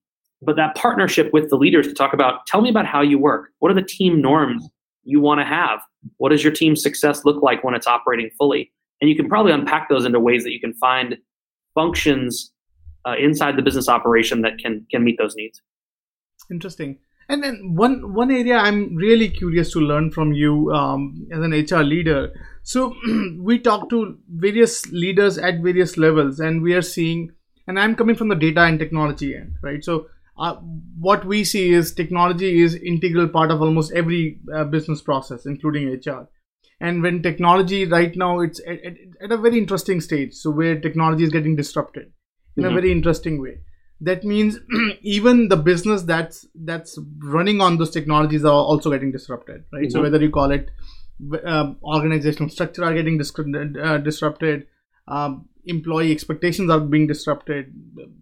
but 0.41 0.55
that 0.55 0.75
partnership 0.75 1.33
with 1.33 1.49
the 1.49 1.55
leaders 1.55 1.87
to 1.87 1.93
talk 1.93 2.13
about, 2.13 2.45
tell 2.47 2.61
me 2.61 2.69
about 2.69 2.85
how 2.85 3.01
you 3.01 3.17
work. 3.17 3.49
What 3.59 3.71
are 3.71 3.75
the 3.75 3.81
team 3.81 4.21
norms 4.21 4.67
you 5.03 5.19
want 5.19 5.39
to 5.39 5.45
have? 5.45 5.79
What 6.17 6.29
does 6.29 6.43
your 6.43 6.53
team 6.53 6.75
success 6.75 7.25
look 7.25 7.41
like 7.41 7.63
when 7.63 7.73
it's 7.73 7.87
operating 7.87 8.29
fully? 8.37 8.71
And 9.01 9.09
you 9.09 9.15
can 9.15 9.27
probably 9.27 9.51
unpack 9.51 9.89
those 9.89 10.05
into 10.05 10.19
ways 10.19 10.43
that 10.43 10.51
you 10.51 10.59
can 10.59 10.73
find 10.75 11.17
functions 11.73 12.51
uh, 13.07 13.15
inside 13.17 13.55
the 13.55 13.61
business 13.61 13.87
operation 13.87 14.41
that 14.41 14.57
can 14.57 14.85
can 14.91 15.03
meet 15.03 15.17
those 15.17 15.35
needs. 15.35 15.61
Interesting. 16.51 16.99
And 17.29 17.43
then 17.43 17.75
one 17.75 18.13
one 18.13 18.31
area 18.31 18.55
I'm 18.57 18.95
really 18.95 19.29
curious 19.29 19.71
to 19.73 19.79
learn 19.79 20.11
from 20.11 20.31
you 20.31 20.71
um, 20.71 21.27
as 21.31 21.39
an 21.39 21.51
HR 21.51 21.83
leader. 21.83 22.31
So 22.63 22.95
we 23.39 23.59
talk 23.59 23.89
to 23.89 24.17
various 24.29 24.89
leaders 24.91 25.37
at 25.37 25.59
various 25.61 25.97
levels, 25.97 26.39
and 26.39 26.61
we 26.61 26.73
are 26.73 26.81
seeing. 26.81 27.31
And 27.67 27.77
I'm 27.77 27.95
coming 27.95 28.15
from 28.15 28.29
the 28.29 28.35
data 28.35 28.61
and 28.61 28.79
technology 28.79 29.35
end, 29.35 29.55
right? 29.61 29.83
So 29.83 30.07
uh, 30.39 30.55
what 30.99 31.25
we 31.25 31.43
see 31.43 31.73
is 31.73 31.93
technology 31.93 32.63
is 32.63 32.75
integral 32.75 33.27
part 33.27 33.51
of 33.51 33.61
almost 33.61 33.91
every 33.91 34.39
uh, 34.55 34.63
business 34.63 35.01
process, 35.01 35.45
including 35.45 35.89
HR. 35.89 36.29
And 36.79 37.03
when 37.03 37.21
technology 37.21 37.85
right 37.85 38.15
now 38.15 38.39
it's 38.39 38.61
at, 38.65 38.85
at, 38.85 38.93
at, 39.21 39.31
a 39.33 39.37
very 39.37 39.57
interesting 39.57 39.99
stage, 39.99 40.33
so 40.33 40.49
where 40.49 40.79
technology 40.79 41.25
is 41.25 41.29
getting 41.31 41.57
disrupted 41.57 42.13
in 42.55 42.63
mm-hmm. 42.63 42.71
a 42.71 42.75
very 42.79 42.91
interesting 42.91 43.41
way 43.41 43.57
that 44.01 44.23
means 44.23 44.59
even 45.01 45.47
the 45.47 45.57
business 45.57 46.03
that's 46.03 46.45
that's 46.55 46.97
running 47.19 47.61
on 47.61 47.77
those 47.77 47.91
technologies 47.91 48.45
are 48.45 48.51
also 48.53 48.91
getting 48.91 49.11
disrupted 49.11 49.63
right 49.73 49.83
mm-hmm. 49.83 49.91
so 49.91 50.01
whether 50.01 50.21
you 50.21 50.29
call 50.29 50.51
it 50.51 50.69
um, 51.45 51.77
organizational 51.83 52.49
structure 52.49 52.83
are 52.83 52.93
getting 52.93 53.17
dis- 53.17 53.33
uh, 53.81 53.97
disrupted 53.97 54.67
um, 55.07 55.47
employee 55.65 56.11
expectations 56.11 56.69
are 56.69 56.79
being 56.79 57.07
disrupted 57.07 57.73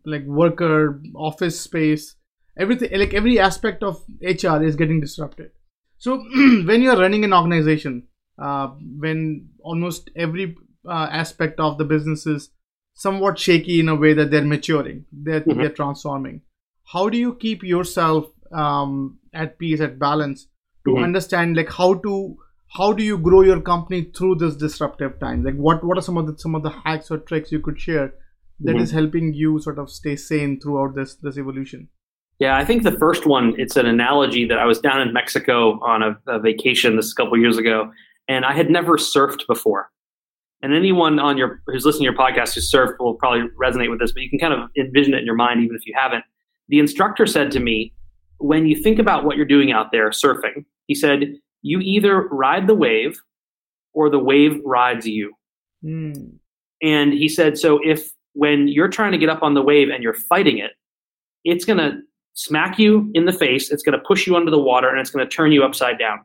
like 0.06 0.24
worker 0.26 1.02
office 1.16 1.60
space 1.60 2.16
everything 2.58 2.90
like 2.98 3.14
every 3.14 3.40
aspect 3.40 3.84
of 3.84 4.02
hr 4.22 4.64
is 4.64 4.76
getting 4.76 5.02
disrupted 5.02 5.52
so 5.98 6.18
when 6.66 6.82
you're 6.82 6.98
running 6.98 7.24
an 7.24 7.34
organization 7.34 8.08
uh, 8.40 8.68
when 9.00 9.50
almost 9.62 10.10
every 10.16 10.56
uh, 10.88 11.08
aspect 11.12 11.60
of 11.60 11.78
the 11.78 11.86
business 11.86 12.26
is 12.26 12.50
somewhat 12.96 13.38
shaky 13.38 13.80
in 13.80 13.90
a 13.90 13.96
way 13.96 14.14
that 14.14 14.32
they're 14.32 14.44
maturing, 14.44 15.06
they're, 15.12 15.42
mm-hmm. 15.42 15.60
they're 15.60 15.70
transforming. 15.70 16.42
How 16.86 17.10
do 17.10 17.18
you 17.18 17.36
keep 17.36 17.64
yourself 17.64 18.26
um, 18.52 19.20
at 19.34 19.60
peace, 19.60 19.82
at 19.82 20.00
balance, 20.00 20.48
to 20.86 20.94
mm-hmm. 20.94 21.04
understand 21.04 21.56
like 21.56 21.72
how 21.72 21.96
to 21.96 22.38
how 22.78 22.92
do 22.92 23.04
you 23.04 23.18
grow 23.18 23.42
your 23.42 23.62
company 23.62 24.12
through 24.16 24.36
this 24.36 24.56
disruptive 24.56 25.20
time? 25.20 25.44
Like 25.44 25.56
what 25.56 25.84
what 25.84 25.98
are 25.98 26.02
some 26.02 26.18
of 26.18 26.28
the 26.28 26.38
some 26.38 26.56
of 26.56 26.64
the 26.64 26.70
hacks 26.70 27.12
or 27.12 27.18
tricks 27.18 27.52
you 27.52 27.60
could 27.60 27.80
share 27.80 28.14
that 28.62 28.74
mm-hmm. 28.74 28.84
is 28.84 28.92
helping 28.92 29.34
you 29.34 29.60
sort 29.60 29.80
of 29.80 29.90
stay 29.90 30.16
sane 30.16 30.60
throughout 30.60 30.96
this 30.96 31.16
this 31.16 31.38
evolution? 31.38 31.90
Yeah, 32.40 32.58
I 32.58 32.66
think 32.66 32.84
the 32.84 32.92
first 32.92 33.26
one, 33.26 33.54
it's 33.58 33.78
an 33.78 33.86
analogy 33.86 34.46
that 34.48 34.60
I 34.60 34.66
was 34.66 34.80
down 34.80 35.00
in 35.00 35.14
Mexico 35.14 35.80
on 35.82 36.04
a, 36.04 36.18
a 36.28 36.40
vacation 36.40 36.98
this 36.98 37.14
couple 37.14 37.38
years 37.38 37.58
ago, 37.58 37.92
and 38.28 38.44
I 38.44 38.54
had 38.54 38.70
never 38.70 38.98
surfed 38.98 39.48
before 39.48 39.90
and 40.66 40.74
anyone 40.74 41.20
on 41.20 41.38
your 41.38 41.62
who's 41.68 41.86
listening 41.86 42.12
to 42.12 42.16
your 42.16 42.18
podcast 42.18 42.56
who 42.56 42.62
surfed 42.62 42.96
will 43.00 43.14
probably 43.14 43.44
resonate 43.62 43.92
with 43.92 44.00
this, 44.00 44.12
but 44.12 44.24
you 44.24 44.30
can 44.32 44.40
kind 44.40 44.54
of 44.54 44.68
envision 44.76 45.14
it 45.14 45.20
in 45.20 45.26
your 45.26 45.36
mind 45.36 45.64
even 45.64 45.76
if 45.76 45.86
you 45.86 45.94
haven't. 45.96 46.24
The 46.70 46.80
instructor 46.80 47.28
said 47.28 47.52
to 47.52 47.60
me, 47.60 47.94
when 48.40 48.66
you 48.66 48.76
think 48.76 48.98
about 48.98 49.24
what 49.24 49.38
you're 49.38 49.46
doing 49.46 49.72
out 49.72 49.92
there 49.92 50.10
surfing, 50.10 50.66
he 50.88 50.96
said, 50.96 51.36
you 51.62 51.80
either 51.80 52.28
ride 52.30 52.66
the 52.66 52.74
wave 52.74 53.22
or 53.94 54.10
the 54.10 54.20
wave 54.20 54.60
rides 54.66 55.08
you. 55.08 55.34
Mm. 55.84 56.34
And 56.82 57.14
he 57.14 57.30
said, 57.30 57.58
so 57.60 57.80
if 57.84 58.12
when 58.34 58.68
you're 58.68 58.90
trying 58.90 59.12
to 59.12 59.18
get 59.20 59.30
up 59.30 59.44
on 59.44 59.54
the 59.54 59.62
wave 59.62 59.90
and 59.90 60.02
you're 60.04 60.16
fighting 60.16 60.58
it, 60.58 60.72
it's 61.44 61.64
going 61.64 61.78
to 61.78 62.00
smack 62.34 62.80
you 62.80 63.10
in 63.14 63.26
the 63.26 63.32
face, 63.32 63.72
it's 63.72 63.84
going 63.84 63.98
to 63.98 64.04
push 64.04 64.26
you 64.28 64.36
under 64.36 64.52
the 64.52 64.60
water, 64.60 64.90
and 64.90 65.00
it's 65.00 65.12
going 65.12 65.26
to 65.26 65.34
turn 65.34 65.52
you 65.52 65.64
upside 65.64 66.00
down. 66.00 66.20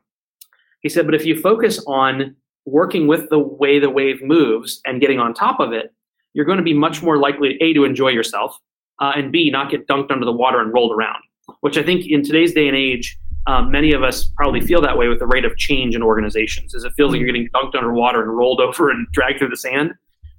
He 0.81 0.89
said, 0.89 1.05
but 1.05 1.13
if 1.15 1.25
you 1.25 1.39
focus 1.39 1.81
on 1.85 2.35
working 2.65 3.07
with 3.07 3.29
the 3.29 3.39
way 3.39 3.79
the 3.79 3.89
wave 3.89 4.21
moves 4.21 4.81
and 4.85 5.01
getting 5.01 5.19
on 5.19 5.33
top 5.33 5.59
of 5.59 5.73
it, 5.73 5.93
you're 6.33 6.45
going 6.45 6.57
to 6.57 6.63
be 6.63 6.73
much 6.73 7.01
more 7.01 7.17
likely 7.17 7.57
a 7.61 7.73
to 7.73 7.83
enjoy 7.83 8.09
yourself 8.09 8.57
uh, 8.99 9.11
and 9.15 9.31
b 9.31 9.49
not 9.49 9.69
get 9.69 9.87
dunked 9.87 10.11
under 10.11 10.25
the 10.25 10.31
water 10.31 10.61
and 10.61 10.73
rolled 10.73 10.91
around. 10.91 11.21
Which 11.61 11.77
I 11.77 11.83
think 11.83 12.05
in 12.07 12.23
today's 12.23 12.53
day 12.53 12.67
and 12.67 12.77
age, 12.77 13.17
um, 13.47 13.71
many 13.71 13.91
of 13.93 14.03
us 14.03 14.31
probably 14.37 14.61
feel 14.61 14.81
that 14.81 14.97
way 14.97 15.07
with 15.07 15.19
the 15.19 15.25
rate 15.25 15.45
of 15.45 15.57
change 15.57 15.95
in 15.95 16.03
organizations, 16.03 16.75
as 16.75 16.83
it 16.83 16.93
feels 16.95 17.11
like 17.11 17.19
you're 17.19 17.27
getting 17.27 17.49
dunked 17.49 17.75
underwater 17.75 18.21
and 18.21 18.37
rolled 18.37 18.61
over 18.61 18.89
and 18.89 19.07
dragged 19.11 19.39
through 19.39 19.49
the 19.49 19.57
sand, 19.57 19.93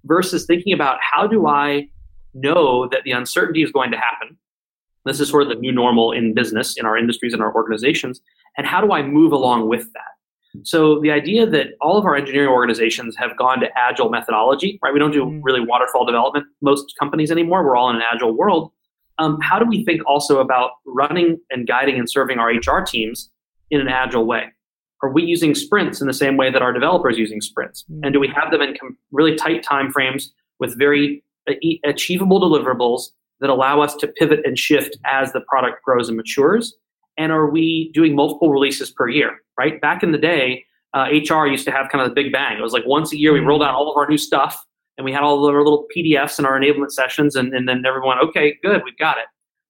versus 0.05 0.47
thinking 0.47 0.73
about 0.73 0.99
how 1.01 1.27
do 1.27 1.47
I 1.47 1.89
know 2.35 2.89
that 2.89 3.03
the 3.05 3.11
uncertainty 3.11 3.63
is 3.63 3.71
going 3.73 3.91
to 3.91 3.99
happen. 3.99 4.39
This 5.05 5.21
is 5.21 5.29
sort 5.29 5.43
of 5.43 5.49
the 5.49 5.57
new 5.57 5.73
normal 5.73 6.13
in 6.13 6.33
business, 6.33 6.77
in 6.77 6.87
our 6.87 6.97
industries, 6.97 7.35
in 7.35 7.41
our 7.41 7.55
organizations, 7.55 8.21
and 8.57 8.67
how 8.67 8.81
do 8.81 8.93
I 8.93 9.03
move 9.03 9.33
along 9.33 9.69
with 9.69 9.93
that? 9.93 10.12
So 10.65 11.01
the 11.01 11.11
idea 11.11 11.47
that 11.47 11.69
all 11.81 11.97
of 11.97 12.05
our 12.05 12.15
engineering 12.15 12.49
organizations 12.49 13.17
have 13.17 13.37
gone 13.39 13.61
to 13.61 13.69
agile 13.77 14.11
methodology, 14.11 14.79
right? 14.83 14.93
We 14.93 14.99
don't 14.99 15.13
do 15.13 15.25
mm. 15.25 15.41
really 15.43 15.61
waterfall 15.61 16.05
development 16.05 16.47
most 16.61 16.95
companies 16.99 17.31
anymore. 17.31 17.65
We're 17.65 17.77
all 17.77 17.91
in 17.91 17.97
an 17.97 18.03
agile 18.03 18.37
world. 18.37 18.71
Um, 19.19 19.39
how 19.41 19.59
do 19.59 19.67
we 19.67 19.85
think 19.85 20.03
also 20.07 20.41
about 20.41 20.73
running 20.87 21.39
and 21.51 21.67
guiding 21.67 21.99
and 21.99 22.11
serving 22.11 22.39
our 22.39 22.51
HR 22.51 22.83
teams 22.85 23.31
in 23.71 23.81
an 23.81 23.89
agile 23.89 24.27
way? 24.27 24.53
Are 25.03 25.11
we 25.11 25.23
using 25.23 25.55
sprints 25.55 26.01
in 26.01 26.07
the 26.07 26.15
same 26.15 26.37
way 26.37 26.51
that 26.51 26.63
our 26.63 26.73
developers 26.73 27.19
using 27.19 27.41
sprints? 27.41 27.85
Mm. 27.91 28.01
And 28.05 28.13
do 28.13 28.21
we 28.21 28.29
have 28.29 28.51
them 28.51 28.61
in 28.61 28.77
com- 28.79 28.97
really 29.11 29.35
tight 29.35 29.63
time 29.63 29.91
frames 29.91 30.33
with 30.61 30.79
very 30.79 31.25
uh, 31.49 31.55
achievable 31.85 32.41
deliverables 32.41 33.11
that 33.41 33.51
allow 33.51 33.81
us 33.81 33.97
to 33.97 34.07
pivot 34.07 34.41
and 34.45 34.59
shift 34.59 34.97
as 35.05 35.33
the 35.33 35.41
product 35.41 35.83
grows 35.83 36.09
and 36.09 36.17
matures? 36.17 36.77
And 37.17 37.31
are 37.31 37.49
we 37.51 37.91
doing 37.93 38.15
multiple 38.15 38.51
releases 38.51 38.91
per 38.91 39.09
year? 39.09 39.39
right? 39.59 39.81
Back 39.81 40.03
in 40.03 40.13
the 40.13 40.19
day, 40.19 40.65
uh, 40.95 41.07
HR 41.11 41.47
used 41.47 41.65
to 41.67 41.71
have 41.71 41.89
kind 41.91 42.03
of 42.03 42.09
the 42.09 42.15
big 42.15 42.33
bang. 42.33 42.59
It 42.59 42.63
was 42.63 42.73
like 42.73 42.85
once 42.87 43.13
a 43.13 43.19
year 43.19 43.33
we 43.33 43.39
mm-hmm. 43.39 43.49
rolled 43.49 43.63
out 43.63 43.75
all 43.75 43.91
of 43.91 43.97
our 43.97 44.09
new 44.09 44.19
stuff 44.19 44.65
and 44.99 45.05
we 45.05 45.13
had 45.13 45.23
all 45.23 45.47
of 45.47 45.55
our 45.55 45.63
little 45.63 45.87
PDFs 45.97 46.39
and 46.39 46.47
our 46.47 46.59
enablement 46.59 46.91
sessions, 46.91 47.35
and, 47.35 47.55
and 47.55 47.67
then 47.67 47.83
everyone, 47.87 48.19
okay, 48.19 48.59
good, 48.63 48.83
we've 48.85 48.99
got 48.99 49.17
it. 49.17 49.25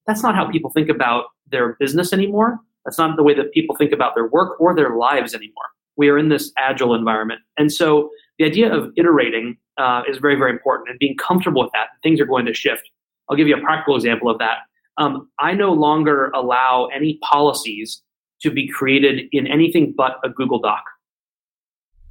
That's 0.05 0.21
not 0.21 0.35
how 0.35 0.51
people 0.51 0.69
think 0.69 0.89
about 0.89 1.25
their 1.49 1.77
business 1.79 2.11
anymore. 2.11 2.59
That's 2.83 2.97
not 2.97 3.15
the 3.15 3.23
way 3.23 3.33
that 3.35 3.53
people 3.53 3.73
think 3.77 3.93
about 3.93 4.15
their 4.15 4.27
work 4.27 4.59
or 4.59 4.75
their 4.75 4.97
lives 4.97 5.33
anymore. 5.33 5.63
We 5.95 6.09
are 6.09 6.17
in 6.17 6.27
this 6.27 6.51
agile 6.57 6.93
environment. 6.93 7.39
And 7.57 7.71
so 7.71 8.09
the 8.37 8.43
idea 8.43 8.73
of 8.73 8.91
iterating 8.97 9.55
uh, 9.77 10.01
is 10.09 10.17
very, 10.17 10.35
very 10.35 10.51
important 10.51 10.89
and 10.89 10.99
being 10.99 11.15
comfortable 11.15 11.63
with 11.63 11.71
that. 11.73 11.87
Things 12.01 12.19
are 12.19 12.25
going 12.25 12.45
to 12.45 12.53
shift. 12.53 12.89
I'll 13.29 13.37
give 13.37 13.47
you 13.47 13.55
a 13.55 13.61
practical 13.61 13.95
example 13.95 14.29
of 14.29 14.39
that. 14.39 14.57
Um, 14.97 15.29
I 15.39 15.53
no 15.53 15.73
longer 15.73 16.31
allow 16.35 16.87
any 16.93 17.19
policies 17.23 18.01
to 18.41 18.51
be 18.51 18.67
created 18.67 19.27
in 19.31 19.47
anything 19.47 19.93
but 19.95 20.19
a 20.23 20.29
Google 20.29 20.59
Doc. 20.59 20.83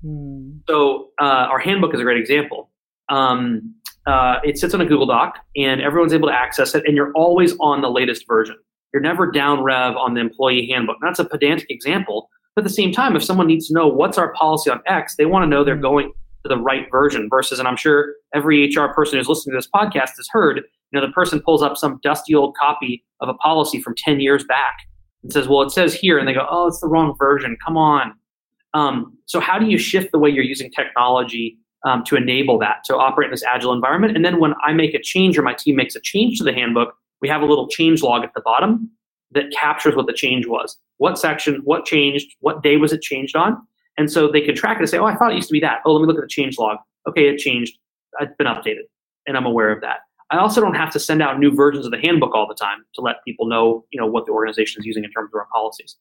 Hmm. 0.02 0.58
So 0.68 1.10
uh, 1.20 1.24
our 1.24 1.58
handbook 1.58 1.94
is 1.94 2.00
a 2.00 2.02
great 2.02 2.18
example. 2.18 2.70
Um, 3.08 3.74
uh, 4.06 4.38
it 4.42 4.58
sits 4.58 4.74
on 4.74 4.80
a 4.80 4.86
Google 4.86 5.06
Doc, 5.06 5.38
and 5.56 5.80
everyone's 5.80 6.12
able 6.12 6.28
to 6.28 6.34
access 6.34 6.74
it, 6.74 6.84
and 6.86 6.96
you're 6.96 7.12
always 7.12 7.54
on 7.60 7.82
the 7.82 7.90
latest 7.90 8.26
version. 8.26 8.56
You're 8.92 9.02
never 9.02 9.30
down 9.30 9.62
rev 9.62 9.96
on 9.96 10.14
the 10.14 10.20
employee 10.20 10.66
handbook. 10.66 10.96
That's 11.00 11.18
a 11.18 11.24
pedantic 11.24 11.70
example, 11.70 12.28
but 12.54 12.64
at 12.64 12.68
the 12.68 12.74
same 12.74 12.92
time, 12.92 13.14
if 13.14 13.22
someone 13.22 13.46
needs 13.46 13.68
to 13.68 13.74
know 13.74 13.86
what's 13.86 14.18
our 14.18 14.32
policy 14.32 14.70
on 14.70 14.80
X, 14.86 15.14
they 15.16 15.24
want 15.24 15.44
to 15.44 15.46
know 15.46 15.62
they're 15.62 15.76
hmm. 15.76 15.82
going 15.82 16.12
to 16.42 16.48
the 16.48 16.56
right 16.56 16.86
version. 16.90 17.28
Versus, 17.30 17.58
and 17.58 17.68
I'm 17.68 17.76
sure 17.76 18.14
every 18.34 18.66
HR 18.74 18.86
person 18.94 19.18
who's 19.18 19.28
listening 19.28 19.52
to 19.52 19.58
this 19.58 19.68
podcast 19.72 20.16
has 20.16 20.28
heard, 20.30 20.58
you 20.58 21.00
know, 21.00 21.06
the 21.06 21.12
person 21.12 21.40
pulls 21.40 21.62
up 21.62 21.76
some 21.76 21.98
dusty 22.02 22.34
old 22.34 22.56
copy 22.56 23.04
of 23.20 23.28
a 23.28 23.34
policy 23.34 23.80
from 23.80 23.94
10 23.96 24.20
years 24.20 24.44
back 24.44 24.74
and 25.22 25.32
says, 25.32 25.48
well, 25.48 25.62
it 25.62 25.70
says 25.70 25.94
here, 25.94 26.18
and 26.18 26.28
they 26.28 26.34
go, 26.34 26.46
oh, 26.50 26.66
it's 26.66 26.80
the 26.80 26.86
wrong 26.88 27.14
version. 27.18 27.56
Come 27.64 27.76
on. 27.76 28.12
Um, 28.74 29.16
so 29.26 29.40
how 29.40 29.58
do 29.58 29.66
you 29.66 29.78
shift 29.78 30.12
the 30.12 30.18
way 30.18 30.30
you're 30.30 30.44
using 30.44 30.70
technology 30.70 31.58
um, 31.84 32.04
to 32.04 32.16
enable 32.16 32.58
that 32.58 32.84
to 32.84 32.96
operate 32.96 33.26
in 33.26 33.30
this 33.32 33.44
agile 33.44 33.72
environment? 33.72 34.16
And 34.16 34.24
then 34.24 34.40
when 34.40 34.54
I 34.64 34.72
make 34.72 34.94
a 34.94 35.00
change 35.02 35.38
or 35.38 35.42
my 35.42 35.54
team 35.54 35.76
makes 35.76 35.94
a 35.94 36.00
change 36.00 36.38
to 36.38 36.44
the 36.44 36.52
handbook, 36.52 36.94
we 37.20 37.28
have 37.28 37.42
a 37.42 37.46
little 37.46 37.68
change 37.68 38.02
log 38.02 38.24
at 38.24 38.34
the 38.34 38.40
bottom 38.40 38.90
that 39.30 39.50
captures 39.52 39.94
what 39.94 40.06
the 40.06 40.12
change 40.12 40.46
was. 40.46 40.76
What 40.98 41.18
section, 41.18 41.60
what 41.64 41.84
changed, 41.84 42.34
what 42.40 42.62
day 42.62 42.76
was 42.76 42.92
it 42.92 43.02
changed 43.02 43.36
on? 43.36 43.56
And 43.98 44.10
so 44.10 44.30
they 44.30 44.40
can 44.40 44.54
track 44.54 44.76
it 44.76 44.80
and 44.80 44.88
say, 44.88 44.98
oh, 44.98 45.04
I 45.04 45.14
thought 45.14 45.32
it 45.32 45.36
used 45.36 45.48
to 45.48 45.52
be 45.52 45.60
that. 45.60 45.80
Oh, 45.84 45.92
let 45.92 46.00
me 46.00 46.06
look 46.06 46.16
at 46.16 46.22
the 46.22 46.28
change 46.28 46.58
log. 46.58 46.78
Okay, 47.08 47.28
it 47.28 47.38
changed. 47.38 47.74
It's 48.20 48.34
been 48.36 48.46
updated. 48.46 48.84
And 49.26 49.36
I'm 49.36 49.46
aware 49.46 49.70
of 49.70 49.80
that. 49.82 50.00
I 50.30 50.38
also 50.38 50.60
don't 50.62 50.74
have 50.74 50.90
to 50.92 50.98
send 50.98 51.20
out 51.20 51.38
new 51.38 51.54
versions 51.54 51.84
of 51.84 51.92
the 51.92 51.98
handbook 51.98 52.34
all 52.34 52.48
the 52.48 52.54
time 52.54 52.78
to 52.94 53.02
let 53.02 53.16
people 53.24 53.46
know, 53.46 53.84
you 53.90 54.00
know, 54.00 54.06
what 54.06 54.24
the 54.24 54.32
organization 54.32 54.80
is 54.80 54.86
using 54.86 55.04
in 55.04 55.10
terms 55.10 55.30
of 55.32 55.38
our 55.38 55.46
policies. 55.52 55.96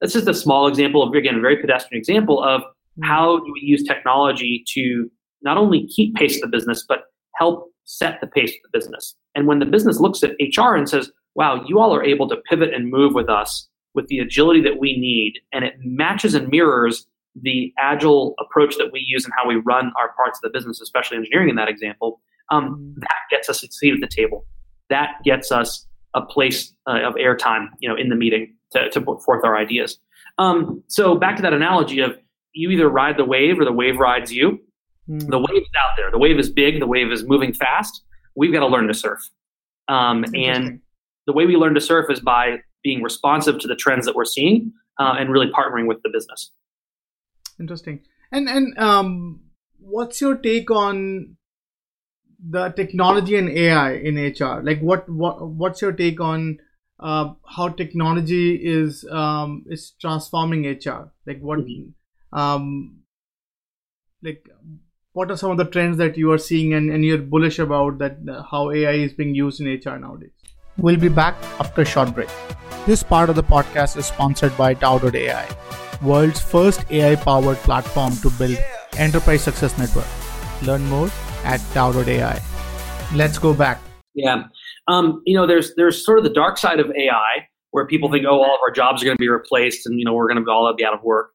That's 0.00 0.14
just 0.14 0.26
a 0.26 0.34
small 0.34 0.66
example 0.66 1.02
of, 1.02 1.12
again, 1.14 1.36
a 1.36 1.40
very 1.40 1.58
pedestrian 1.58 1.98
example 1.98 2.42
of 2.42 2.62
mm-hmm. 2.62 3.04
how 3.04 3.40
do 3.40 3.52
we 3.52 3.60
use 3.60 3.82
technology 3.82 4.64
to 4.74 5.10
not 5.42 5.58
only 5.58 5.86
keep 5.86 6.14
pace 6.14 6.36
of 6.36 6.40
the 6.40 6.48
business, 6.48 6.84
but 6.88 7.04
help 7.36 7.70
set 7.84 8.20
the 8.22 8.26
pace 8.26 8.50
of 8.50 8.70
the 8.72 8.78
business. 8.78 9.14
And 9.34 9.46
when 9.46 9.58
the 9.58 9.66
business 9.66 10.00
looks 10.00 10.22
at 10.22 10.34
HR 10.40 10.74
and 10.74 10.88
says, 10.88 11.10
wow, 11.34 11.62
you 11.66 11.78
all 11.78 11.94
are 11.94 12.04
able 12.04 12.28
to 12.28 12.36
pivot 12.48 12.72
and 12.72 12.90
move 12.90 13.12
with 13.12 13.28
us 13.28 13.68
with 13.94 14.06
the 14.06 14.18
agility 14.18 14.62
that 14.62 14.78
we 14.78 14.96
need, 14.96 15.40
and 15.52 15.64
it 15.64 15.74
matches 15.80 16.34
and 16.34 16.48
mirrors 16.48 17.06
the 17.40 17.72
agile 17.78 18.34
approach 18.38 18.76
that 18.76 18.90
we 18.92 19.04
use 19.06 19.24
and 19.24 19.34
how 19.36 19.46
we 19.46 19.56
run 19.56 19.92
our 19.98 20.12
parts 20.14 20.38
of 20.38 20.42
the 20.42 20.56
business, 20.56 20.80
especially 20.80 21.16
engineering 21.16 21.48
in 21.48 21.56
that 21.56 21.68
example, 21.68 22.20
um, 22.50 22.70
mm-hmm. 22.70 23.00
that 23.00 23.20
gets 23.30 23.48
us 23.48 23.62
a 23.62 23.68
seat 23.68 23.94
at 23.94 24.00
the 24.00 24.08
table. 24.08 24.46
That 24.90 25.16
gets 25.24 25.50
us 25.50 25.86
a 26.14 26.22
place 26.22 26.72
uh, 26.88 27.00
of 27.00 27.14
airtime, 27.14 27.68
you 27.80 27.88
know, 27.88 27.96
in 27.96 28.08
the 28.08 28.16
meeting 28.16 28.54
to, 28.72 28.88
to 28.90 29.00
put 29.00 29.22
forth 29.22 29.44
our 29.44 29.56
ideas. 29.56 29.98
Um, 30.38 30.82
so 30.88 31.16
back 31.16 31.36
to 31.36 31.42
that 31.42 31.52
analogy 31.52 32.00
of 32.00 32.16
you 32.52 32.70
either 32.70 32.88
ride 32.88 33.16
the 33.16 33.24
wave 33.24 33.58
or 33.58 33.64
the 33.64 33.72
wave 33.72 33.98
rides 33.98 34.32
you. 34.32 34.60
Mm. 35.08 35.28
The 35.28 35.38
wave 35.38 35.62
is 35.62 35.68
out 35.78 35.92
there. 35.96 36.10
The 36.10 36.18
wave 36.18 36.38
is 36.38 36.50
big. 36.50 36.80
The 36.80 36.86
wave 36.86 37.10
is 37.10 37.24
moving 37.24 37.52
fast. 37.52 38.02
We've 38.36 38.52
got 38.52 38.60
to 38.60 38.66
learn 38.66 38.86
to 38.88 38.94
surf. 38.94 39.20
Um, 39.88 40.24
and 40.34 40.80
the 41.26 41.32
way 41.32 41.46
we 41.46 41.56
learn 41.56 41.74
to 41.74 41.80
surf 41.80 42.10
is 42.10 42.20
by 42.20 42.58
being 42.82 43.02
responsive 43.02 43.58
to 43.60 43.68
the 43.68 43.76
trends 43.76 44.06
that 44.06 44.14
we're 44.14 44.24
seeing 44.24 44.72
uh, 44.98 45.16
and 45.18 45.30
really 45.30 45.50
partnering 45.50 45.86
with 45.86 46.02
the 46.02 46.10
business. 46.12 46.50
Interesting. 47.58 48.00
And 48.32 48.48
and 48.48 48.78
um, 48.78 49.40
what's 49.78 50.20
your 50.20 50.36
take 50.36 50.70
on 50.70 51.36
the 52.46 52.68
technology 52.70 53.36
and 53.36 53.48
AI 53.48 53.92
in 53.92 54.16
HR? 54.16 54.60
Like, 54.62 54.80
what 54.80 55.08
what 55.08 55.46
what's 55.46 55.80
your 55.80 55.92
take 55.92 56.20
on 56.20 56.58
uh, 57.00 57.32
how 57.46 57.68
technology 57.68 58.54
is 58.54 59.04
um, 59.10 59.64
is 59.68 59.92
transforming 60.00 60.66
HR? 60.66 61.12
Like, 61.26 61.40
what 61.40 61.60
mm-hmm. 61.60 62.38
um, 62.38 63.02
like 64.22 64.48
what 65.12 65.30
are 65.30 65.36
some 65.36 65.52
of 65.52 65.56
the 65.56 65.64
trends 65.64 65.96
that 65.98 66.18
you 66.18 66.32
are 66.32 66.38
seeing 66.38 66.74
and, 66.74 66.90
and 66.90 67.04
you're 67.04 67.18
bullish 67.18 67.60
about 67.60 67.98
that 67.98 68.18
uh, 68.28 68.42
how 68.42 68.70
AI 68.72 68.92
is 68.92 69.12
being 69.12 69.34
used 69.34 69.60
in 69.60 69.66
HR 69.66 69.98
nowadays? 69.98 70.32
We'll 70.76 70.98
be 70.98 71.08
back 71.08 71.36
after 71.60 71.82
a 71.82 71.84
short 71.84 72.12
break. 72.14 72.28
This 72.84 73.04
part 73.04 73.30
of 73.30 73.36
the 73.36 73.44
podcast 73.44 73.96
is 73.96 74.06
sponsored 74.06 74.56
by 74.56 74.74
Tao.ai, 74.74 75.48
world's 76.04 76.40
first 76.40 76.84
AI-powered 76.90 77.56
platform 77.58 78.16
to 78.16 78.30
build 78.30 78.58
enterprise 78.98 79.42
success 79.42 79.76
network. 79.78 80.06
Learn 80.62 80.84
more 80.84 81.10
at 81.44 81.60
Tao.ai. 81.72 82.40
Let's 83.14 83.38
go 83.38 83.54
back. 83.54 83.80
Yeah, 84.14 84.44
um, 84.86 85.22
you 85.24 85.34
know, 85.34 85.46
there's 85.46 85.74
there's 85.74 86.04
sort 86.04 86.18
of 86.18 86.24
the 86.24 86.30
dark 86.30 86.58
side 86.58 86.80
of 86.80 86.90
AI 86.90 87.48
where 87.70 87.86
people 87.86 88.10
think, 88.10 88.24
oh, 88.28 88.38
all 88.38 88.54
of 88.54 88.60
our 88.66 88.70
jobs 88.72 89.02
are 89.02 89.06
going 89.06 89.16
to 89.16 89.20
be 89.20 89.28
replaced, 89.28 89.86
and 89.86 89.98
you 89.98 90.04
know, 90.04 90.12
we're 90.12 90.28
going 90.28 90.42
to 90.42 90.50
all 90.50 90.72
be 90.76 90.84
out 90.84 90.94
of 90.94 91.02
work. 91.02 91.30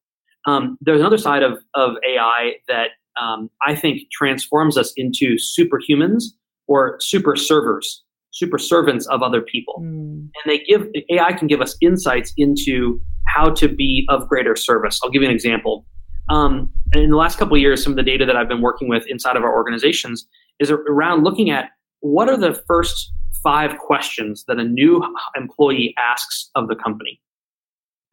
Um, 0.47 0.77
there's 0.81 1.01
another 1.01 1.17
side 1.17 1.43
of 1.43 1.59
of 1.73 1.95
AI 2.07 2.53
that 2.67 2.89
um, 3.21 3.49
I 3.65 3.75
think 3.75 4.03
transforms 4.11 4.77
us 4.77 4.93
into 4.95 5.35
superhumans 5.35 6.23
or 6.67 6.97
super 7.01 7.35
servers, 7.35 8.03
super 8.31 8.57
servants 8.57 9.07
of 9.07 9.21
other 9.21 9.41
people. 9.41 9.81
Mm. 9.81 10.29
And 10.29 10.45
they 10.45 10.59
give 10.59 10.87
AI 11.09 11.33
can 11.33 11.47
give 11.47 11.61
us 11.61 11.75
insights 11.81 12.33
into 12.37 13.01
how 13.35 13.49
to 13.51 13.67
be 13.67 14.05
of 14.09 14.27
greater 14.27 14.55
service. 14.55 14.99
I'll 15.03 15.09
give 15.09 15.21
you 15.21 15.27
an 15.27 15.33
example. 15.33 15.85
Um, 16.29 16.71
in 16.93 17.09
the 17.09 17.17
last 17.17 17.37
couple 17.37 17.55
of 17.55 17.61
years, 17.61 17.83
some 17.83 17.93
of 17.93 17.97
the 17.97 18.03
data 18.03 18.25
that 18.25 18.35
I've 18.35 18.47
been 18.47 18.61
working 18.61 18.87
with 18.87 19.05
inside 19.07 19.35
of 19.35 19.43
our 19.43 19.53
organizations 19.53 20.27
is 20.59 20.71
around 20.71 21.23
looking 21.23 21.49
at 21.49 21.71
what 22.01 22.29
are 22.29 22.37
the 22.37 22.61
first 22.67 23.11
five 23.43 23.77
questions 23.77 24.45
that 24.47 24.59
a 24.59 24.63
new 24.63 25.03
employee 25.35 25.93
asks 25.97 26.49
of 26.55 26.67
the 26.67 26.75
company. 26.75 27.21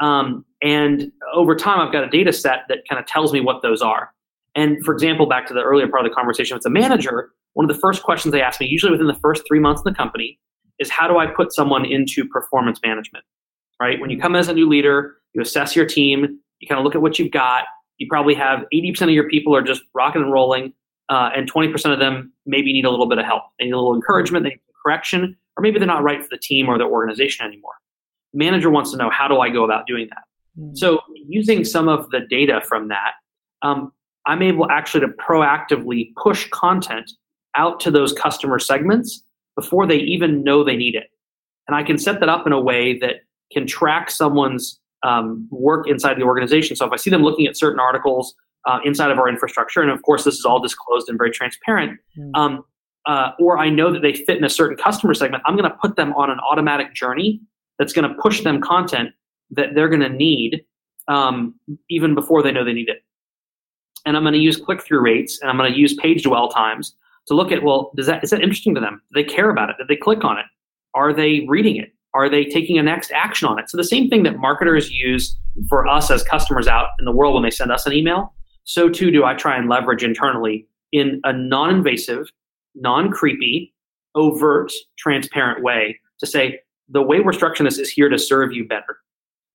Um, 0.01 0.45
and 0.63 1.11
over 1.35 1.57
time, 1.57 1.81
I've 1.81 1.93
got 1.93 2.05
a 2.05 2.09
data 2.11 2.33
set 2.33 2.61
that 2.69 2.79
kind 2.89 3.01
of 3.01 3.07
tells 3.07 3.33
me 3.33 3.41
what 3.41 3.63
those 3.63 3.83
are. 3.83 4.11
And 4.55 4.83
for 4.85 4.93
example, 4.93 5.27
back 5.27 5.47
to 5.47 5.55
the 5.55 5.63
earlier 5.63 5.89
part 5.89 6.05
of 6.05 6.11
the 6.11 6.15
conversation 6.15 6.55
with 6.55 6.63
the 6.63 6.71
manager, 6.71 7.31
one 7.55 7.69
of 7.69 7.75
the 7.75 7.81
first 7.81 8.03
questions 8.03 8.33
they 8.33 8.43
ask 8.43 8.61
me, 8.61 8.67
usually 8.67 8.93
within 8.93 9.07
the 9.07 9.19
first 9.23 9.43
three 9.49 9.61
months 9.61 9.83
in 9.85 9.93
the 9.93 9.97
company, 9.97 10.39
is 10.79 10.91
how 10.91 11.09
do 11.09 11.19
I 11.19 11.27
put 11.27 11.55
someone 11.55 11.85
into 11.85 12.27
performance 12.27 12.81
management? 12.85 13.25
Right? 13.81 14.01
When 14.01 14.11
you 14.11 14.19
come 14.19 14.35
as 14.35 14.49
a 14.49 14.55
new 14.55 14.69
leader, 14.69 15.17
you 15.35 15.43
assess 15.43 15.77
your 15.77 15.85
team, 15.85 16.41
you 16.61 16.69
kind 16.69 16.79
of 16.79 16.85
look 16.85 16.95
at 16.95 17.03
what 17.03 17.19
you've 17.19 17.33
got. 17.33 17.65
You 17.99 18.07
probably 18.09 18.35
have 18.35 18.65
80% 18.73 19.03
of 19.03 19.11
your 19.11 19.29
people 19.29 19.55
are 19.55 19.63
just 19.63 19.83
rocking 19.95 20.23
and 20.23 20.33
rolling, 20.33 20.73
uh, 21.09 21.31
and 21.37 21.51
20% 21.51 21.93
of 21.93 21.99
them 21.99 22.33
maybe 22.47 22.73
need 22.73 22.85
a 22.85 22.91
little 22.91 23.09
bit 23.09 23.19
of 23.19 23.25
help. 23.25 23.45
They 23.59 23.67
need 23.67 23.73
a 23.73 23.77
little 23.77 23.95
encouragement, 23.95 24.45
they 24.45 24.51
need 24.51 24.61
correction, 24.83 25.37
or 25.57 25.63
maybe 25.63 25.79
they're 25.79 25.87
not 25.87 26.03
right 26.03 26.23
for 26.23 26.29
the 26.31 26.39
team 26.39 26.69
or 26.69 26.79
the 26.79 26.85
organization 26.85 27.47
anymore. 27.47 27.75
The 28.33 28.39
manager 28.39 28.71
wants 28.71 28.91
to 28.93 28.97
know 28.97 29.11
how 29.11 29.29
do 29.29 29.41
I 29.41 29.51
go 29.51 29.65
about 29.65 29.87
doing 29.87 30.09
that? 30.09 30.25
Mm-hmm. 30.59 30.77
So 30.77 31.01
using 31.29 31.65
some 31.65 31.89
of 31.89 32.11
the 32.11 32.21
data 32.21 32.61
from 32.67 32.89
that, 32.89 33.13
um, 33.63 33.93
I'm 34.27 34.43
able 34.43 34.71
actually 34.71 35.01
to 35.01 35.09
proactively 35.09 36.13
push 36.17 36.49
content 36.51 37.11
out 37.57 37.81
to 37.81 37.91
those 37.91 38.13
customer 38.13 38.59
segments 38.59 39.23
before 39.55 39.87
they 39.87 39.97
even 39.99 40.43
know 40.43 40.63
they 40.63 40.77
need 40.77 40.95
it. 40.95 41.09
And 41.67 41.75
I 41.75 41.83
can 41.83 41.99
set 41.99 42.21
that 42.21 42.29
up 42.29 42.47
in 42.47 42.53
a 42.53 42.61
way 42.61 42.99
that 42.99 43.17
can 43.53 43.67
track 43.67 44.11
someone's 44.11 44.81
um, 45.03 45.47
work 45.51 45.89
inside 45.89 46.15
the 46.15 46.23
organization. 46.23 46.77
So 46.77 46.87
if 46.87 46.93
I 46.93 46.97
see 46.97 47.11
them 47.11 47.23
looking 47.23 47.47
at 47.47 47.57
certain 47.57 47.81
articles 47.81 48.35
uh, 48.67 48.79
inside 48.85 49.11
of 49.11 49.19
our 49.19 49.29
infrastructure, 49.29 49.81
and 49.81 49.91
of 49.91 50.03
course 50.03 50.25
this 50.25 50.35
is 50.35 50.45
all 50.45 50.61
disclosed 50.61 51.09
and 51.09 51.19
very 51.19 51.31
transparent, 51.31 51.99
mm. 52.19 52.31
um, 52.35 52.65
uh, 53.07 53.31
or 53.39 53.59
I 53.59 53.71
know 53.71 53.93
that 53.93 54.03
they 54.03 54.13
fit 54.13 54.37
in 54.37 54.45
a 54.45 54.51
certain 54.51 54.77
customer 54.77 55.15
segment, 55.15 55.43
I'm 55.47 55.57
going 55.57 55.71
to 55.71 55.77
put 55.77 55.97
them 55.97 56.13
on 56.15 56.31
an 56.31 56.39
automatic 56.41 56.93
journey 56.95 57.41
that's 57.79 57.93
going 57.93 58.09
to 58.09 58.15
push 58.21 58.43
them 58.43 58.61
content 58.61 59.11
that 59.51 59.75
they're 59.75 59.89
going 59.89 60.01
to 60.01 60.09
need 60.09 60.65
um, 61.09 61.55
even 61.89 62.17
before 62.17 62.43
they 62.43 62.51
know 62.51 62.65
they 62.65 62.73
need 62.73 62.89
it 62.89 63.05
and 64.07 64.17
I'm 64.17 64.23
going 64.23 64.33
to 64.33 64.39
use 64.39 64.57
click 64.57 64.83
through 64.83 65.01
rates 65.01 65.39
and 65.41 65.51
I'm 65.51 65.59
going 65.59 65.71
to 65.71 65.79
use 65.79 65.95
page 65.95 66.23
dwell 66.23 66.49
times 66.49 66.95
to 67.27 67.35
look 67.35 67.53
at 67.53 67.63
well, 67.63 67.93
does 67.97 68.07
that 68.07 68.25
is 68.25 68.31
that 68.31 68.41
interesting 68.41 68.75
to 68.77 68.81
them? 68.81 69.03
Do 69.13 69.23
they 69.23 69.29
care 69.29 69.51
about 69.51 69.69
it? 69.69 69.77
Did 69.79 69.89
they 69.89 69.97
click 69.97 70.25
on 70.25 70.39
it? 70.39 70.47
Are 70.95 71.13
they 71.13 71.45
reading 71.49 71.77
it? 71.77 71.93
Are 72.17 72.29
they 72.29 72.45
taking 72.45 72.79
a 72.79 72.83
next 72.83 73.11
action 73.13 73.49
on 73.49 73.59
it? 73.59 73.69
So 73.69 73.77
the 73.77 73.85
same 73.85 74.09
thing 74.09 74.23
that 74.23 74.39
marketers 74.39 74.91
use 74.91 75.37
for 75.69 75.87
us 75.87 76.11
as 76.11 76.23
customers 76.23 76.67
out 76.67 76.89
in 76.99 77.05
the 77.05 77.13
world 77.13 77.35
when 77.35 77.43
they 77.43 77.51
send 77.51 77.71
us 77.71 77.87
an 77.87 77.93
email, 77.93 78.35
so 78.65 78.89
too 78.89 79.11
do 79.11 79.25
I 79.25 79.35
try 79.35 79.57
and 79.57 79.69
leverage 79.69 80.03
internally 80.03 80.67
in 80.93 81.21
a 81.25 81.33
non-invasive, 81.33 82.27
non-creepy, 82.75 83.73
overt, 84.15 84.73
transparent 84.99 85.63
way 85.63 85.99
to 86.21 86.27
say 86.27 86.61
the 86.89 87.03
way 87.03 87.21
we're 87.21 87.33
structuring 87.33 87.65
this 87.65 87.79
is 87.79 87.91
here 87.91 88.09
to 88.09 88.19
serve 88.19 88.53
you 88.53 88.67
better. 88.67 88.99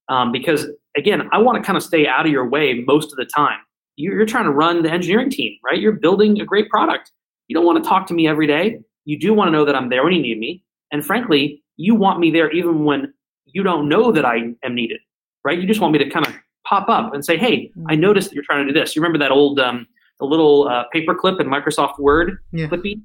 Um, 0.10 0.32
because 0.32 0.68
again, 0.96 1.30
I 1.32 1.40
want 1.40 1.58
to 1.58 1.66
kind 1.66 1.78
of 1.78 1.84
stay 1.84 2.08
out 2.08 2.26
of 2.26 2.32
your 2.32 2.48
way 2.48 2.84
most 2.86 3.12
of 3.12 3.18
the 3.18 3.26
time 3.26 3.60
you're 4.02 4.26
trying 4.26 4.46
to 4.46 4.52
run 4.52 4.84
the 4.84 4.92
engineering 4.92 5.30
team, 5.30 5.58
right? 5.64 5.80
You're 5.80 5.94
building 5.94 6.40
a 6.42 6.46
great 6.46 6.70
product. 6.70 7.12
You 7.48 7.56
don't 7.56 7.66
want 7.66 7.84
to 7.84 7.88
talk 7.88 8.08
to 8.08 8.14
me 8.14 8.28
every 8.28 8.48
day. 8.48 8.80
You 9.06 9.20
do 9.20 9.34
want 9.34 9.48
to 9.50 9.52
know 9.52 9.66
that 9.66 9.76
I'm 9.76 9.90
there 9.90 10.04
when 10.04 10.14
you 10.14 10.22
need 10.22 10.40
me. 10.40 10.64
And 10.92 11.06
frankly, 11.06 11.64
you 11.82 11.96
want 11.96 12.20
me 12.20 12.32
there 12.32 12.52
even 12.52 12.86
when 12.86 13.14
you 13.46 13.64
don't 13.64 13.90
know 13.90 14.12
that 14.12 14.26
I 14.26 14.54
am 14.64 14.76
needed, 14.76 15.00
right? 15.44 15.60
You 15.60 15.68
just 15.68 15.82
want 15.82 15.94
me 15.94 16.00
to 16.00 16.10
kind 16.10 16.26
of 16.26 16.34
pop 16.66 16.90
up 16.90 17.14
and 17.14 17.24
say, 17.26 17.38
hey, 17.38 17.72
I 17.88 17.94
mm-hmm. 17.94 18.02
noticed 18.02 18.30
that 18.30 18.36
you're 18.36 18.44
trying 18.44 18.66
to 18.66 18.74
do 18.74 18.80
this. 18.80 18.96
You 18.96 19.02
remember 19.02 19.20
that 19.20 19.32
old, 19.32 19.60
um, 19.60 19.88
the 20.20 20.26
little 20.26 20.68
uh, 20.68 20.84
paper 20.94 21.16
clip 21.16 21.40
in 21.40 21.48
Microsoft 21.48 22.00
Word 22.00 22.38
yeah. 22.52 22.68
clippy? 22.68 23.02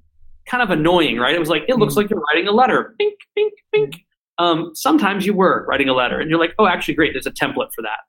Kind 0.46 0.62
of 0.62 0.70
annoying, 0.70 1.18
right? 1.18 1.34
It 1.34 1.40
was 1.40 1.48
like, 1.48 1.64
it 1.68 1.76
looks 1.76 1.94
mm-hmm. 1.94 2.02
like 2.02 2.10
you're 2.10 2.22
writing 2.32 2.48
a 2.48 2.52
letter. 2.52 2.94
Bink, 2.98 3.18
bink, 3.34 3.52
bink. 3.72 3.94
Um, 4.38 4.72
sometimes 4.74 5.26
you 5.26 5.34
were 5.34 5.64
writing 5.66 5.88
a 5.88 5.94
letter 5.94 6.20
and 6.20 6.30
you're 6.30 6.38
like, 6.38 6.54
oh, 6.58 6.66
actually, 6.66 6.94
great, 6.94 7.14
there's 7.14 7.26
a 7.26 7.32
template 7.32 7.72
for 7.74 7.82
that 7.82 8.00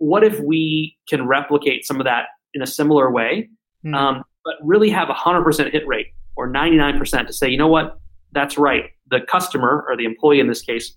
what 0.00 0.24
if 0.24 0.40
we 0.40 0.96
can 1.08 1.26
replicate 1.26 1.86
some 1.86 2.00
of 2.00 2.04
that 2.04 2.24
in 2.54 2.62
a 2.62 2.66
similar 2.66 3.12
way, 3.12 3.48
mm. 3.84 3.94
um, 3.94 4.24
but 4.44 4.54
really 4.62 4.88
have 4.90 5.10
a 5.10 5.14
100% 5.14 5.70
hit 5.70 5.86
rate 5.86 6.08
or 6.36 6.50
99% 6.50 7.26
to 7.26 7.32
say, 7.32 7.48
you 7.48 7.58
know 7.58 7.68
what, 7.68 7.98
that's 8.32 8.56
right. 8.56 8.84
The 9.10 9.20
customer 9.20 9.84
or 9.88 9.96
the 9.96 10.04
employee 10.04 10.40
in 10.40 10.46
this 10.46 10.62
case 10.62 10.96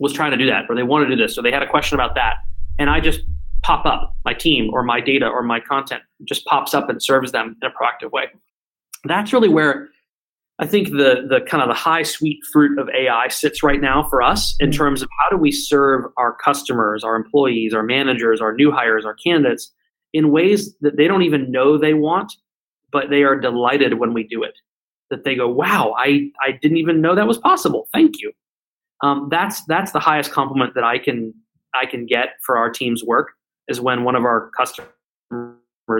was 0.00 0.12
trying 0.12 0.30
to 0.30 0.36
do 0.36 0.46
that, 0.46 0.64
or 0.68 0.74
they 0.74 0.82
want 0.82 1.08
to 1.08 1.14
do 1.14 1.20
this, 1.20 1.36
or 1.36 1.42
they 1.42 1.50
had 1.50 1.62
a 1.62 1.68
question 1.68 1.94
about 1.94 2.14
that. 2.14 2.36
And 2.78 2.88
I 2.88 3.00
just 3.00 3.20
pop 3.62 3.84
up 3.86 4.14
my 4.24 4.32
team 4.32 4.70
or 4.72 4.82
my 4.82 5.00
data 5.00 5.26
or 5.26 5.42
my 5.42 5.60
content 5.60 6.02
just 6.24 6.44
pops 6.46 6.74
up 6.74 6.88
and 6.88 7.02
serves 7.02 7.32
them 7.32 7.56
in 7.60 7.68
a 7.68 7.72
proactive 7.72 8.12
way. 8.12 8.24
That's 9.04 9.32
really 9.32 9.48
where 9.48 9.88
I 10.60 10.66
think 10.66 10.90
the 10.90 11.26
the 11.28 11.40
kind 11.46 11.62
of 11.62 11.68
the 11.68 11.74
high 11.74 12.02
sweet 12.02 12.40
fruit 12.52 12.78
of 12.78 12.88
AI 12.88 13.28
sits 13.28 13.62
right 13.62 13.80
now 13.80 14.02
for 14.08 14.22
us 14.22 14.56
in 14.58 14.70
mm-hmm. 14.70 14.78
terms 14.78 15.02
of 15.02 15.08
how 15.20 15.36
do 15.36 15.40
we 15.40 15.52
serve 15.52 16.04
our 16.16 16.34
customers, 16.34 17.04
our 17.04 17.14
employees, 17.14 17.74
our 17.74 17.82
managers, 17.82 18.40
our 18.40 18.52
new 18.52 18.72
hires, 18.72 19.04
our 19.04 19.14
candidates 19.14 19.72
in 20.12 20.30
ways 20.30 20.74
that 20.80 20.96
they 20.96 21.06
don't 21.06 21.22
even 21.22 21.50
know 21.50 21.76
they 21.76 21.94
want, 21.94 22.32
but 22.90 23.10
they 23.10 23.22
are 23.22 23.38
delighted 23.38 23.98
when 23.98 24.14
we 24.14 24.24
do 24.24 24.42
it. 24.42 24.54
That 25.10 25.24
they 25.24 25.34
go, 25.34 25.48
"Wow, 25.48 25.94
I 25.96 26.30
I 26.40 26.52
didn't 26.52 26.76
even 26.78 27.00
know 27.00 27.14
that 27.14 27.26
was 27.26 27.38
possible. 27.38 27.88
Thank 27.92 28.20
you." 28.20 28.32
Um, 29.02 29.28
that's 29.30 29.64
that's 29.64 29.92
the 29.92 30.00
highest 30.00 30.32
compliment 30.32 30.74
that 30.74 30.84
I 30.84 30.98
can 30.98 31.34
I 31.74 31.86
can 31.86 32.06
get 32.06 32.30
for 32.44 32.58
our 32.58 32.70
team's 32.70 33.04
work 33.04 33.32
is 33.68 33.80
when 33.80 34.04
one 34.04 34.16
of 34.16 34.24
our 34.24 34.50
customers 34.56 34.88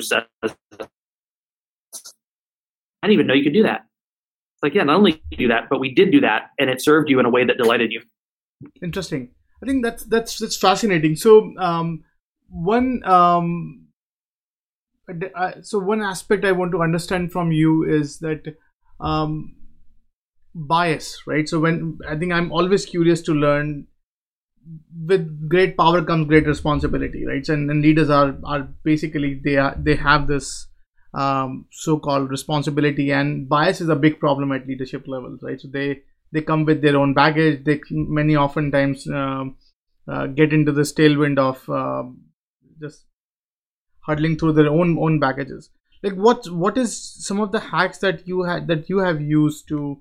says, 0.01 0.25
"I 0.43 0.51
didn't 3.03 3.13
even 3.13 3.27
know 3.27 3.35
you 3.35 3.45
could 3.45 3.55
do 3.55 3.63
that." 3.63 3.87
It's 4.59 4.63
like, 4.65 4.75
yeah, 4.75 4.83
not 4.83 4.97
only 4.97 5.23
do 5.31 5.47
that, 5.49 5.69
but 5.71 5.79
we 5.79 5.95
did 5.95 6.11
do 6.11 6.21
that, 6.23 6.51
and 6.59 6.69
it 6.69 6.83
served 6.83 7.09
you 7.09 7.21
in 7.21 7.27
a 7.27 7.31
way 7.31 7.45
that 7.45 7.57
delighted 7.59 7.93
you. 7.93 8.03
Interesting. 8.83 9.31
I 9.63 9.67
think 9.67 9.85
that's 9.85 10.05
that's 10.05 10.39
that's 10.39 10.57
fascinating. 10.57 11.15
So 11.15 11.53
um, 11.59 12.03
one 12.49 13.03
um, 13.05 13.87
so 15.63 15.79
one 15.79 16.03
aspect 16.03 16.45
I 16.45 16.53
want 16.53 16.73
to 16.73 16.83
understand 16.83 17.31
from 17.31 17.53
you 17.53 17.85
is 17.85 18.19
that 18.19 18.57
um, 19.01 19.55
bias, 20.55 21.23
right? 21.27 21.49
So 21.49 21.61
when 21.61 21.99
I 22.09 22.17
think 22.17 22.33
I'm 22.33 22.53
always 22.53 22.87
curious 22.87 23.23
to 23.23 23.33
learn. 23.33 23.87
With 25.07 25.49
great 25.49 25.79
power 25.79 26.05
comes 26.05 26.29
great 26.29 26.47
responsibility, 26.47 27.25
right? 27.25 27.49
And, 27.49 27.71
and 27.71 27.81
leaders 27.81 28.11
are 28.11 28.37
are 28.45 28.69
basically 28.83 29.41
they 29.43 29.57
are 29.57 29.75
they 29.79 29.95
have 29.95 30.27
this 30.27 30.67
um, 31.15 31.67
so-called 31.71 32.31
responsibility 32.31 33.11
and 33.11 33.49
bias 33.49 33.81
is 33.81 33.89
a 33.89 33.97
big 33.97 34.21
problem 34.21 34.53
at 34.53 34.67
leadership 34.67 35.09
levels 35.09 35.41
right 35.43 35.61
so 35.61 35.69
they 35.69 36.03
they 36.33 36.43
come 36.43 36.65
with 36.65 36.83
their 36.83 36.97
own 36.97 37.15
baggage 37.15 37.65
they 37.65 37.81
many 37.91 38.37
oftentimes 38.37 39.09
um, 39.09 39.57
uh, 40.07 40.27
get 40.27 40.53
into 40.53 40.73
this 40.73 40.93
tailwind 40.93 41.39
of 41.39 41.69
uh, 41.71 42.05
just 42.81 43.05
huddling 44.01 44.37
through 44.37 44.53
their 44.53 44.69
own 44.69 44.99
own 44.99 45.19
baggages 45.19 45.71
like 46.03 46.15
what 46.15 46.49
what 46.51 46.79
is 46.79 46.97
some 46.97 47.41
of 47.41 47.53
the 47.53 47.61
hacks 47.61 47.99
that 47.99 48.27
you 48.27 48.43
had 48.43 48.67
that 48.69 48.89
you 48.89 48.99
have 48.99 49.21
used 49.21 49.69
to 49.69 50.01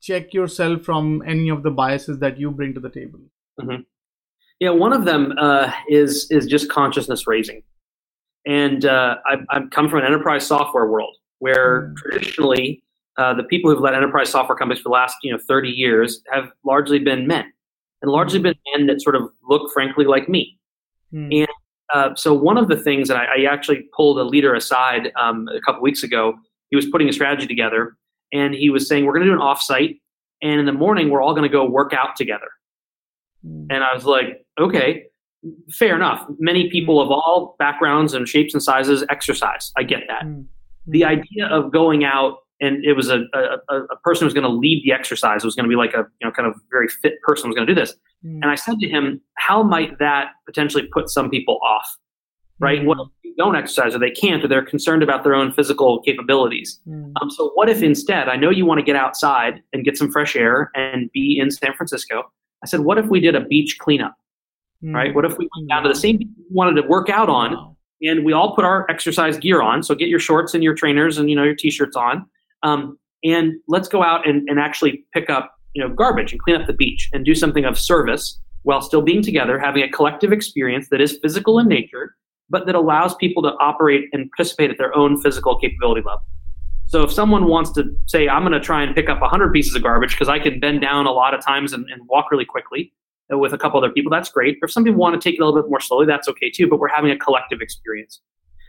check 0.00 0.32
yourself 0.34 0.82
from 0.82 1.22
any 1.26 1.48
of 1.48 1.62
the 1.62 1.70
biases 1.70 2.18
that 2.18 2.38
you 2.38 2.50
bring 2.50 2.74
to 2.74 2.80
the 2.80 2.90
table 2.90 3.20
mm-hmm. 3.60 3.82
yeah 4.60 4.70
one 4.70 4.92
of 4.92 5.04
them 5.04 5.32
uh, 5.38 5.72
is 5.88 6.30
is 6.30 6.46
just 6.46 6.68
consciousness 6.70 7.26
raising 7.26 7.62
and 8.46 8.84
uh, 8.84 9.16
I, 9.26 9.36
I 9.50 9.60
come 9.72 9.88
from 9.88 10.00
an 10.00 10.06
enterprise 10.06 10.46
software 10.46 10.86
world 10.86 11.16
where 11.40 11.88
mm. 11.88 11.96
traditionally 11.96 12.82
uh, 13.18 13.34
the 13.34 13.42
people 13.42 13.70
who've 13.70 13.80
led 13.80 13.94
enterprise 13.94 14.28
software 14.28 14.56
companies 14.56 14.82
for 14.82 14.90
the 14.90 14.94
last 14.94 15.16
you 15.22 15.32
know 15.32 15.38
30 15.48 15.68
years 15.68 16.22
have 16.30 16.50
largely 16.64 16.98
been 16.98 17.26
men 17.26 17.52
and 18.02 18.10
largely 18.10 18.38
been 18.38 18.54
men 18.74 18.86
that 18.86 19.02
sort 19.02 19.16
of 19.16 19.30
look 19.48 19.72
frankly 19.72 20.04
like 20.04 20.28
me 20.28 20.58
mm. 21.12 21.42
and 21.42 21.48
uh, 21.92 22.14
so 22.14 22.34
one 22.34 22.58
of 22.58 22.68
the 22.68 22.76
things 22.76 23.08
that 23.08 23.16
I, 23.16 23.42
I 23.42 23.52
actually 23.52 23.88
pulled 23.96 24.18
a 24.18 24.24
leader 24.24 24.54
aside 24.54 25.12
um, 25.16 25.48
a 25.48 25.60
couple 25.60 25.82
weeks 25.82 26.02
ago 26.02 26.34
he 26.70 26.76
was 26.76 26.86
putting 26.86 27.08
a 27.08 27.12
strategy 27.12 27.46
together 27.46 27.96
and 28.32 28.54
he 28.54 28.70
was 28.70 28.88
saying 28.88 29.04
we're 29.04 29.12
going 29.12 29.24
to 29.24 29.30
do 29.30 29.34
an 29.34 29.40
offsite 29.40 30.00
and 30.42 30.60
in 30.60 30.66
the 30.66 30.72
morning 30.72 31.10
we're 31.10 31.22
all 31.22 31.32
going 31.32 31.42
to 31.42 31.48
go 31.48 31.64
work 31.64 31.92
out 31.92 32.16
together. 32.16 32.48
Mm. 33.44 33.66
and 33.70 33.84
i 33.84 33.94
was 33.94 34.04
like 34.04 34.44
okay 34.58 35.04
fair 35.70 35.94
enough. 35.94 36.26
Many 36.38 36.70
people 36.70 37.00
of 37.00 37.10
all 37.10 37.56
backgrounds 37.58 38.14
and 38.14 38.28
shapes 38.28 38.54
and 38.54 38.62
sizes 38.62 39.04
exercise. 39.08 39.72
I 39.76 39.82
get 39.82 40.04
that. 40.08 40.24
Mm. 40.24 40.46
the 40.86 41.04
idea 41.04 41.46
of 41.50 41.72
going 41.72 42.04
out 42.04 42.38
and 42.60 42.84
it 42.84 42.94
was 42.94 43.10
a, 43.10 43.24
a, 43.34 43.76
a 43.76 43.96
person 44.02 44.22
who 44.22 44.26
was 44.26 44.34
going 44.34 44.44
to 44.44 44.50
lead 44.50 44.82
the 44.84 44.92
exercise. 44.92 45.42
It 45.42 45.46
was 45.46 45.54
going 45.54 45.64
to 45.64 45.68
be 45.68 45.76
like 45.76 45.92
a 45.94 46.06
you 46.20 46.26
know 46.26 46.30
kind 46.30 46.48
of 46.48 46.54
very 46.70 46.88
fit 46.88 47.20
person 47.22 47.48
was 47.48 47.54
going 47.54 47.66
to 47.66 47.74
do 47.74 47.78
this. 47.78 47.94
Mm. 48.24 48.40
And 48.42 48.46
I 48.46 48.54
said 48.54 48.78
to 48.80 48.88
him, 48.88 49.20
how 49.36 49.62
might 49.62 49.98
that 49.98 50.30
potentially 50.46 50.88
put 50.92 51.10
some 51.10 51.30
people 51.30 51.58
off? 51.64 51.86
Right? 52.58 52.80
Mm. 52.80 52.86
What 52.86 52.98
if 53.00 53.08
they 53.22 53.30
don't 53.36 53.56
exercise 53.56 53.94
or 53.94 53.98
they 53.98 54.10
can't 54.10 54.42
or 54.42 54.48
they're 54.48 54.64
concerned 54.64 55.02
about 55.02 55.22
their 55.22 55.34
own 55.34 55.52
physical 55.52 56.00
capabilities? 56.02 56.80
Mm. 56.88 57.12
Um, 57.20 57.30
so 57.30 57.50
what 57.54 57.68
if 57.68 57.82
instead, 57.82 58.28
I 58.28 58.36
know 58.36 58.50
you 58.50 58.64
want 58.64 58.78
to 58.78 58.84
get 58.84 58.96
outside 58.96 59.62
and 59.72 59.84
get 59.84 59.98
some 59.98 60.10
fresh 60.10 60.34
air 60.34 60.70
and 60.74 61.10
be 61.12 61.38
in 61.38 61.50
San 61.50 61.74
Francisco. 61.74 62.22
I 62.62 62.66
said, 62.66 62.80
what 62.80 62.96
if 62.98 63.06
we 63.06 63.20
did 63.20 63.34
a 63.34 63.40
beach 63.40 63.78
cleanup? 63.78 64.14
Right? 64.82 65.14
What 65.14 65.24
if 65.24 65.36
we 65.36 65.48
went 65.56 65.68
down 65.68 65.82
to 65.82 65.88
the 65.88 65.94
same 65.94 66.18
beach 66.18 66.28
we 66.36 66.54
wanted 66.54 66.80
to 66.80 66.86
work 66.86 67.08
out 67.08 67.28
on 67.28 67.76
and 68.02 68.24
we 68.24 68.32
all 68.32 68.54
put 68.54 68.64
our 68.64 68.88
exercise 68.90 69.38
gear 69.38 69.62
on. 69.62 69.82
So 69.82 69.94
get 69.94 70.08
your 70.08 70.18
shorts 70.18 70.54
and 70.54 70.62
your 70.62 70.74
trainers 70.74 71.18
and 71.18 71.30
you 71.30 71.36
know 71.36 71.44
your 71.44 71.54
t-shirts 71.54 71.96
on 71.96 72.26
um, 72.66 72.98
and 73.24 73.54
let's 73.68 73.88
go 73.88 74.02
out 74.02 74.28
and, 74.28 74.48
and 74.48 74.58
actually 74.58 75.04
pick 75.14 75.30
up 75.30 75.52
you 75.74 75.82
know 75.82 75.94
garbage 75.94 76.32
and 76.32 76.40
clean 76.40 76.60
up 76.60 76.66
the 76.66 76.72
beach 76.72 77.08
and 77.12 77.24
do 77.24 77.34
something 77.34 77.64
of 77.64 77.78
service 77.78 78.40
while 78.62 78.82
still 78.82 79.02
being 79.02 79.22
together, 79.22 79.58
having 79.58 79.82
a 79.82 79.88
collective 79.88 80.32
experience 80.32 80.88
that 80.90 81.00
is 81.00 81.18
physical 81.22 81.60
in 81.60 81.68
nature, 81.68 82.16
but 82.50 82.66
that 82.66 82.74
allows 82.74 83.14
people 83.14 83.40
to 83.40 83.50
operate 83.60 84.06
and 84.12 84.28
participate 84.32 84.70
at 84.70 84.78
their 84.78 84.96
own 84.96 85.20
physical 85.22 85.56
capability 85.56 86.00
level. 86.04 86.24
So 86.86 87.02
if 87.02 87.12
someone 87.12 87.46
wants 87.46 87.70
to 87.72 87.84
say, 88.06 88.28
I'm 88.28 88.42
going 88.42 88.52
to 88.52 88.60
try 88.60 88.82
and 88.82 88.92
pick 88.92 89.08
up 89.08 89.20
100 89.20 89.52
pieces 89.52 89.74
of 89.76 89.82
garbage 89.82 90.12
because 90.12 90.28
I 90.28 90.40
can 90.40 90.58
bend 90.58 90.80
down 90.80 91.06
a 91.06 91.12
lot 91.12 91.32
of 91.32 91.44
times 91.44 91.72
and, 91.72 91.86
and 91.90 92.02
walk 92.08 92.32
really 92.32 92.44
quickly 92.44 92.92
uh, 93.32 93.38
with 93.38 93.52
a 93.52 93.58
couple 93.58 93.78
other 93.78 93.90
people, 93.90 94.10
that's 94.10 94.30
great. 94.30 94.58
If 94.62 94.70
some 94.72 94.84
people 94.84 94.98
want 94.98 95.20
to 95.20 95.28
take 95.28 95.38
it 95.38 95.42
a 95.42 95.44
little 95.46 95.60
bit 95.60 95.68
more 95.70 95.80
slowly, 95.80 96.06
that's 96.06 96.28
okay 96.28 96.50
too, 96.50 96.68
but 96.68 96.78
we're 96.80 96.88
having 96.88 97.10
a 97.10 97.18
collective 97.18 97.60
experience. 97.60 98.20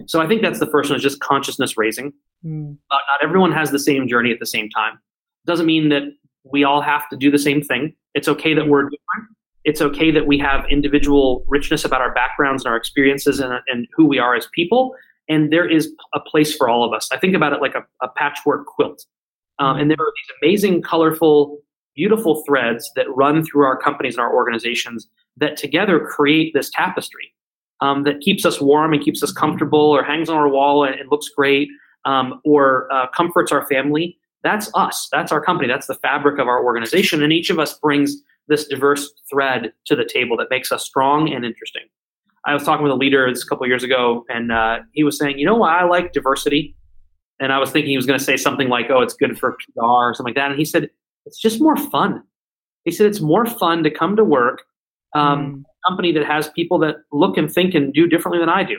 So 0.06 0.22
I 0.22 0.28
think 0.28 0.42
that's 0.42 0.60
the 0.60 0.68
first 0.68 0.90
one 0.90 0.98
is 0.98 1.04
just 1.04 1.20
consciousness 1.20 1.78
raising. 1.78 2.14
Mm. 2.46 2.78
Uh, 2.92 2.96
not 2.96 3.24
everyone 3.24 3.52
has 3.52 3.72
the 3.72 3.80
same 3.80 4.08
journey 4.08 4.32
at 4.32 4.40
the 4.40 4.46
same 4.46 4.70
time. 4.70 5.00
Doesn't 5.46 5.66
mean 5.66 5.90
that 5.90 6.04
we 6.44 6.64
all 6.64 6.82
have 6.82 7.10
to 7.10 7.18
do 7.18 7.32
the 7.32 7.40
same 7.40 7.62
thing. 7.62 7.96
It's 8.14 8.28
okay 8.28 8.54
that 8.54 8.68
we're 8.68 8.84
different. 8.84 9.38
It's 9.64 9.82
okay 9.82 10.12
that 10.12 10.28
we 10.28 10.38
have 10.40 10.66
individual 10.70 11.44
richness 11.48 11.84
about 11.84 12.02
our 12.02 12.14
backgrounds 12.14 12.64
and 12.64 12.72
our 12.72 12.78
experiences 12.78 13.40
and, 13.40 13.54
and 13.68 13.88
who 13.96 14.06
we 14.06 14.18
are 14.18 14.36
as 14.36 14.48
people. 14.54 14.96
And 15.28 15.52
there 15.52 15.68
is 15.70 15.92
a 16.14 16.20
place 16.22 16.56
for 16.56 16.70
all 16.70 16.86
of 16.86 16.94
us. 16.94 17.10
I 17.12 17.18
think 17.18 17.36
about 17.36 17.52
it 17.52 17.62
like 17.62 17.76
a, 17.76 17.84
a 18.02 18.08
patchwork 18.08 18.66
quilt. 18.66 19.04
Um, 19.60 19.78
and 19.78 19.92
there 19.92 19.98
are 20.00 20.14
these 20.16 20.36
amazing, 20.42 20.84
colorful, 20.84 21.60
beautiful 21.96 22.44
threads 22.46 22.90
that 22.96 23.14
run 23.14 23.44
through 23.44 23.66
our 23.66 23.78
companies 23.78 24.16
and 24.16 24.22
our 24.22 24.34
organizations 24.34 25.08
that 25.36 25.58
together 25.58 26.00
create 26.00 26.54
this 26.54 26.70
tapestry 26.70 27.34
um, 27.82 28.04
that 28.04 28.20
keeps 28.22 28.46
us 28.46 28.60
warm 28.60 28.94
and 28.94 29.04
keeps 29.04 29.22
us 29.24 29.32
comfortable 29.32 29.80
or 29.80 30.04
hangs 30.04 30.30
on 30.30 30.38
our 30.38 30.50
wall 30.50 30.84
and, 30.84 30.96
and 30.96 31.10
looks 31.12 31.30
great 31.30 31.70
um, 32.06 32.40
or 32.46 32.92
uh, 32.92 33.08
comforts 33.16 33.52
our 33.52 33.66
family, 33.68 34.18
that's 34.44 34.72
us. 34.76 35.10
That's 35.12 35.32
our 35.32 35.42
company. 35.42 35.68
That's 35.68 35.88
the 35.88 35.96
fabric 35.96 36.40
of 36.40 36.48
our 36.48 36.64
organization. 36.64 37.22
And 37.22 37.34
each 37.34 37.50
of 37.50 37.60
us 37.60 37.78
brings 37.78 38.16
this 38.48 38.68
diverse 38.68 39.12
thread 39.30 39.74
to 39.86 39.96
the 39.96 40.06
table 40.06 40.38
that 40.38 40.48
makes 40.50 40.72
us 40.72 40.86
strong 40.86 41.32
and 41.34 41.44
interesting. 41.46 41.84
I 42.46 42.54
was 42.54 42.64
talking 42.64 42.84
with 42.84 42.94
a 42.94 42.96
leader 42.96 43.30
this 43.30 43.44
a 43.44 43.48
couple 43.48 43.68
years 43.68 43.84
ago, 43.84 44.26
and 44.30 44.54
uh, 44.54 44.80
he 44.94 45.04
was 45.04 45.18
saying, 45.18 45.38
"You 45.38 45.46
know 45.46 45.56
why 45.56 45.80
I 45.80 45.84
like 45.84 46.14
diversity?" 46.14 46.76
And 47.42 47.52
I 47.52 47.60
was 47.60 47.72
thinking 47.72 47.90
he 47.90 47.98
was 47.98 48.06
going 48.06 48.18
to 48.18 48.24
say 48.24 48.38
something 48.38 48.70
like, 48.70 48.90
"Oh, 48.90 49.02
it's 49.02 49.16
good 49.16 49.38
for 49.38 49.58
PR 49.74 49.82
or 49.82 50.14
something 50.14 50.34
like 50.34 50.36
that." 50.36 50.52
And 50.52 50.58
he 50.60 50.64
said, 50.64 50.90
"It's 51.26 51.42
just 51.42 51.60
more 51.60 51.76
fun." 51.76 52.24
He 52.86 52.92
said, 52.92 53.08
"It's 53.08 53.20
more 53.20 53.46
fun 53.46 53.84
to 53.84 53.92
come 53.92 54.16
to 54.16 54.24
work, 54.24 54.64
um, 55.14 55.46
mm. 55.46 55.64
Company 55.88 56.12
that 56.14 56.26
has 56.26 56.50
people 56.50 56.78
that 56.80 56.98
look 57.12 57.38
and 57.38 57.52
think 57.52 57.74
and 57.76 57.94
do 57.94 58.08
differently 58.08 58.40
than 58.40 58.50
I 58.50 58.64
do." 58.64 58.78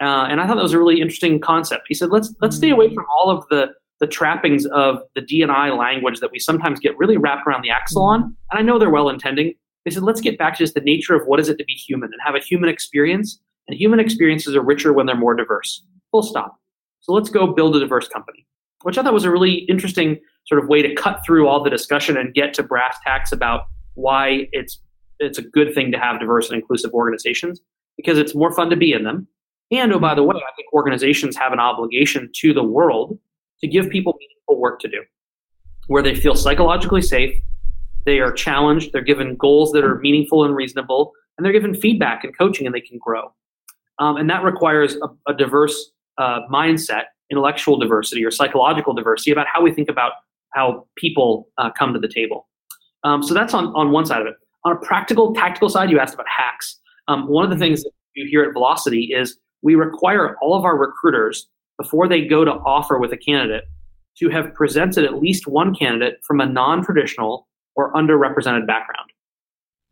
Uh, 0.00 0.26
and 0.28 0.40
I 0.40 0.46
thought 0.46 0.56
that 0.56 0.62
was 0.62 0.74
a 0.74 0.78
really 0.78 1.00
interesting 1.00 1.40
concept. 1.40 1.84
He 1.88 1.94
said, 1.94 2.10
"Let's 2.10 2.34
let's 2.40 2.56
stay 2.56 2.70
away 2.70 2.92
from 2.94 3.04
all 3.14 3.30
of 3.30 3.46
the 3.48 3.72
the 3.98 4.06
trappings 4.06 4.66
of 4.66 4.98
the 5.14 5.22
D&I 5.22 5.70
language 5.70 6.20
that 6.20 6.30
we 6.30 6.38
sometimes 6.38 6.78
get 6.78 6.96
really 6.98 7.16
wrapped 7.16 7.46
around 7.46 7.62
the 7.62 7.70
axle 7.70 8.02
on." 8.02 8.22
And 8.50 8.58
I 8.58 8.62
know 8.62 8.78
they're 8.78 8.90
well 8.90 9.08
intending. 9.08 9.54
They 9.84 9.90
said, 9.90 10.02
"Let's 10.02 10.20
get 10.20 10.38
back 10.38 10.54
to 10.54 10.64
just 10.64 10.74
the 10.74 10.80
nature 10.80 11.14
of 11.14 11.26
what 11.26 11.40
is 11.40 11.48
it 11.48 11.56
to 11.58 11.64
be 11.64 11.72
human 11.72 12.10
and 12.12 12.20
have 12.24 12.34
a 12.34 12.40
human 12.40 12.68
experience. 12.68 13.40
And 13.68 13.76
human 13.76 13.98
experiences 13.98 14.54
are 14.54 14.62
richer 14.62 14.92
when 14.92 15.06
they're 15.06 15.16
more 15.16 15.34
diverse. 15.34 15.82
Full 16.12 16.22
stop. 16.22 16.56
So 17.00 17.12
let's 17.12 17.30
go 17.30 17.46
build 17.46 17.74
a 17.76 17.80
diverse 17.80 18.08
company." 18.08 18.46
Which 18.82 18.98
I 18.98 19.02
thought 19.02 19.14
was 19.14 19.24
a 19.24 19.30
really 19.30 19.64
interesting 19.70 20.20
sort 20.46 20.62
of 20.62 20.68
way 20.68 20.82
to 20.82 20.94
cut 20.94 21.20
through 21.24 21.48
all 21.48 21.62
the 21.62 21.70
discussion 21.70 22.16
and 22.16 22.34
get 22.34 22.54
to 22.54 22.62
brass 22.62 22.98
tacks 23.02 23.32
about 23.32 23.62
why 23.94 24.46
it's 24.52 24.80
it's 25.18 25.38
a 25.38 25.42
good 25.42 25.74
thing 25.74 25.92
to 25.92 25.98
have 25.98 26.20
diverse 26.20 26.48
and 26.50 26.60
inclusive 26.60 26.92
organizations 26.92 27.60
because 27.96 28.18
it's 28.18 28.34
more 28.34 28.52
fun 28.52 28.70
to 28.70 28.76
be 28.76 28.92
in 28.92 29.04
them 29.04 29.26
and 29.70 29.92
oh, 29.92 29.98
by 29.98 30.14
the 30.14 30.22
way, 30.22 30.36
I 30.36 30.54
think 30.54 30.72
organizations 30.72 31.36
have 31.36 31.52
an 31.52 31.58
obligation 31.58 32.30
to 32.36 32.52
the 32.54 32.62
world 32.62 33.18
to 33.60 33.66
give 33.66 33.90
people 33.90 34.14
meaningful 34.18 34.60
work 34.60 34.78
to 34.80 34.88
do, 34.88 35.02
where 35.88 36.02
they 36.02 36.14
feel 36.14 36.34
psychologically 36.34 37.02
safe, 37.02 37.36
they 38.04 38.20
are 38.20 38.30
challenged, 38.30 38.92
they're 38.92 39.02
given 39.02 39.34
goals 39.36 39.72
that 39.72 39.82
are 39.82 39.98
meaningful 39.98 40.44
and 40.44 40.54
reasonable, 40.54 41.12
and 41.36 41.44
they're 41.44 41.52
given 41.52 41.74
feedback 41.74 42.22
and 42.22 42.36
coaching, 42.36 42.66
and 42.66 42.74
they 42.74 42.80
can 42.80 42.98
grow. 42.98 43.32
Um, 43.98 44.16
and 44.16 44.30
that 44.30 44.44
requires 44.44 44.96
a, 44.96 45.32
a 45.32 45.34
diverse 45.34 45.90
uh, 46.18 46.40
mindset, 46.50 47.04
intellectual 47.30 47.76
diversity 47.78 48.24
or 48.24 48.30
psychological 48.30 48.94
diversity 48.94 49.32
about 49.32 49.46
how 49.52 49.62
we 49.62 49.72
think 49.72 49.88
about 49.88 50.12
how 50.50 50.86
people 50.96 51.48
uh, 51.58 51.70
come 51.76 51.92
to 51.92 51.98
the 51.98 52.08
table. 52.08 52.46
Um, 53.02 53.22
so 53.22 53.34
that's 53.34 53.52
on, 53.52 53.66
on 53.74 53.90
one 53.90 54.06
side 54.06 54.20
of 54.20 54.28
it. 54.28 54.34
On 54.66 54.72
a 54.72 54.76
practical, 54.76 55.32
tactical 55.32 55.68
side, 55.68 55.90
you 55.90 56.00
asked 56.00 56.14
about 56.14 56.26
hacks. 56.28 56.80
Um, 57.06 57.28
one 57.28 57.44
of 57.44 57.50
the 57.50 57.56
things 57.56 57.84
that 57.84 57.92
you 58.16 58.26
hear 58.28 58.42
at 58.42 58.52
Vlocity 58.52 59.16
is 59.16 59.38
we 59.62 59.76
require 59.76 60.36
all 60.42 60.56
of 60.56 60.64
our 60.64 60.76
recruiters 60.76 61.46
before 61.78 62.08
they 62.08 62.24
go 62.26 62.44
to 62.44 62.50
offer 62.50 62.98
with 62.98 63.12
a 63.12 63.16
candidate 63.16 63.62
to 64.18 64.28
have 64.28 64.52
presented 64.54 65.04
at 65.04 65.22
least 65.22 65.46
one 65.46 65.72
candidate 65.72 66.14
from 66.26 66.40
a 66.40 66.46
non-traditional 66.46 67.46
or 67.76 67.92
underrepresented 67.92 68.66
background. 68.66 69.08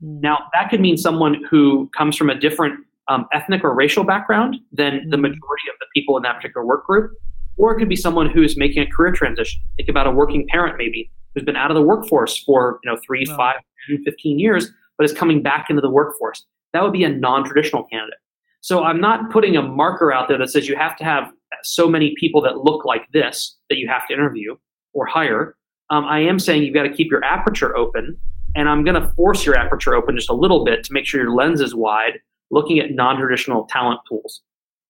Mm. 0.03 0.21
Now, 0.21 0.39
that 0.53 0.71
could 0.71 0.81
mean 0.81 0.97
someone 0.97 1.45
who 1.49 1.89
comes 1.97 2.17
from 2.17 2.29
a 2.29 2.35
different 2.35 2.81
um, 3.07 3.27
ethnic 3.33 3.63
or 3.63 3.75
racial 3.75 4.03
background 4.03 4.57
than 4.73 5.09
the 5.09 5.17
hmm. 5.17 5.23
majority 5.23 5.69
of 5.69 5.77
the 5.79 5.87
people 5.95 6.17
in 6.17 6.25
that 6.25 6.37
particular 6.37 6.67
work 6.67 6.85
group, 6.85 7.13
or 7.59 7.77
it 7.77 7.79
could 7.79 7.89
be 7.89 7.97
someone 7.97 8.29
who's 8.29 8.57
making 8.57 8.83
a 8.83 8.87
career 8.87 9.13
transition. 9.13 9.61
Think 9.77 9.89
about 9.89 10.09
a 10.09 10.11
working 10.11 10.49
parent, 10.49 10.79
maybe, 10.79 11.13
who's 11.35 11.45
been 11.45 11.57
out 11.57 11.71
of 11.71 11.75
the 11.75 11.83
workforce 11.83 12.37
for 12.39 12.81
you 12.83 12.91
know 12.91 12.99
three, 13.05 13.27
wow. 13.29 13.37
five, 13.37 13.57
15 14.05 14.39
years, 14.39 14.71
but 14.97 15.05
is 15.05 15.13
coming 15.13 15.43
back 15.43 15.71
into 15.71 15.83
the 15.83 15.91
workforce. 15.91 16.45
That 16.73 16.83
would 16.83 16.93
be 16.93 17.05
a 17.05 17.09
non-traditional 17.09 17.85
candidate. 17.85 18.19
So 18.61 18.83
I'm 18.83 19.01
not 19.01 19.31
putting 19.31 19.57
a 19.57 19.63
marker 19.63 20.13
out 20.13 20.29
there 20.29 20.39
that 20.39 20.51
says 20.51 20.69
you 20.69 20.77
have 20.77 20.97
to 20.97 21.05
have 21.05 21.31
so 21.63 21.89
many 21.89 22.15
people 22.19 22.41
that 22.43 22.59
look 22.59 22.85
like 22.85 23.07
this 23.13 23.57
that 23.69 23.77
you 23.77 23.89
have 23.89 24.07
to 24.09 24.15
interview 24.15 24.57
or 24.93 25.07
hire. 25.07 25.57
Um, 25.91 26.05
I 26.05 26.21
am 26.21 26.39
saying 26.39 26.63
you've 26.63 26.75
got 26.75 26.85
to 26.85 26.93
keep 26.93 27.11
your 27.11 27.23
aperture 27.25 27.77
open, 27.77 28.19
and 28.55 28.69
I'm 28.69 28.85
going 28.85 29.01
to 29.01 29.09
force 29.13 29.45
your 29.45 29.57
aperture 29.57 29.95
open 29.95 30.17
just 30.17 30.31
a 30.31 30.35
little 30.35 30.65
bit 30.65 30.83
to 30.85 30.93
make 30.93 31.07
sure 31.07 31.21
your 31.21 31.35
lens 31.35 31.61
is 31.61 31.75
wide, 31.75 32.21
looking 32.51 32.79
at 32.79 32.91
non-traditional 32.91 33.67
talent 33.67 34.01
pools. 34.09 34.43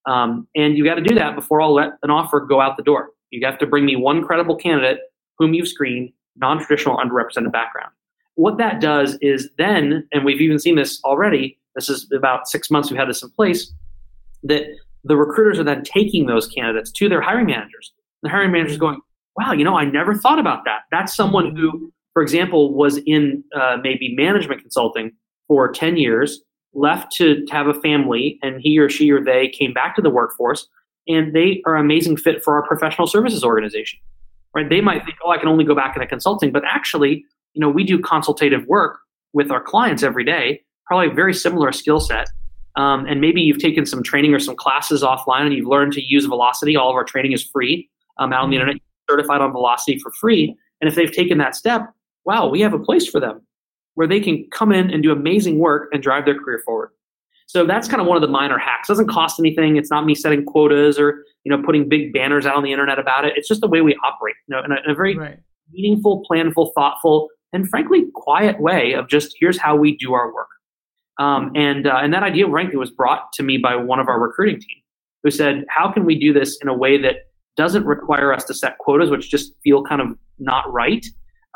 Um, 0.06 0.46
and 0.54 0.76
you 0.76 0.84
got 0.84 0.96
to 0.96 1.02
do 1.02 1.14
that 1.14 1.34
before 1.34 1.60
I'll 1.60 1.74
let 1.74 1.92
an 2.02 2.10
offer 2.10 2.40
go 2.40 2.60
out 2.60 2.76
the 2.76 2.82
door. 2.82 3.10
You 3.30 3.44
have 3.46 3.58
to 3.58 3.66
bring 3.66 3.84
me 3.84 3.96
one 3.96 4.24
credible 4.24 4.54
candidate 4.54 4.98
whom 5.38 5.54
you've 5.54 5.68
screened, 5.68 6.12
non-traditional, 6.36 6.96
underrepresented 6.96 7.52
background. 7.52 7.90
What 8.36 8.58
that 8.58 8.80
does 8.80 9.16
is 9.20 9.48
then, 9.58 10.06
and 10.12 10.24
we've 10.24 10.40
even 10.40 10.58
seen 10.58 10.76
this 10.76 11.00
already, 11.04 11.58
this 11.74 11.88
is 11.88 12.10
about 12.16 12.48
six 12.48 12.70
months 12.70 12.90
we've 12.90 12.98
had 12.98 13.08
this 13.08 13.22
in 13.22 13.30
place, 13.30 13.72
that 14.42 14.64
the 15.04 15.16
recruiters 15.16 15.58
are 15.58 15.64
then 15.64 15.82
taking 15.84 16.26
those 16.26 16.48
candidates 16.48 16.90
to 16.92 17.08
their 17.08 17.20
hiring 17.20 17.46
managers. 17.46 17.92
The 18.22 18.30
hiring 18.30 18.52
managers 18.52 18.78
going, 18.78 19.00
wow, 19.36 19.52
you 19.52 19.64
know, 19.64 19.76
I 19.76 19.84
never 19.84 20.14
thought 20.14 20.38
about 20.38 20.64
that. 20.64 20.82
That's 20.90 21.14
someone 21.14 21.54
who, 21.54 21.92
for 22.12 22.22
example, 22.22 22.74
was 22.74 22.98
in 23.06 23.44
uh, 23.54 23.78
maybe 23.82 24.14
management 24.16 24.62
consulting 24.62 25.12
for 25.46 25.70
10 25.70 25.96
years, 25.96 26.40
left 26.72 27.12
to, 27.16 27.44
to 27.44 27.52
have 27.52 27.66
a 27.66 27.74
family, 27.74 28.38
and 28.42 28.60
he 28.60 28.78
or 28.78 28.88
she 28.88 29.10
or 29.10 29.22
they 29.22 29.48
came 29.48 29.72
back 29.72 29.94
to 29.96 30.02
the 30.02 30.10
workforce. 30.10 30.66
and 31.06 31.34
they 31.34 31.62
are 31.66 31.76
an 31.76 31.84
amazing 31.84 32.16
fit 32.16 32.42
for 32.42 32.54
our 32.54 32.66
professional 32.66 33.06
services 33.06 33.44
organization. 33.44 34.00
Right? 34.54 34.68
They 34.68 34.80
might 34.80 35.04
think, 35.04 35.18
oh, 35.24 35.30
I 35.30 35.38
can 35.38 35.48
only 35.48 35.64
go 35.64 35.74
back 35.74 35.96
into 35.96 36.06
consulting, 36.06 36.52
but 36.52 36.62
actually, 36.64 37.24
you 37.54 37.60
know, 37.60 37.68
we 37.68 37.84
do 37.84 37.98
consultative 37.98 38.66
work 38.66 38.98
with 39.32 39.50
our 39.50 39.60
clients 39.60 40.02
every 40.02 40.24
day, 40.24 40.62
probably 40.86 41.10
a 41.10 41.14
very 41.14 41.34
similar 41.34 41.72
skill 41.72 42.00
set. 42.00 42.28
Um, 42.76 43.06
and 43.06 43.20
maybe 43.20 43.40
you've 43.40 43.58
taken 43.58 43.86
some 43.86 44.02
training 44.02 44.34
or 44.34 44.38
some 44.38 44.56
classes 44.56 45.02
offline 45.02 45.42
and 45.42 45.54
you've 45.54 45.66
learned 45.66 45.92
to 45.94 46.02
use 46.02 46.26
Vlocity. 46.26 46.78
All 46.78 46.90
of 46.90 46.96
our 46.96 47.04
training 47.04 47.32
is 47.32 47.42
free 47.42 47.88
um, 48.18 48.32
out 48.32 48.42
on 48.42 48.50
the 48.50 48.56
mm-hmm. 48.56 48.62
internet, 48.62 48.82
certified 49.08 49.40
on 49.40 49.52
Vlocity 49.52 50.00
for 50.00 50.10
free. 50.12 50.56
And 50.80 50.88
if 50.88 50.94
they've 50.94 51.12
taken 51.12 51.38
that 51.38 51.54
step, 51.54 51.82
wow, 52.24 52.48
we 52.48 52.60
have 52.60 52.74
a 52.74 52.78
place 52.78 53.08
for 53.08 53.20
them 53.20 53.42
where 53.94 54.06
they 54.06 54.20
can 54.20 54.46
come 54.50 54.72
in 54.72 54.90
and 54.90 55.02
do 55.02 55.12
amazing 55.12 55.58
work 55.58 55.88
and 55.92 56.02
drive 56.02 56.24
their 56.24 56.38
career 56.38 56.62
forward. 56.64 56.90
So 57.54 57.64
that's 57.64 57.86
kind 57.86 58.00
of 58.00 58.08
one 58.08 58.16
of 58.16 58.20
the 58.20 58.28
minor 58.28 58.58
hacks. 58.58 58.88
It 58.88 58.92
doesn't 58.92 59.08
cost 59.08 59.38
anything. 59.38 59.76
It's 59.76 59.90
not 59.90 60.04
me 60.04 60.16
setting 60.16 60.44
quotas 60.44 60.98
or 60.98 61.24
you 61.44 61.56
know 61.56 61.62
putting 61.64 61.88
big 61.88 62.12
banners 62.12 62.46
out 62.46 62.56
on 62.56 62.64
the 62.64 62.72
internet 62.72 62.98
about 62.98 63.24
it. 63.24 63.34
It's 63.36 63.46
just 63.46 63.60
the 63.60 63.68
way 63.68 63.80
we 63.80 63.96
operate, 64.04 64.34
you 64.48 64.56
know, 64.56 64.64
in 64.64 64.72
a, 64.72 64.76
in 64.84 64.90
a 64.90 64.94
very 64.94 65.16
right. 65.16 65.38
meaningful, 65.70 66.24
planful, 66.28 66.72
thoughtful, 66.74 67.28
and 67.52 67.68
frankly 67.68 68.06
quiet 68.12 68.60
way 68.60 68.94
of 68.94 69.08
just 69.08 69.36
here's 69.38 69.56
how 69.56 69.76
we 69.76 69.96
do 69.96 70.14
our 70.14 70.34
work. 70.34 70.48
Um, 71.20 71.52
and 71.54 71.86
uh, 71.86 72.00
and 72.02 72.12
that 72.12 72.24
idea, 72.24 72.48
frankly, 72.48 72.76
was 72.76 72.90
brought 72.90 73.32
to 73.34 73.44
me 73.44 73.56
by 73.58 73.76
one 73.76 74.00
of 74.00 74.08
our 74.08 74.20
recruiting 74.20 74.58
team, 74.58 74.78
who 75.22 75.30
said, 75.30 75.64
"How 75.68 75.92
can 75.92 76.04
we 76.04 76.18
do 76.18 76.32
this 76.32 76.58
in 76.60 76.66
a 76.66 76.74
way 76.74 77.00
that 77.02 77.18
doesn't 77.56 77.86
require 77.86 78.32
us 78.32 78.42
to 78.46 78.54
set 78.54 78.78
quotas, 78.78 79.10
which 79.10 79.30
just 79.30 79.52
feel 79.62 79.84
kind 79.84 80.00
of 80.00 80.08
not 80.40 80.64
right, 80.72 81.06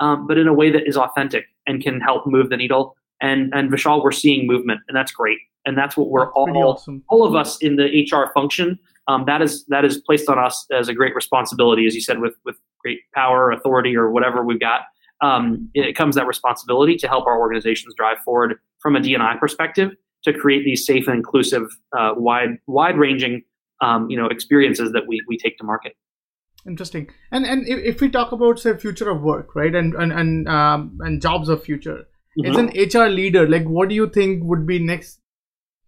um, 0.00 0.28
but 0.28 0.38
in 0.38 0.46
a 0.46 0.54
way 0.54 0.70
that 0.70 0.86
is 0.86 0.96
authentic 0.96 1.46
and 1.66 1.82
can 1.82 2.00
help 2.00 2.24
move 2.24 2.50
the 2.50 2.56
needle?" 2.56 2.94
And 3.20 3.52
and 3.52 3.68
Vishal, 3.68 4.04
we're 4.04 4.12
seeing 4.12 4.46
movement, 4.46 4.80
and 4.86 4.96
that's 4.96 5.10
great. 5.10 5.38
And 5.68 5.76
that's 5.76 5.96
what 5.96 6.08
we're 6.08 6.24
that's 6.24 6.32
all 6.34 6.56
awesome. 6.56 7.04
all 7.08 7.24
of 7.24 7.34
us 7.34 7.58
in 7.58 7.76
the 7.76 8.08
HR 8.10 8.32
function. 8.32 8.78
Um, 9.06 9.24
that 9.26 9.42
is 9.42 9.64
that 9.68 9.84
is 9.84 9.98
placed 9.98 10.28
on 10.28 10.38
us 10.38 10.66
as 10.72 10.88
a 10.88 10.94
great 10.94 11.14
responsibility, 11.14 11.86
as 11.86 11.94
you 11.94 12.00
said, 12.00 12.20
with 12.20 12.34
with 12.44 12.56
great 12.80 13.00
power, 13.14 13.50
authority, 13.50 13.96
or 13.96 14.10
whatever 14.10 14.44
we've 14.44 14.60
got 14.60 14.82
um, 15.20 15.70
it 15.74 15.96
comes 15.96 16.14
that 16.14 16.26
responsibility 16.26 16.96
to 16.96 17.08
help 17.08 17.26
our 17.26 17.38
organizations 17.38 17.94
drive 17.96 18.18
forward 18.24 18.58
from 18.80 18.96
a 18.96 19.00
D&I 19.00 19.36
perspective 19.40 19.92
to 20.24 20.32
create 20.32 20.64
these 20.64 20.86
safe 20.86 21.06
and 21.06 21.16
inclusive, 21.16 21.68
uh, 21.96 22.12
wide 22.16 22.58
wide 22.66 22.98
ranging, 22.98 23.42
um, 23.80 24.08
you 24.10 24.16
know, 24.16 24.26
experiences 24.26 24.92
that 24.92 25.06
we 25.06 25.22
we 25.28 25.36
take 25.36 25.56
to 25.58 25.64
market. 25.64 25.96
Interesting. 26.66 27.08
And 27.30 27.44
and 27.46 27.66
if 27.66 28.00
we 28.00 28.10
talk 28.10 28.32
about 28.32 28.58
say 28.58 28.76
future 28.76 29.10
of 29.10 29.22
work, 29.22 29.54
right, 29.54 29.74
and 29.74 29.94
and 29.94 30.12
and 30.12 30.48
um, 30.48 30.98
and 31.00 31.22
jobs 31.22 31.48
of 31.48 31.62
future, 31.62 32.04
mm-hmm. 32.38 32.50
as 32.50 32.56
an 32.56 32.68
HR 32.68 33.08
leader, 33.08 33.48
like 33.48 33.64
what 33.64 33.88
do 33.88 33.94
you 33.94 34.08
think 34.08 34.42
would 34.44 34.66
be 34.66 34.78
next 34.78 35.17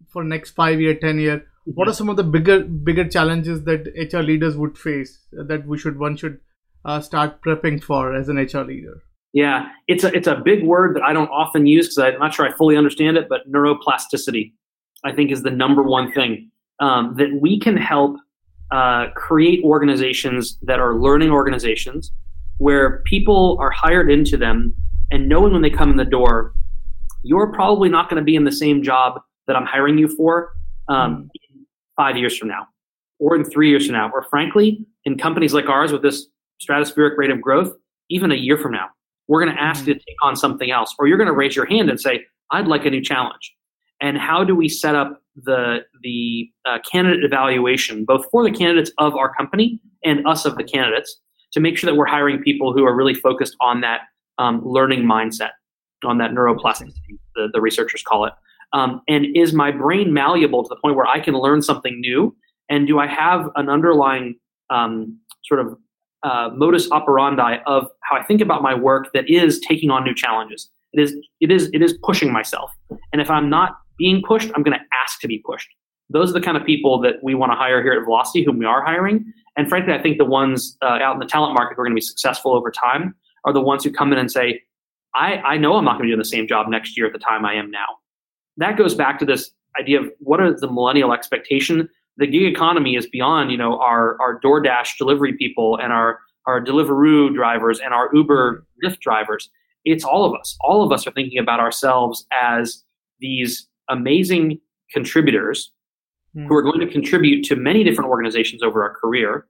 for 0.09 0.23
next 0.23 0.51
five 0.51 0.79
year, 0.79 0.95
ten 0.95 1.19
year? 1.19 1.37
Mm-hmm. 1.37 1.71
What 1.71 1.87
are 1.87 1.93
some 1.93 2.09
of 2.09 2.17
the 2.17 2.23
bigger 2.23 2.63
bigger 2.63 3.07
challenges 3.07 3.63
that 3.63 3.91
HR 4.13 4.23
leaders 4.23 4.57
would 4.57 4.77
face 4.77 5.19
that 5.31 5.65
we 5.67 5.77
should 5.77 5.99
one 5.99 6.17
should 6.17 6.39
uh, 6.85 7.01
start 7.01 7.41
prepping 7.41 7.83
for 7.83 8.15
as 8.15 8.29
an 8.29 8.37
HR 8.37 8.63
leader? 8.63 9.03
Yeah, 9.33 9.69
it's 9.87 10.03
a 10.03 10.13
it's 10.15 10.27
a 10.27 10.35
big 10.35 10.65
word 10.65 10.95
that 10.95 11.03
I 11.03 11.13
don't 11.13 11.29
often 11.29 11.65
use 11.65 11.87
because 11.87 12.13
I'm 12.13 12.19
not 12.19 12.33
sure 12.33 12.47
I 12.47 12.51
fully 12.51 12.75
understand 12.75 13.17
it. 13.17 13.27
But 13.29 13.49
neuroplasticity, 13.51 14.53
I 15.05 15.13
think, 15.13 15.31
is 15.31 15.43
the 15.43 15.51
number 15.51 15.83
one 15.83 16.11
thing 16.11 16.51
um, 16.79 17.15
that 17.17 17.39
we 17.39 17.59
can 17.59 17.77
help 17.77 18.17
uh, 18.71 19.07
create 19.15 19.63
organizations 19.63 20.57
that 20.63 20.79
are 20.79 20.95
learning 20.95 21.31
organizations 21.31 22.11
where 22.57 23.01
people 23.05 23.57
are 23.59 23.71
hired 23.71 24.11
into 24.11 24.37
them 24.37 24.75
and 25.11 25.27
knowing 25.27 25.51
when 25.51 25.61
they 25.61 25.69
come 25.69 25.91
in 25.91 25.97
the 25.97 26.05
door, 26.05 26.53
you're 27.23 27.51
probably 27.51 27.89
not 27.89 28.09
going 28.09 28.19
to 28.19 28.23
be 28.23 28.35
in 28.35 28.45
the 28.45 28.51
same 28.51 28.81
job 28.81 29.21
that 29.47 29.55
I'm 29.55 29.65
hiring 29.65 29.97
you 29.97 30.07
for 30.07 30.51
um, 30.87 31.23
mm. 31.23 31.29
five 31.95 32.17
years 32.17 32.37
from 32.37 32.47
now, 32.47 32.67
or 33.19 33.35
in 33.35 33.43
three 33.43 33.69
years 33.69 33.85
from 33.85 33.93
now, 33.93 34.09
or 34.13 34.23
frankly, 34.23 34.85
in 35.05 35.17
companies 35.17 35.53
like 35.53 35.67
ours 35.67 35.91
with 35.91 36.01
this 36.01 36.27
stratospheric 36.63 37.17
rate 37.17 37.31
of 37.31 37.41
growth, 37.41 37.73
even 38.09 38.31
a 38.31 38.35
year 38.35 38.57
from 38.57 38.71
now 38.71 38.87
we're 39.31 39.41
going 39.41 39.55
to 39.55 39.61
ask 39.61 39.87
you 39.87 39.93
to 39.93 39.99
take 39.99 40.17
on 40.21 40.35
something 40.35 40.71
else, 40.71 40.93
or 40.99 41.07
you're 41.07 41.17
going 41.17 41.29
to 41.29 41.33
raise 41.33 41.55
your 41.55 41.65
hand 41.65 41.89
and 41.89 41.97
say, 41.97 42.25
I'd 42.51 42.67
like 42.67 42.85
a 42.85 42.89
new 42.89 43.01
challenge. 43.01 43.55
And 44.01 44.17
how 44.17 44.43
do 44.43 44.53
we 44.53 44.67
set 44.67 44.93
up 44.93 45.21
the 45.41 45.85
the 46.01 46.49
uh, 46.65 46.79
candidate 46.79 47.23
evaluation, 47.23 48.03
both 48.03 48.25
for 48.29 48.43
the 48.43 48.51
candidates 48.51 48.91
of 48.97 49.15
our 49.15 49.33
company 49.33 49.79
and 50.03 50.27
us 50.27 50.43
of 50.43 50.57
the 50.57 50.65
candidates, 50.65 51.17
to 51.53 51.61
make 51.61 51.77
sure 51.77 51.89
that 51.89 51.95
we're 51.95 52.07
hiring 52.07 52.39
people 52.39 52.73
who 52.73 52.83
are 52.83 52.93
really 52.93 53.13
focused 53.13 53.55
on 53.61 53.79
that 53.81 54.01
um, 54.37 54.61
learning 54.65 55.03
mindset, 55.03 55.51
on 56.03 56.17
that 56.17 56.31
neuroplasticity, 56.31 57.17
the, 57.35 57.47
the 57.53 57.61
researchers 57.61 58.03
call 58.03 58.25
it. 58.25 58.33
Um, 58.73 59.01
and 59.07 59.25
is 59.35 59.53
my 59.53 59.71
brain 59.71 60.13
malleable 60.13 60.63
to 60.63 60.69
the 60.69 60.77
point 60.77 60.95
where 60.95 61.07
I 61.07 61.19
can 61.19 61.33
learn 61.33 61.61
something 61.61 61.99
new? 61.99 62.35
And 62.69 62.87
do 62.87 62.99
I 62.99 63.07
have 63.07 63.49
an 63.55 63.69
underlying 63.69 64.35
um, 64.69 65.19
sort 65.43 65.59
of 65.59 65.77
uh, 66.23 66.49
modus 66.55 66.89
operandi 66.91 67.57
of 67.65 67.87
how 68.03 68.15
I 68.15 68.23
think 68.23 68.41
about 68.41 68.61
my 68.61 68.73
work 68.73 69.11
that 69.13 69.29
is 69.29 69.59
taking 69.59 69.89
on 69.89 70.03
new 70.03 70.13
challenges. 70.13 70.69
It 70.93 71.01
is 71.01 71.15
it 71.39 71.51
is 71.51 71.69
it 71.73 71.81
is 71.81 71.97
pushing 72.03 72.31
myself. 72.31 72.71
And 73.11 73.21
if 73.21 73.29
I'm 73.29 73.49
not 73.49 73.77
being 73.97 74.21
pushed, 74.27 74.51
I'm 74.55 74.63
going 74.63 74.77
to 74.77 74.85
ask 75.03 75.19
to 75.21 75.27
be 75.27 75.39
pushed. 75.39 75.67
Those 76.09 76.29
are 76.29 76.33
the 76.33 76.41
kind 76.41 76.57
of 76.57 76.65
people 76.65 76.99
that 77.01 77.15
we 77.23 77.35
want 77.35 77.51
to 77.53 77.55
hire 77.55 77.81
here 77.81 77.93
at 77.93 78.05
Vlocity, 78.05 78.43
whom 78.45 78.59
we 78.59 78.65
are 78.65 78.85
hiring. 78.85 79.25
And 79.55 79.69
frankly, 79.69 79.93
I 79.93 80.01
think 80.01 80.17
the 80.17 80.25
ones 80.25 80.77
uh, 80.81 80.99
out 81.01 81.13
in 81.13 81.19
the 81.19 81.25
talent 81.25 81.53
market 81.53 81.75
who 81.75 81.81
are 81.81 81.85
going 81.85 81.93
to 81.93 81.99
be 81.99 82.01
successful 82.01 82.53
over 82.53 82.69
time 82.69 83.15
are 83.45 83.53
the 83.53 83.61
ones 83.61 83.83
who 83.83 83.91
come 83.91 84.11
in 84.11 84.19
and 84.19 84.29
say, 84.29 84.61
I, 85.15 85.37
I 85.37 85.57
know 85.57 85.75
I'm 85.75 85.85
not 85.85 85.93
going 85.93 86.03
to 86.03 86.03
be 86.03 86.09
doing 86.09 86.19
the 86.19 86.25
same 86.25 86.47
job 86.47 86.67
next 86.69 86.97
year 86.97 87.07
at 87.07 87.13
the 87.13 87.19
time 87.19 87.45
I 87.45 87.53
am 87.53 87.71
now. 87.71 87.85
That 88.57 88.77
goes 88.77 88.95
back 88.95 89.19
to 89.19 89.25
this 89.25 89.51
idea 89.79 90.01
of 90.01 90.11
what 90.19 90.41
are 90.41 90.53
the 90.53 90.67
millennial 90.67 91.13
expectation 91.13 91.89
the 92.17 92.27
gig 92.27 92.43
economy 92.43 92.95
is 92.95 93.07
beyond 93.07 93.51
you 93.51 93.57
know 93.57 93.79
our 93.79 94.19
our 94.21 94.39
DoorDash 94.39 94.97
delivery 94.97 95.33
people 95.33 95.77
and 95.77 95.91
our 95.91 96.19
our 96.45 96.63
Deliveroo 96.63 97.33
drivers 97.33 97.79
and 97.79 97.93
our 97.93 98.09
Uber 98.13 98.65
Lyft 98.83 98.99
drivers. 98.99 99.49
It's 99.85 100.03
all 100.03 100.25
of 100.25 100.39
us. 100.39 100.57
All 100.61 100.83
of 100.83 100.91
us 100.91 101.05
are 101.05 101.11
thinking 101.11 101.39
about 101.39 101.59
ourselves 101.59 102.25
as 102.31 102.83
these 103.19 103.67
amazing 103.89 104.59
contributors 104.91 105.71
mm. 106.35 106.47
who 106.47 106.55
are 106.55 106.61
going 106.61 106.79
to 106.79 106.87
contribute 106.87 107.43
to 107.45 107.55
many 107.55 107.83
different 107.83 108.09
organizations 108.09 108.63
over 108.63 108.83
our 108.83 108.95
career 108.95 109.47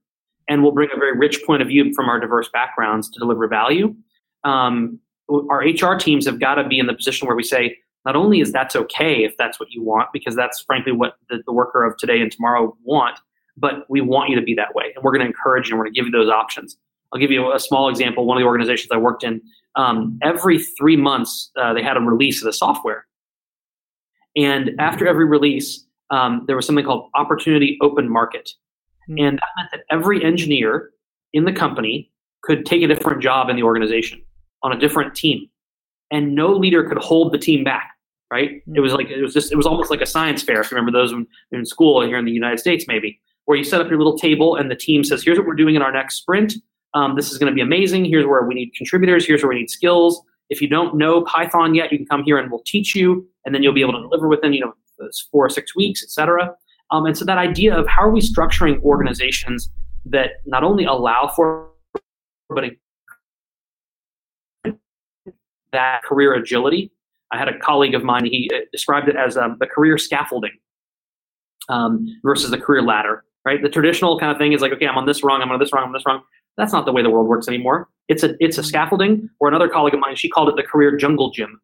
and 0.49 0.63
will 0.63 0.71
bring 0.71 0.89
a 0.93 0.97
very 0.97 1.17
rich 1.17 1.41
point 1.45 1.61
of 1.61 1.67
view 1.67 1.93
from 1.93 2.09
our 2.09 2.19
diverse 2.19 2.49
backgrounds 2.51 3.09
to 3.09 3.19
deliver 3.19 3.47
value. 3.47 3.95
Um, 4.43 4.99
our 5.29 5.59
HR 5.59 5.97
teams 5.97 6.25
have 6.25 6.39
got 6.39 6.55
to 6.55 6.67
be 6.67 6.79
in 6.79 6.87
the 6.87 6.93
position 6.93 7.27
where 7.27 7.37
we 7.37 7.43
say, 7.43 7.77
not 8.05 8.15
only 8.15 8.39
is 8.39 8.51
that's 8.51 8.75
okay 8.75 9.23
if 9.23 9.35
that's 9.37 9.59
what 9.59 9.71
you 9.71 9.83
want, 9.83 10.09
because 10.11 10.35
that's 10.35 10.61
frankly 10.61 10.91
what 10.91 11.15
the, 11.29 11.41
the 11.45 11.53
worker 11.53 11.83
of 11.83 11.97
today 11.97 12.19
and 12.19 12.31
tomorrow 12.31 12.75
want, 12.83 13.19
but 13.57 13.85
we 13.89 14.01
want 14.01 14.29
you 14.29 14.35
to 14.35 14.41
be 14.41 14.53
that 14.55 14.73
way. 14.73 14.91
And 14.95 15.03
we're 15.03 15.11
going 15.11 15.21
to 15.21 15.27
encourage 15.27 15.67
you 15.67 15.73
and 15.73 15.79
we're 15.79 15.85
going 15.85 15.93
to 15.93 15.99
give 15.99 16.05
you 16.07 16.11
those 16.11 16.29
options. 16.29 16.77
I'll 17.13 17.19
give 17.19 17.31
you 17.31 17.53
a 17.53 17.59
small 17.59 17.89
example. 17.89 18.25
One 18.25 18.37
of 18.37 18.41
the 18.41 18.47
organizations 18.47 18.89
I 18.91 18.97
worked 18.97 19.23
in, 19.23 19.41
um, 19.75 20.17
every 20.23 20.59
three 20.59 20.97
months, 20.97 21.51
uh, 21.57 21.73
they 21.73 21.83
had 21.83 21.97
a 21.97 21.99
release 21.99 22.41
of 22.41 22.45
the 22.45 22.53
software. 22.53 23.05
And 24.35 24.71
after 24.79 25.07
every 25.07 25.25
release, 25.25 25.85
um, 26.09 26.43
there 26.47 26.55
was 26.55 26.65
something 26.65 26.85
called 26.85 27.09
Opportunity 27.15 27.77
Open 27.81 28.09
Market. 28.09 28.49
Mm-hmm. 29.09 29.25
And 29.25 29.37
that 29.37 29.47
meant 29.57 29.69
that 29.71 29.81
every 29.91 30.23
engineer 30.23 30.91
in 31.33 31.45
the 31.45 31.53
company 31.53 32.11
could 32.43 32.65
take 32.65 32.81
a 32.81 32.87
different 32.87 33.21
job 33.21 33.49
in 33.49 33.55
the 33.55 33.63
organization 33.63 34.21
on 34.63 34.71
a 34.71 34.79
different 34.79 35.15
team 35.15 35.49
and 36.11 36.35
no 36.35 36.53
leader 36.53 36.83
could 36.87 36.97
hold 36.97 37.33
the 37.33 37.37
team 37.37 37.63
back 37.63 37.91
right? 38.31 38.63
It 38.73 38.79
was 38.79 38.93
like 38.93 39.09
it 39.09 39.21
was 39.21 39.33
just 39.33 39.51
it 39.51 39.57
was 39.57 39.65
almost 39.65 39.91
like 39.91 40.01
a 40.01 40.05
science 40.05 40.41
fair 40.41 40.61
if 40.61 40.71
you 40.71 40.75
remember 40.77 40.97
those 40.97 41.13
in 41.51 41.65
school 41.65 42.01
here 42.01 42.17
in 42.17 42.23
the 42.23 42.31
united 42.31 42.59
states 42.59 42.85
maybe 42.87 43.19
where 43.45 43.57
you 43.57 43.63
set 43.63 43.81
up 43.81 43.89
your 43.89 43.97
little 43.97 44.17
table 44.17 44.55
and 44.55 44.71
the 44.71 44.75
team 44.75 45.03
says 45.03 45.23
here's 45.23 45.37
what 45.37 45.45
we're 45.45 45.55
doing 45.55 45.75
in 45.75 45.81
our 45.81 45.91
next 45.91 46.15
sprint. 46.15 46.53
Um, 46.93 47.15
this 47.15 47.31
is 47.31 47.37
going 47.37 47.51
to 47.51 47.55
be 47.55 47.61
amazing. 47.61 48.05
Here's 48.05 48.25
where 48.25 48.43
we 48.43 48.53
need 48.53 48.73
contributors. 48.75 49.25
Here's 49.25 49.41
where 49.43 49.49
we 49.49 49.55
need 49.55 49.69
skills. 49.69 50.21
If 50.49 50.61
you 50.61 50.67
don't 50.67 50.95
know 50.95 51.21
python 51.23 51.75
yet 51.75 51.91
you 51.91 51.97
can 51.97 52.07
come 52.07 52.23
here 52.23 52.37
and 52.37 52.51
we'll 52.51 52.63
teach 52.65 52.95
you 52.95 53.27
and 53.45 53.55
then 53.55 53.63
you'll 53.63 53.73
be 53.73 53.81
able 53.81 53.93
to 53.93 54.01
deliver 54.01 54.27
within 54.27 54.53
you 54.53 54.61
know 54.61 54.73
four 55.31 55.45
or 55.45 55.49
six 55.49 55.75
weeks 55.75 56.03
etc 56.03 56.53
um, 56.91 57.05
and 57.05 57.17
so 57.17 57.25
that 57.25 57.37
idea 57.37 57.75
of 57.75 57.87
how 57.87 58.03
are 58.03 58.11
we 58.11 58.21
structuring 58.21 58.81
organizations 58.83 59.69
that 60.05 60.31
not 60.45 60.63
only 60.63 60.85
allow 60.85 61.31
for 61.35 61.69
but 62.49 62.65
that 65.71 66.03
career 66.03 66.33
agility. 66.33 66.91
I 67.31 67.37
had 67.37 67.47
a 67.47 67.57
colleague 67.59 67.95
of 67.95 68.03
mine, 68.03 68.25
he 68.25 68.49
uh, 68.53 68.59
described 68.71 69.07
it 69.07 69.15
as 69.15 69.37
um, 69.37 69.57
the 69.59 69.67
career 69.67 69.97
scaffolding 69.97 70.51
um, 71.69 72.19
versus 72.23 72.51
the 72.51 72.57
career 72.57 72.81
ladder, 72.81 73.23
right? 73.45 73.61
The 73.61 73.69
traditional 73.69 74.19
kind 74.19 74.31
of 74.31 74.37
thing 74.37 74.53
is 74.53 74.61
like, 74.61 74.73
okay, 74.73 74.87
I'm 74.87 74.97
on 74.97 75.05
this 75.05 75.23
wrong, 75.23 75.41
I'm 75.41 75.51
on 75.51 75.59
this 75.59 75.71
wrong, 75.71 75.83
I'm 75.83 75.89
on 75.89 75.93
this 75.93 76.05
wrong. 76.05 76.23
That's 76.57 76.73
not 76.73 76.85
the 76.85 76.91
way 76.91 77.01
the 77.01 77.09
world 77.09 77.27
works 77.27 77.47
anymore. 77.47 77.87
It's 78.09 78.23
a, 78.23 78.35
it's 78.39 78.57
a 78.57 78.63
scaffolding, 78.63 79.29
or 79.39 79.47
another 79.47 79.69
colleague 79.69 79.93
of 79.93 80.01
mine, 80.01 80.15
she 80.17 80.29
called 80.29 80.49
it 80.49 80.57
the 80.57 80.63
career 80.63 80.97
jungle 80.97 81.31
gym. 81.31 81.61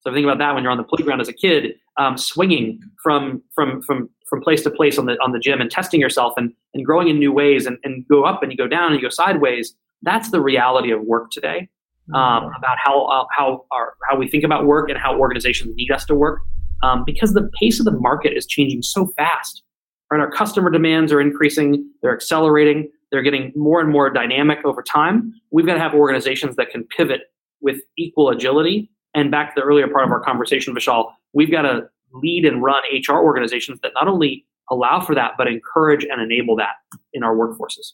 So 0.00 0.12
think 0.14 0.24
about 0.24 0.38
that 0.38 0.54
when 0.54 0.62
you're 0.62 0.72
on 0.72 0.78
the 0.78 0.84
playground 0.84 1.20
as 1.20 1.28
a 1.28 1.34
kid, 1.34 1.74
um, 1.98 2.16
swinging 2.16 2.80
from, 3.02 3.42
from, 3.54 3.82
from, 3.82 4.08
from 4.26 4.40
place 4.40 4.62
to 4.62 4.70
place 4.70 4.96
on 4.96 5.04
the, 5.04 5.18
on 5.22 5.32
the 5.32 5.38
gym 5.38 5.60
and 5.60 5.70
testing 5.70 6.00
yourself 6.00 6.32
and, 6.38 6.54
and 6.72 6.86
growing 6.86 7.08
in 7.08 7.18
new 7.18 7.32
ways 7.32 7.66
and, 7.66 7.76
and 7.84 8.08
go 8.08 8.22
up 8.22 8.42
and 8.42 8.50
you 8.50 8.56
go 8.56 8.66
down 8.66 8.92
and 8.92 8.94
you 8.94 9.02
go 9.02 9.10
sideways. 9.10 9.74
That's 10.00 10.30
the 10.30 10.40
reality 10.40 10.90
of 10.90 11.02
work 11.02 11.30
today 11.30 11.68
um, 12.14 12.50
about 12.56 12.76
how 12.82 13.04
uh, 13.06 13.24
how 13.36 13.64
our, 13.72 13.94
how 14.08 14.16
we 14.16 14.28
think 14.28 14.44
about 14.44 14.66
work 14.66 14.88
and 14.88 14.98
how 14.98 15.18
organizations 15.18 15.74
need 15.76 15.90
us 15.90 16.04
to 16.06 16.14
work, 16.14 16.40
um, 16.82 17.04
because 17.04 17.32
the 17.32 17.48
pace 17.60 17.78
of 17.78 17.84
the 17.84 17.92
market 17.92 18.36
is 18.36 18.46
changing 18.46 18.82
so 18.82 19.06
fast. 19.16 19.62
Right, 20.10 20.20
our 20.20 20.30
customer 20.30 20.70
demands 20.70 21.12
are 21.12 21.20
increasing, 21.20 21.88
they're 22.02 22.14
accelerating, 22.14 22.90
they're 23.12 23.22
getting 23.22 23.52
more 23.54 23.80
and 23.80 23.90
more 23.90 24.10
dynamic 24.10 24.58
over 24.64 24.82
time. 24.82 25.32
We've 25.52 25.66
got 25.66 25.74
to 25.74 25.80
have 25.80 25.94
organizations 25.94 26.56
that 26.56 26.70
can 26.70 26.84
pivot 26.96 27.20
with 27.60 27.78
equal 27.96 28.28
agility. 28.28 28.90
And 29.14 29.30
back 29.30 29.54
to 29.54 29.60
the 29.60 29.66
earlier 29.66 29.88
part 29.88 30.04
of 30.04 30.10
our 30.10 30.20
conversation, 30.20 30.74
Vishal, 30.74 31.12
we've 31.32 31.50
got 31.50 31.62
to 31.62 31.88
lead 32.12 32.44
and 32.44 32.62
run 32.62 32.82
HR 32.92 33.18
organizations 33.18 33.80
that 33.82 33.92
not 33.94 34.08
only 34.08 34.46
allow 34.70 35.00
for 35.00 35.14
that, 35.14 35.32
but 35.36 35.48
encourage 35.48 36.04
and 36.04 36.20
enable 36.20 36.56
that 36.56 36.74
in 37.12 37.22
our 37.22 37.34
workforces. 37.34 37.92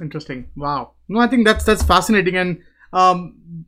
Interesting. 0.00 0.50
Wow. 0.56 0.92
No, 1.08 1.20
I 1.20 1.26
think 1.26 1.46
that's 1.46 1.64
that's 1.64 1.82
fascinating, 1.82 2.36
and 2.36 2.58
um, 2.94 3.66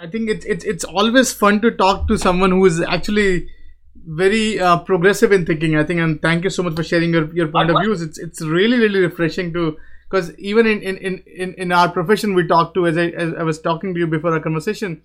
I 0.00 0.06
think 0.06 0.30
it's 0.30 0.44
it's 0.44 0.64
it's 0.64 0.84
always 0.84 1.32
fun 1.32 1.60
to 1.62 1.70
talk 1.70 2.06
to 2.08 2.18
someone 2.18 2.52
who 2.52 2.64
is 2.66 2.80
actually 2.80 3.48
very 3.96 4.60
uh, 4.60 4.78
progressive 4.78 5.32
in 5.32 5.44
thinking. 5.44 5.76
I 5.76 5.84
think, 5.84 6.00
and 6.00 6.22
thank 6.22 6.44
you 6.44 6.50
so 6.50 6.62
much 6.62 6.76
for 6.76 6.84
sharing 6.84 7.12
your, 7.12 7.34
your 7.34 7.48
point 7.48 7.70
of 7.70 7.80
views. 7.82 8.02
It's 8.02 8.18
it's 8.18 8.42
really 8.42 8.78
really 8.78 9.00
refreshing 9.00 9.52
to 9.54 9.76
because 10.08 10.34
even 10.38 10.66
in, 10.66 10.80
in, 10.82 11.22
in, 11.26 11.54
in 11.54 11.72
our 11.72 11.90
profession 11.90 12.34
we 12.34 12.46
talk 12.46 12.74
to 12.74 12.86
as 12.86 12.96
I, 12.96 13.08
as 13.08 13.34
I 13.34 13.42
was 13.42 13.60
talking 13.60 13.92
to 13.94 14.00
you 14.00 14.06
before 14.06 14.32
our 14.32 14.40
conversation 14.40 15.02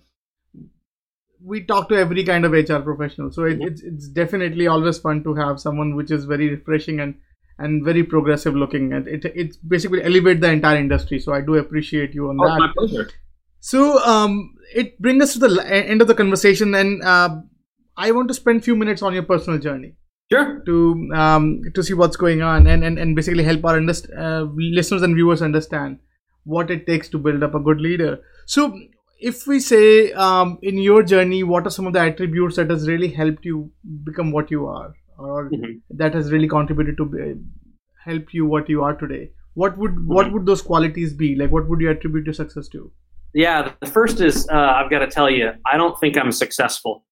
we 1.42 1.62
talk 1.62 1.90
to 1.90 1.94
every 1.94 2.24
kind 2.24 2.46
of 2.46 2.52
hr 2.52 2.78
professional 2.78 3.30
so 3.30 3.44
it, 3.44 3.60
it's, 3.60 3.82
it's 3.82 4.08
definitely 4.08 4.66
always 4.66 4.98
fun 4.98 5.22
to 5.24 5.34
have 5.34 5.60
someone 5.60 5.94
which 5.94 6.10
is 6.10 6.24
very 6.24 6.48
refreshing 6.48 7.00
and 7.00 7.16
and 7.58 7.84
very 7.84 8.02
progressive 8.02 8.54
looking 8.54 8.92
and 8.92 9.06
it 9.06 9.24
it's 9.34 9.56
basically 9.56 10.02
elevate 10.02 10.40
the 10.40 10.50
entire 10.50 10.76
industry 10.76 11.18
so 11.18 11.32
i 11.32 11.40
do 11.40 11.54
appreciate 11.56 12.14
you 12.14 12.28
on 12.28 12.38
oh, 12.40 12.48
that 12.48 12.58
my 12.58 12.72
pleasure. 12.76 13.08
so 13.60 14.02
um 14.04 14.54
it 14.74 15.00
brings 15.00 15.22
us 15.22 15.32
to 15.34 15.38
the 15.38 15.66
end 15.70 16.02
of 16.02 16.08
the 16.08 16.14
conversation 16.14 16.74
and 16.74 17.02
uh, 17.02 17.36
i 17.96 18.10
want 18.10 18.28
to 18.28 18.34
spend 18.34 18.60
a 18.60 18.62
few 18.62 18.74
minutes 18.74 19.02
on 19.02 19.14
your 19.14 19.22
personal 19.22 19.58
journey 19.58 19.94
Sure. 20.32 20.60
To 20.66 21.10
um, 21.14 21.62
to 21.74 21.82
see 21.82 21.94
what's 21.94 22.16
going 22.16 22.42
on 22.42 22.66
and, 22.66 22.82
and, 22.82 22.98
and 22.98 23.14
basically 23.14 23.44
help 23.44 23.64
our 23.64 23.78
underst- 23.78 24.16
uh, 24.18 24.50
listeners 24.56 25.02
and 25.02 25.14
viewers 25.14 25.42
understand 25.42 25.98
what 26.44 26.70
it 26.70 26.86
takes 26.86 27.08
to 27.10 27.18
build 27.18 27.42
up 27.42 27.54
a 27.54 27.60
good 27.60 27.80
leader. 27.80 28.20
So, 28.46 28.78
if 29.20 29.46
we 29.46 29.60
say 29.60 30.12
um, 30.12 30.58
in 30.62 30.78
your 30.78 31.02
journey, 31.02 31.42
what 31.42 31.66
are 31.66 31.70
some 31.70 31.86
of 31.86 31.92
the 31.92 32.00
attributes 32.00 32.56
that 32.56 32.70
has 32.70 32.88
really 32.88 33.08
helped 33.08 33.44
you 33.44 33.70
become 34.02 34.32
what 34.32 34.50
you 34.50 34.66
are, 34.66 34.94
or 35.18 35.50
mm-hmm. 35.50 35.72
that 35.90 36.14
has 36.14 36.32
really 36.32 36.48
contributed 36.48 36.96
to 36.96 37.44
help 38.04 38.34
you 38.34 38.46
what 38.46 38.68
you 38.68 38.82
are 38.82 38.94
today? 38.94 39.30
What 39.54 39.78
would 39.78 39.92
mm-hmm. 39.92 40.12
what 40.12 40.32
would 40.32 40.46
those 40.46 40.62
qualities 40.62 41.12
be? 41.12 41.36
Like, 41.36 41.50
what 41.50 41.68
would 41.68 41.80
you 41.80 41.90
attribute 41.90 42.26
your 42.26 42.34
success 42.34 42.68
to? 42.68 42.90
Yeah, 43.32 43.72
the 43.80 43.86
first 43.86 44.20
is 44.20 44.48
uh, 44.48 44.74
I've 44.76 44.90
got 44.90 45.00
to 45.00 45.08
tell 45.08 45.28
you, 45.28 45.52
I 45.70 45.76
don't 45.76 45.98
think 45.98 46.16
I'm 46.16 46.30
successful. 46.30 47.04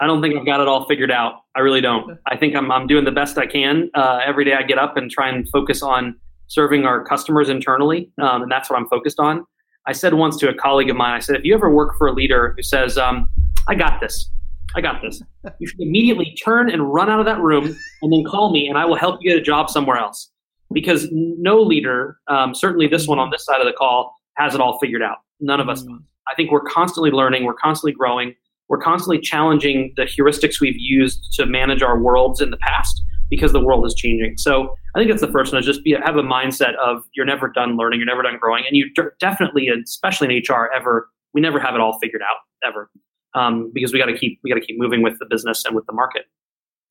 I 0.00 0.06
don't 0.06 0.20
think 0.20 0.34
I've 0.36 0.46
got 0.46 0.60
it 0.60 0.66
all 0.66 0.86
figured 0.86 1.10
out. 1.10 1.34
I 1.56 1.60
really 1.60 1.80
don't. 1.80 2.18
I 2.26 2.36
think 2.36 2.56
I'm, 2.56 2.70
I'm 2.72 2.88
doing 2.88 3.04
the 3.04 3.12
best 3.12 3.38
I 3.38 3.46
can. 3.46 3.90
Uh, 3.94 4.20
every 4.24 4.44
day 4.44 4.54
I 4.54 4.62
get 4.62 4.78
up 4.78 4.96
and 4.96 5.10
try 5.10 5.28
and 5.28 5.48
focus 5.48 5.82
on 5.82 6.16
serving 6.48 6.84
our 6.84 7.04
customers 7.04 7.48
internally, 7.48 8.10
um, 8.20 8.42
and 8.42 8.50
that's 8.50 8.68
what 8.68 8.78
I'm 8.78 8.88
focused 8.88 9.20
on. 9.20 9.44
I 9.86 9.92
said 9.92 10.14
once 10.14 10.36
to 10.38 10.48
a 10.48 10.54
colleague 10.54 10.90
of 10.90 10.96
mine, 10.96 11.14
I 11.14 11.20
said, 11.20 11.36
if 11.36 11.44
you 11.44 11.54
ever 11.54 11.70
work 11.70 11.96
for 11.98 12.08
a 12.08 12.12
leader 12.12 12.54
who 12.56 12.62
says, 12.62 12.98
um, 12.98 13.28
I 13.68 13.74
got 13.74 14.00
this, 14.00 14.30
I 14.76 14.80
got 14.80 15.02
this, 15.02 15.22
you 15.58 15.66
should 15.66 15.80
immediately 15.80 16.36
turn 16.44 16.70
and 16.70 16.92
run 16.92 17.08
out 17.08 17.20
of 17.20 17.26
that 17.26 17.40
room 17.40 17.76
and 18.02 18.12
then 18.12 18.24
call 18.24 18.52
me 18.52 18.68
and 18.68 18.76
I 18.76 18.84
will 18.84 18.96
help 18.96 19.20
you 19.20 19.30
get 19.30 19.38
a 19.38 19.42
job 19.42 19.70
somewhere 19.70 19.96
else. 19.96 20.30
Because 20.72 21.06
no 21.12 21.62
leader, 21.62 22.18
um, 22.28 22.54
certainly 22.54 22.88
this 22.88 23.06
one 23.06 23.18
on 23.18 23.30
this 23.30 23.44
side 23.44 23.60
of 23.60 23.66
the 23.66 23.72
call, 23.72 24.16
has 24.36 24.54
it 24.54 24.60
all 24.60 24.78
figured 24.80 25.02
out. 25.02 25.18
None 25.38 25.60
of 25.60 25.68
us. 25.68 25.82
Mm. 25.82 25.98
I 26.26 26.34
think 26.34 26.50
we're 26.50 26.62
constantly 26.62 27.10
learning, 27.10 27.44
we're 27.44 27.54
constantly 27.54 27.92
growing 27.92 28.34
we're 28.68 28.78
constantly 28.78 29.20
challenging 29.20 29.92
the 29.96 30.04
heuristics 30.04 30.60
we've 30.60 30.78
used 30.78 31.32
to 31.34 31.46
manage 31.46 31.82
our 31.82 31.98
worlds 31.98 32.40
in 32.40 32.50
the 32.50 32.56
past 32.56 33.02
because 33.30 33.52
the 33.52 33.60
world 33.60 33.86
is 33.86 33.94
changing. 33.94 34.36
So 34.36 34.74
I 34.94 34.98
think 34.98 35.10
that's 35.10 35.20
the 35.20 35.32
first 35.32 35.52
one 35.52 35.60
is 35.60 35.66
just 35.66 35.82
be 35.84 35.92
have 35.92 36.16
a 36.16 36.22
mindset 36.22 36.74
of 36.76 37.02
you're 37.14 37.26
never 37.26 37.48
done 37.48 37.76
learning, 37.76 38.00
you're 38.00 38.06
never 38.06 38.22
done 38.22 38.38
growing, 38.40 38.64
and 38.66 38.76
you 38.76 38.90
definitely, 39.20 39.68
especially 39.68 40.34
in 40.34 40.42
HR, 40.48 40.70
ever 40.74 41.08
we 41.32 41.40
never 41.40 41.58
have 41.58 41.74
it 41.74 41.80
all 41.80 41.98
figured 42.00 42.22
out 42.22 42.36
ever 42.66 42.90
um, 43.34 43.70
because 43.74 43.92
we 43.92 43.98
got 43.98 44.06
to 44.06 44.16
keep 44.16 44.40
we 44.42 44.50
got 44.50 44.56
to 44.56 44.64
keep 44.64 44.78
moving 44.78 45.02
with 45.02 45.18
the 45.18 45.26
business 45.28 45.64
and 45.64 45.74
with 45.74 45.86
the 45.86 45.92
market. 45.92 46.24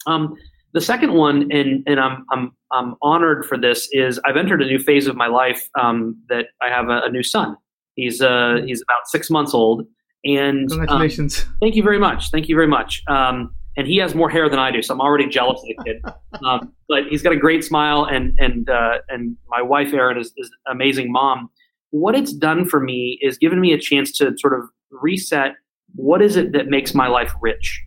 Um, 0.06 0.36
the 0.74 0.82
second 0.82 1.14
one, 1.14 1.52
and 1.52 1.84
and 1.86 2.00
I'm 2.00 2.26
I'm 2.32 2.52
I'm 2.72 2.96
honored 3.02 3.46
for 3.46 3.58
this, 3.58 3.88
is 3.92 4.20
I've 4.26 4.38
entered 4.38 4.62
a 4.62 4.66
new 4.66 4.80
phase 4.80 5.08
of 5.08 5.16
my 5.16 5.28
life 5.28 5.68
um, 5.80 6.18
that 6.30 6.48
I 6.62 6.70
have 6.70 6.90
a, 6.90 7.02
a, 7.04 7.10
new 7.10 7.24
son. 7.24 7.56
He's 7.96 8.22
uh, 8.22 8.58
he's 8.66 8.82
about 8.82 9.08
six 9.08 9.30
months 9.30 9.54
old, 9.54 9.86
and 10.26 10.72
um, 10.72 10.80
congratulations. 10.80 11.46
Thank 11.62 11.76
you 11.76 11.84
very 11.84 12.00
much. 12.00 12.32
Thank 12.32 12.50
you 12.50 12.56
very 12.56 12.68
much. 12.68 13.04
Um, 13.08 13.54
and 13.78 13.88
he 13.88 13.98
has 13.98 14.14
more 14.14 14.30
hair 14.30 14.50
than 14.50 14.60
I 14.60 14.72
do, 14.72 14.82
so 14.82 14.94
I'm 14.94 15.02
already 15.02 15.28
jealous 15.28 15.62
of 15.62 15.68
the 15.68 15.84
kid. 15.84 16.02
Um, 16.44 16.74
but 16.90 17.06
he's 17.10 17.22
got 17.22 17.32
a 17.32 17.38
great 17.38 17.64
smile, 17.64 18.06
and 18.06 18.34
and 18.40 18.70
uh, 18.70 18.98
and 19.08 19.38
my 19.48 19.62
wife 19.62 19.94
Erin 19.94 20.18
is, 20.18 20.34
is 20.36 20.50
an 20.66 20.76
amazing 20.76 21.12
mom. 21.12 21.50
What 21.92 22.16
it's 22.16 22.34
done 22.34 22.66
for 22.66 22.80
me 22.80 23.20
is 23.22 23.38
given 23.38 23.62
me 23.62 23.72
a 23.72 23.78
chance 23.78 24.12
to 24.18 24.34
sort 24.40 24.60
of 24.60 24.68
reset. 24.92 25.54
What 25.96 26.22
is 26.22 26.36
it 26.36 26.52
that 26.54 26.68
makes 26.68 26.94
my 26.94 27.08
life 27.08 27.34
rich? 27.42 27.82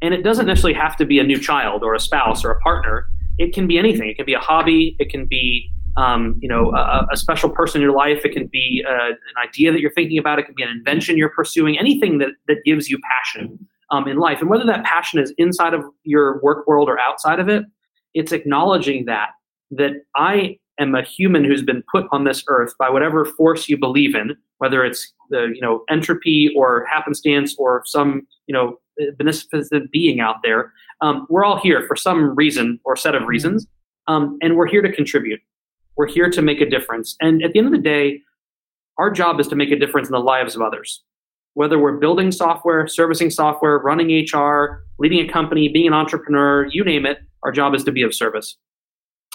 And 0.00 0.12
it 0.12 0.22
doesn't 0.22 0.46
necessarily 0.46 0.78
have 0.78 0.96
to 0.96 1.04
be 1.04 1.18
a 1.18 1.24
new 1.24 1.38
child 1.38 1.82
or 1.82 1.94
a 1.94 2.00
spouse 2.00 2.44
or 2.44 2.50
a 2.50 2.58
partner. 2.60 3.06
It 3.38 3.54
can 3.54 3.66
be 3.66 3.78
anything. 3.78 4.08
It 4.08 4.16
can 4.16 4.26
be 4.26 4.34
a 4.34 4.40
hobby. 4.40 4.96
It 4.98 5.10
can 5.10 5.26
be 5.26 5.70
um, 5.96 6.38
you 6.40 6.48
know, 6.48 6.72
a, 6.72 7.06
a, 7.12 7.16
special 7.16 7.50
person 7.50 7.80
in 7.80 7.82
your 7.82 7.94
life. 7.94 8.24
It 8.24 8.32
can 8.32 8.46
be 8.50 8.82
uh, 8.88 9.08
an 9.08 9.46
idea 9.46 9.72
that 9.72 9.80
you're 9.80 9.92
thinking 9.92 10.18
about. 10.18 10.38
It 10.38 10.44
can 10.44 10.54
be 10.54 10.62
an 10.62 10.70
invention 10.70 11.18
you're 11.18 11.28
pursuing. 11.30 11.78
Anything 11.78 12.18
that 12.18 12.30
that 12.48 12.58
gives 12.64 12.88
you 12.88 12.98
passion 13.10 13.58
um, 13.90 14.08
in 14.08 14.16
life, 14.16 14.40
and 14.40 14.48
whether 14.48 14.64
that 14.64 14.84
passion 14.84 15.20
is 15.20 15.34
inside 15.36 15.74
of 15.74 15.82
your 16.04 16.40
work 16.40 16.66
world 16.66 16.88
or 16.88 16.98
outside 16.98 17.40
of 17.40 17.48
it, 17.48 17.64
it's 18.14 18.32
acknowledging 18.32 19.04
that 19.04 19.30
that 19.72 19.92
I 20.16 20.58
am 20.78 20.94
a 20.94 21.02
human 21.02 21.44
who's 21.44 21.62
been 21.62 21.82
put 21.90 22.06
on 22.12 22.24
this 22.24 22.44
earth 22.48 22.72
by 22.78 22.88
whatever 22.88 23.24
force 23.24 23.68
you 23.68 23.76
believe 23.76 24.14
in, 24.14 24.36
whether 24.58 24.84
it's 24.84 25.12
the 25.30 25.52
you 25.54 25.60
know 25.60 25.84
entropy 25.90 26.52
or 26.56 26.86
happenstance 26.86 27.54
or 27.58 27.82
some 27.84 28.26
you 28.46 28.54
know 28.54 28.78
beneficent 29.18 29.90
being 29.90 30.20
out 30.20 30.36
there. 30.42 30.72
Um, 31.00 31.26
we're 31.28 31.44
all 31.44 31.58
here 31.58 31.84
for 31.86 31.96
some 31.96 32.34
reason 32.36 32.78
or 32.84 32.96
set 32.96 33.14
of 33.14 33.24
reasons, 33.24 33.66
um, 34.06 34.38
and 34.42 34.56
we're 34.56 34.68
here 34.68 34.82
to 34.82 34.92
contribute. 34.92 35.40
We're 35.96 36.08
here 36.08 36.30
to 36.30 36.42
make 36.42 36.60
a 36.60 36.68
difference. 36.68 37.16
And 37.20 37.42
at 37.42 37.52
the 37.52 37.58
end 37.58 37.66
of 37.66 37.72
the 37.72 37.78
day, 37.78 38.20
our 38.98 39.10
job 39.10 39.40
is 39.40 39.48
to 39.48 39.56
make 39.56 39.70
a 39.70 39.78
difference 39.78 40.08
in 40.08 40.12
the 40.12 40.20
lives 40.20 40.54
of 40.54 40.62
others. 40.62 41.02
Whether 41.54 41.78
we're 41.78 41.98
building 41.98 42.32
software, 42.32 42.86
servicing 42.86 43.30
software, 43.30 43.78
running 43.78 44.26
HR, 44.32 44.84
leading 44.98 45.28
a 45.28 45.30
company, 45.30 45.68
being 45.68 45.86
an 45.86 45.92
entrepreneur, 45.92 46.66
you 46.70 46.82
name 46.84 47.04
it, 47.04 47.18
our 47.42 47.52
job 47.52 47.74
is 47.74 47.84
to 47.84 47.92
be 47.92 48.02
of 48.02 48.14
service. 48.14 48.56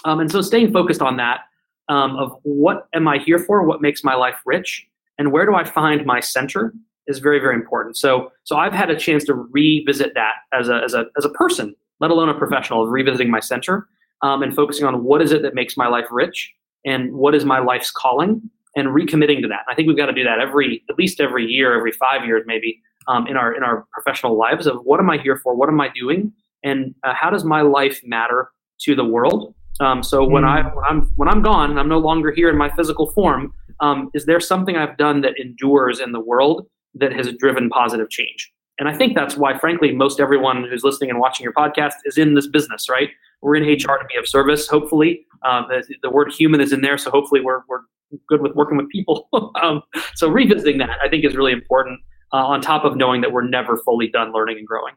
Um, 0.04 0.20
and 0.20 0.30
so 0.30 0.40
staying 0.40 0.72
focused 0.72 1.02
on 1.02 1.16
that 1.16 1.40
um, 1.88 2.16
of 2.16 2.36
what 2.42 2.88
am 2.94 3.08
I 3.08 3.18
here 3.18 3.38
for? 3.38 3.62
What 3.62 3.80
makes 3.80 4.04
my 4.04 4.14
life 4.14 4.40
rich? 4.46 4.86
And 5.18 5.32
where 5.32 5.46
do 5.46 5.54
I 5.54 5.64
find 5.64 6.04
my 6.06 6.20
center 6.20 6.72
is 7.06 7.18
very, 7.18 7.40
very 7.40 7.54
important. 7.54 7.96
So, 7.96 8.30
so 8.44 8.56
I've 8.56 8.72
had 8.72 8.90
a 8.90 8.96
chance 8.96 9.24
to 9.24 9.34
revisit 9.34 10.12
that 10.14 10.34
as 10.52 10.68
a, 10.68 10.82
as 10.84 10.94
a, 10.94 11.06
as 11.16 11.24
a 11.24 11.30
person, 11.30 11.74
let 12.00 12.10
alone 12.10 12.28
a 12.28 12.34
professional, 12.34 12.86
revisiting 12.86 13.30
my 13.30 13.40
center 13.40 13.88
um, 14.22 14.42
and 14.42 14.54
focusing 14.54 14.86
on 14.86 15.04
what 15.04 15.22
is 15.22 15.32
it 15.32 15.42
that 15.42 15.54
makes 15.54 15.76
my 15.76 15.88
life 15.88 16.06
rich 16.10 16.52
and 16.84 17.12
what 17.12 17.34
is 17.34 17.44
my 17.44 17.58
life's 17.58 17.90
calling 17.90 18.42
and 18.76 18.88
recommitting 18.88 19.40
to 19.40 19.48
that. 19.48 19.62
I 19.68 19.74
think 19.74 19.88
we've 19.88 19.96
got 19.96 20.06
to 20.06 20.12
do 20.12 20.22
that 20.24 20.38
every, 20.38 20.84
at 20.88 20.98
least 20.98 21.20
every 21.20 21.46
year, 21.46 21.76
every 21.76 21.92
five 21.92 22.24
years, 22.24 22.44
maybe 22.46 22.80
um, 23.08 23.26
in 23.26 23.36
our 23.36 23.54
in 23.54 23.62
our 23.62 23.86
professional 23.90 24.38
lives 24.38 24.66
of 24.66 24.84
what 24.84 25.00
am 25.00 25.10
I 25.10 25.18
here 25.18 25.36
for? 25.36 25.56
What 25.56 25.68
am 25.68 25.80
I 25.80 25.88
doing? 25.88 26.32
And 26.62 26.94
uh, 27.02 27.14
how 27.14 27.30
does 27.30 27.44
my 27.44 27.62
life 27.62 28.00
matter 28.04 28.50
to 28.82 28.94
the 28.94 29.04
world? 29.04 29.54
Um, 29.80 30.02
so 30.02 30.24
when 30.24 30.42
mm. 30.42 30.48
I 30.48 30.62
when 30.74 30.84
I'm 30.88 31.02
when 31.16 31.28
I'm 31.28 31.42
gone 31.42 31.70
and 31.70 31.78
I'm 31.78 31.88
no 31.88 31.98
longer 31.98 32.32
here 32.32 32.48
in 32.50 32.56
my 32.56 32.70
physical 32.70 33.10
form, 33.12 33.52
um, 33.80 34.10
is 34.14 34.26
there 34.26 34.40
something 34.40 34.76
I've 34.76 34.96
done 34.96 35.20
that 35.22 35.34
endures 35.38 36.00
in 36.00 36.12
the 36.12 36.20
world 36.20 36.66
that 36.94 37.12
has 37.12 37.32
driven 37.34 37.68
positive 37.68 38.10
change? 38.10 38.52
And 38.78 38.88
I 38.88 38.96
think 38.96 39.14
that's 39.14 39.36
why, 39.36 39.58
frankly, 39.58 39.92
most 39.92 40.20
everyone 40.20 40.64
who's 40.64 40.84
listening 40.84 41.10
and 41.10 41.18
watching 41.18 41.42
your 41.42 41.52
podcast 41.52 41.94
is 42.04 42.16
in 42.16 42.34
this 42.34 42.46
business, 42.46 42.88
right? 42.88 43.10
We're 43.42 43.56
in 43.56 43.64
HR 43.64 43.98
to 43.98 44.04
be 44.08 44.16
of 44.18 44.28
service, 44.28 44.68
hopefully. 44.68 45.26
Um, 45.44 45.66
the, 45.68 45.82
the, 46.02 46.10
word 46.10 46.32
human 46.32 46.60
is 46.60 46.72
in 46.72 46.80
there, 46.80 46.96
so 46.96 47.10
hopefully 47.10 47.40
we're, 47.40 47.62
we're 47.68 47.80
good 48.28 48.40
with 48.40 48.54
working 48.54 48.76
with 48.76 48.88
people. 48.88 49.28
um, 49.62 49.82
so 50.14 50.28
revisiting 50.28 50.78
that, 50.78 50.90
I 51.02 51.08
think, 51.08 51.24
is 51.24 51.36
really 51.36 51.52
important 51.52 52.00
uh, 52.32 52.36
on 52.36 52.60
top 52.60 52.84
of 52.84 52.96
knowing 52.96 53.20
that 53.22 53.32
we're 53.32 53.46
never 53.46 53.76
fully 53.78 54.08
done 54.08 54.32
learning 54.32 54.58
and 54.58 54.66
growing. 54.66 54.94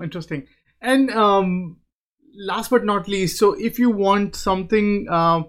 Interesting. 0.00 0.46
And 0.80 1.10
um, 1.10 1.76
last 2.36 2.70
but 2.70 2.84
not 2.84 3.08
least, 3.08 3.38
so 3.38 3.52
if 3.54 3.78
you 3.78 3.90
want 3.90 4.36
something 4.36 5.06
uh, 5.10 5.42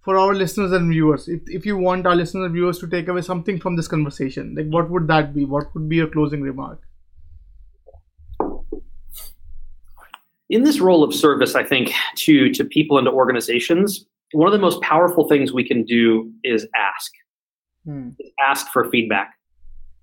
for 0.00 0.18
our 0.18 0.34
listeners 0.34 0.72
and 0.72 0.90
viewers, 0.90 1.28
if, 1.28 1.40
if 1.46 1.66
you 1.66 1.76
want 1.76 2.06
our 2.06 2.14
listeners 2.14 2.46
and 2.46 2.54
viewers 2.54 2.78
to 2.78 2.88
take 2.88 3.08
away 3.08 3.22
something 3.22 3.60
from 3.60 3.76
this 3.76 3.88
conversation, 3.88 4.54
like 4.56 4.66
what 4.66 4.90
would 4.90 5.08
that 5.08 5.34
be? 5.34 5.44
What 5.44 5.74
would 5.74 5.88
be 5.88 5.96
your 5.96 6.08
closing 6.08 6.42
remark? 6.42 6.80
in 10.52 10.64
this 10.64 10.80
role 10.80 11.02
of 11.02 11.14
service, 11.14 11.54
I 11.54 11.64
think 11.64 11.92
to 12.16 12.52
to 12.52 12.64
people 12.64 12.98
and 12.98 13.06
to 13.06 13.10
organizations, 13.10 14.04
one 14.32 14.46
of 14.46 14.52
the 14.52 14.58
most 14.58 14.82
powerful 14.82 15.26
things 15.26 15.50
we 15.50 15.66
can 15.66 15.82
do 15.82 16.30
is 16.44 16.68
ask, 16.76 17.10
hmm. 17.86 18.10
ask 18.38 18.68
for 18.68 18.90
feedback, 18.90 19.32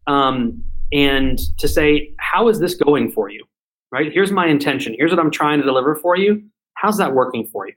um, 0.07 0.63
and 0.91 1.37
to 1.59 1.67
say, 1.67 2.15
how 2.17 2.47
is 2.47 2.59
this 2.59 2.73
going 2.73 3.11
for 3.11 3.29
you? 3.29 3.45
Right? 3.91 4.11
Here's 4.11 4.31
my 4.31 4.47
intention. 4.47 4.95
Here's 4.97 5.11
what 5.11 5.19
I'm 5.19 5.31
trying 5.31 5.59
to 5.59 5.65
deliver 5.65 5.95
for 5.95 6.17
you. 6.17 6.43
How's 6.75 6.97
that 6.97 7.13
working 7.13 7.45
for 7.47 7.67
you? 7.67 7.73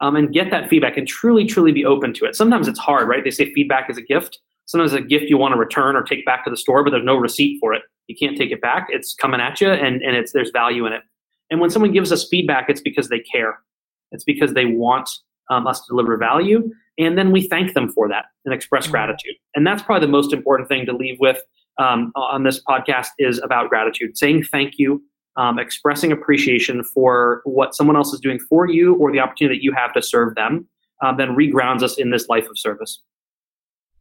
Um, 0.00 0.16
and 0.16 0.32
get 0.32 0.50
that 0.50 0.68
feedback 0.68 0.96
and 0.96 1.06
truly, 1.06 1.46
truly 1.46 1.72
be 1.72 1.84
open 1.84 2.12
to 2.14 2.24
it. 2.24 2.36
Sometimes 2.36 2.68
it's 2.68 2.78
hard, 2.78 3.08
right? 3.08 3.24
They 3.24 3.30
say 3.30 3.52
feedback 3.54 3.88
is 3.88 3.96
a 3.96 4.02
gift. 4.02 4.38
Sometimes 4.66 4.92
a 4.92 5.00
gift 5.00 5.26
you 5.26 5.38
want 5.38 5.52
to 5.52 5.58
return 5.58 5.94
or 5.94 6.02
take 6.02 6.24
back 6.24 6.44
to 6.44 6.50
the 6.50 6.56
store, 6.56 6.82
but 6.82 6.90
there's 6.90 7.04
no 7.04 7.16
receipt 7.16 7.58
for 7.60 7.74
it. 7.74 7.82
You 8.06 8.16
can't 8.16 8.36
take 8.36 8.50
it 8.50 8.60
back. 8.60 8.88
It's 8.90 9.14
coming 9.14 9.40
at 9.40 9.60
you, 9.60 9.68
and, 9.68 10.02
and 10.02 10.16
it's 10.16 10.32
there's 10.32 10.50
value 10.50 10.86
in 10.86 10.92
it. 10.92 11.02
And 11.50 11.60
when 11.60 11.70
someone 11.70 11.92
gives 11.92 12.12
us 12.12 12.26
feedback, 12.28 12.68
it's 12.68 12.80
because 12.80 13.08
they 13.08 13.20
care. 13.20 13.58
It's 14.10 14.24
because 14.24 14.54
they 14.54 14.66
want 14.66 15.08
um, 15.50 15.66
us 15.66 15.80
to 15.80 15.86
deliver 15.88 16.16
value, 16.16 16.70
and 16.98 17.18
then 17.18 17.30
we 17.30 17.46
thank 17.48 17.74
them 17.74 17.90
for 17.90 18.08
that 18.08 18.26
and 18.44 18.54
express 18.54 18.84
mm-hmm. 18.84 18.92
gratitude. 18.92 19.34
And 19.54 19.66
that's 19.66 19.82
probably 19.82 20.06
the 20.06 20.12
most 20.12 20.32
important 20.32 20.68
thing 20.68 20.86
to 20.86 20.92
leave 20.92 21.16
with 21.20 21.38
um, 21.78 22.12
on 22.14 22.44
this 22.44 22.62
podcast 22.62 23.08
is 23.18 23.38
about 23.42 23.68
gratitude, 23.68 24.16
saying 24.16 24.44
thank 24.44 24.74
you, 24.78 25.02
um, 25.36 25.58
expressing 25.58 26.12
appreciation 26.12 26.84
for 26.84 27.42
what 27.44 27.74
someone 27.74 27.96
else 27.96 28.12
is 28.12 28.20
doing 28.20 28.38
for 28.38 28.68
you 28.68 28.94
or 28.94 29.12
the 29.12 29.20
opportunity 29.20 29.58
that 29.58 29.64
you 29.64 29.72
have 29.72 29.92
to 29.94 30.02
serve 30.02 30.34
them, 30.34 30.68
um, 31.04 31.16
then 31.16 31.30
regrounds 31.30 31.82
us 31.82 31.98
in 31.98 32.10
this 32.10 32.28
life 32.28 32.48
of 32.48 32.58
service. 32.58 33.02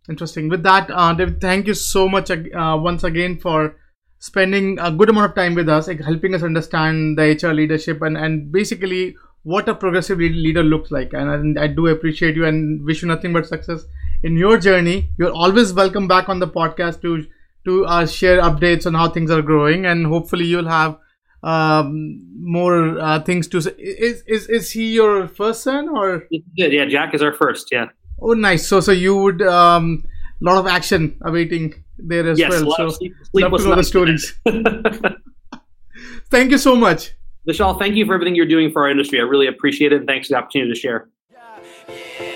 Interesting. 0.10 0.50
With 0.50 0.64
that, 0.64 0.92
uh, 0.92 1.14
David, 1.14 1.40
thank 1.40 1.66
you 1.66 1.74
so 1.74 2.10
much 2.10 2.30
uh, 2.30 2.78
once 2.80 3.04
again 3.04 3.40
for 3.40 3.76
spending 4.20 4.78
a 4.80 4.92
good 4.92 5.10
amount 5.10 5.32
of 5.32 5.36
time 5.36 5.56
with 5.56 5.70
us, 5.70 5.88
like 5.88 6.02
helping 6.02 6.36
us 6.36 6.44
understand 6.44 7.18
the 7.18 7.40
HR 7.42 7.54
leadership 7.54 8.02
and, 8.02 8.18
and 8.18 8.52
basically 8.52 9.16
what 9.44 9.68
a 9.68 9.76
progressive 9.76 10.20
leader 10.20 10.64
looks 10.64 10.92
like. 10.92 11.14
And, 11.14 11.60
I 11.60 11.68
do 11.68 11.88
appreciate 11.88 12.36
you 12.36 12.46
and 12.46 12.86
wish 12.86 13.02
you 13.02 13.08
nothing 13.08 13.34
but 13.34 13.46
success 13.46 13.86
in 14.24 14.38
your 14.38 14.58
journey. 14.58 15.10
You're 15.18 15.34
always 15.34 15.74
welcome 15.74 16.08
back 16.08 16.30
on 16.30 16.40
the 16.40 16.48
podcast 16.48 17.02
to 17.02 17.26
to 17.66 17.86
uh, 17.86 18.06
share 18.06 18.42
updates 18.42 18.86
on 18.86 18.94
how 18.94 19.10
things 19.10 19.32
are 19.32 19.42
growing, 19.42 19.86
and 19.86 20.06
hopefully 20.06 20.44
you'll 20.44 20.68
have 20.68 20.98
um, 21.44 22.22
more 22.40 23.00
uh, 23.00 23.20
things 23.20 23.48
to 23.50 23.62
say. 23.62 23.72
Is, 23.78 24.24
is 24.28 24.48
is 24.50 24.72
he 24.72 24.94
your 24.94 25.28
first 25.28 25.64
son 25.64 25.90
or? 25.90 26.28
Yeah, 26.56 26.86
Jack 26.86 27.14
is 27.14 27.22
our 27.22 27.34
first. 27.34 27.70
Yeah. 27.72 27.88
Oh, 28.22 28.34
nice. 28.34 28.68
So 28.68 28.80
so 28.80 28.92
you 28.92 29.16
would 29.16 29.42
um, 29.42 30.04
lot 30.44 30.58
of 30.58 30.68
action 30.68 31.18
awaiting 31.22 31.84
there 31.98 32.28
as 32.28 32.38
yes, 32.38 32.52
well. 32.52 32.76
so 32.76 32.90
sleep, 32.90 33.14
love 33.34 33.52
to 33.60 33.68
know 33.68 33.76
the 33.76 33.84
stories. 33.84 34.34
Thank 36.30 36.52
you 36.52 36.58
so 36.58 36.76
much. 36.76 37.12
Vishal, 37.48 37.78
thank 37.78 37.96
you 37.96 38.06
for 38.06 38.14
everything 38.14 38.36
you're 38.36 38.46
doing 38.46 38.72
for 38.72 38.84
our 38.84 38.90
industry. 38.90 39.20
I 39.20 39.24
really 39.24 39.48
appreciate 39.48 39.92
it, 39.92 39.98
and 39.98 40.08
thanks 40.08 40.28
for 40.28 40.34
the 40.34 40.38
opportunity 40.38 40.74
to 40.74 40.80
share. 40.80 41.10
Uh, 41.36 41.60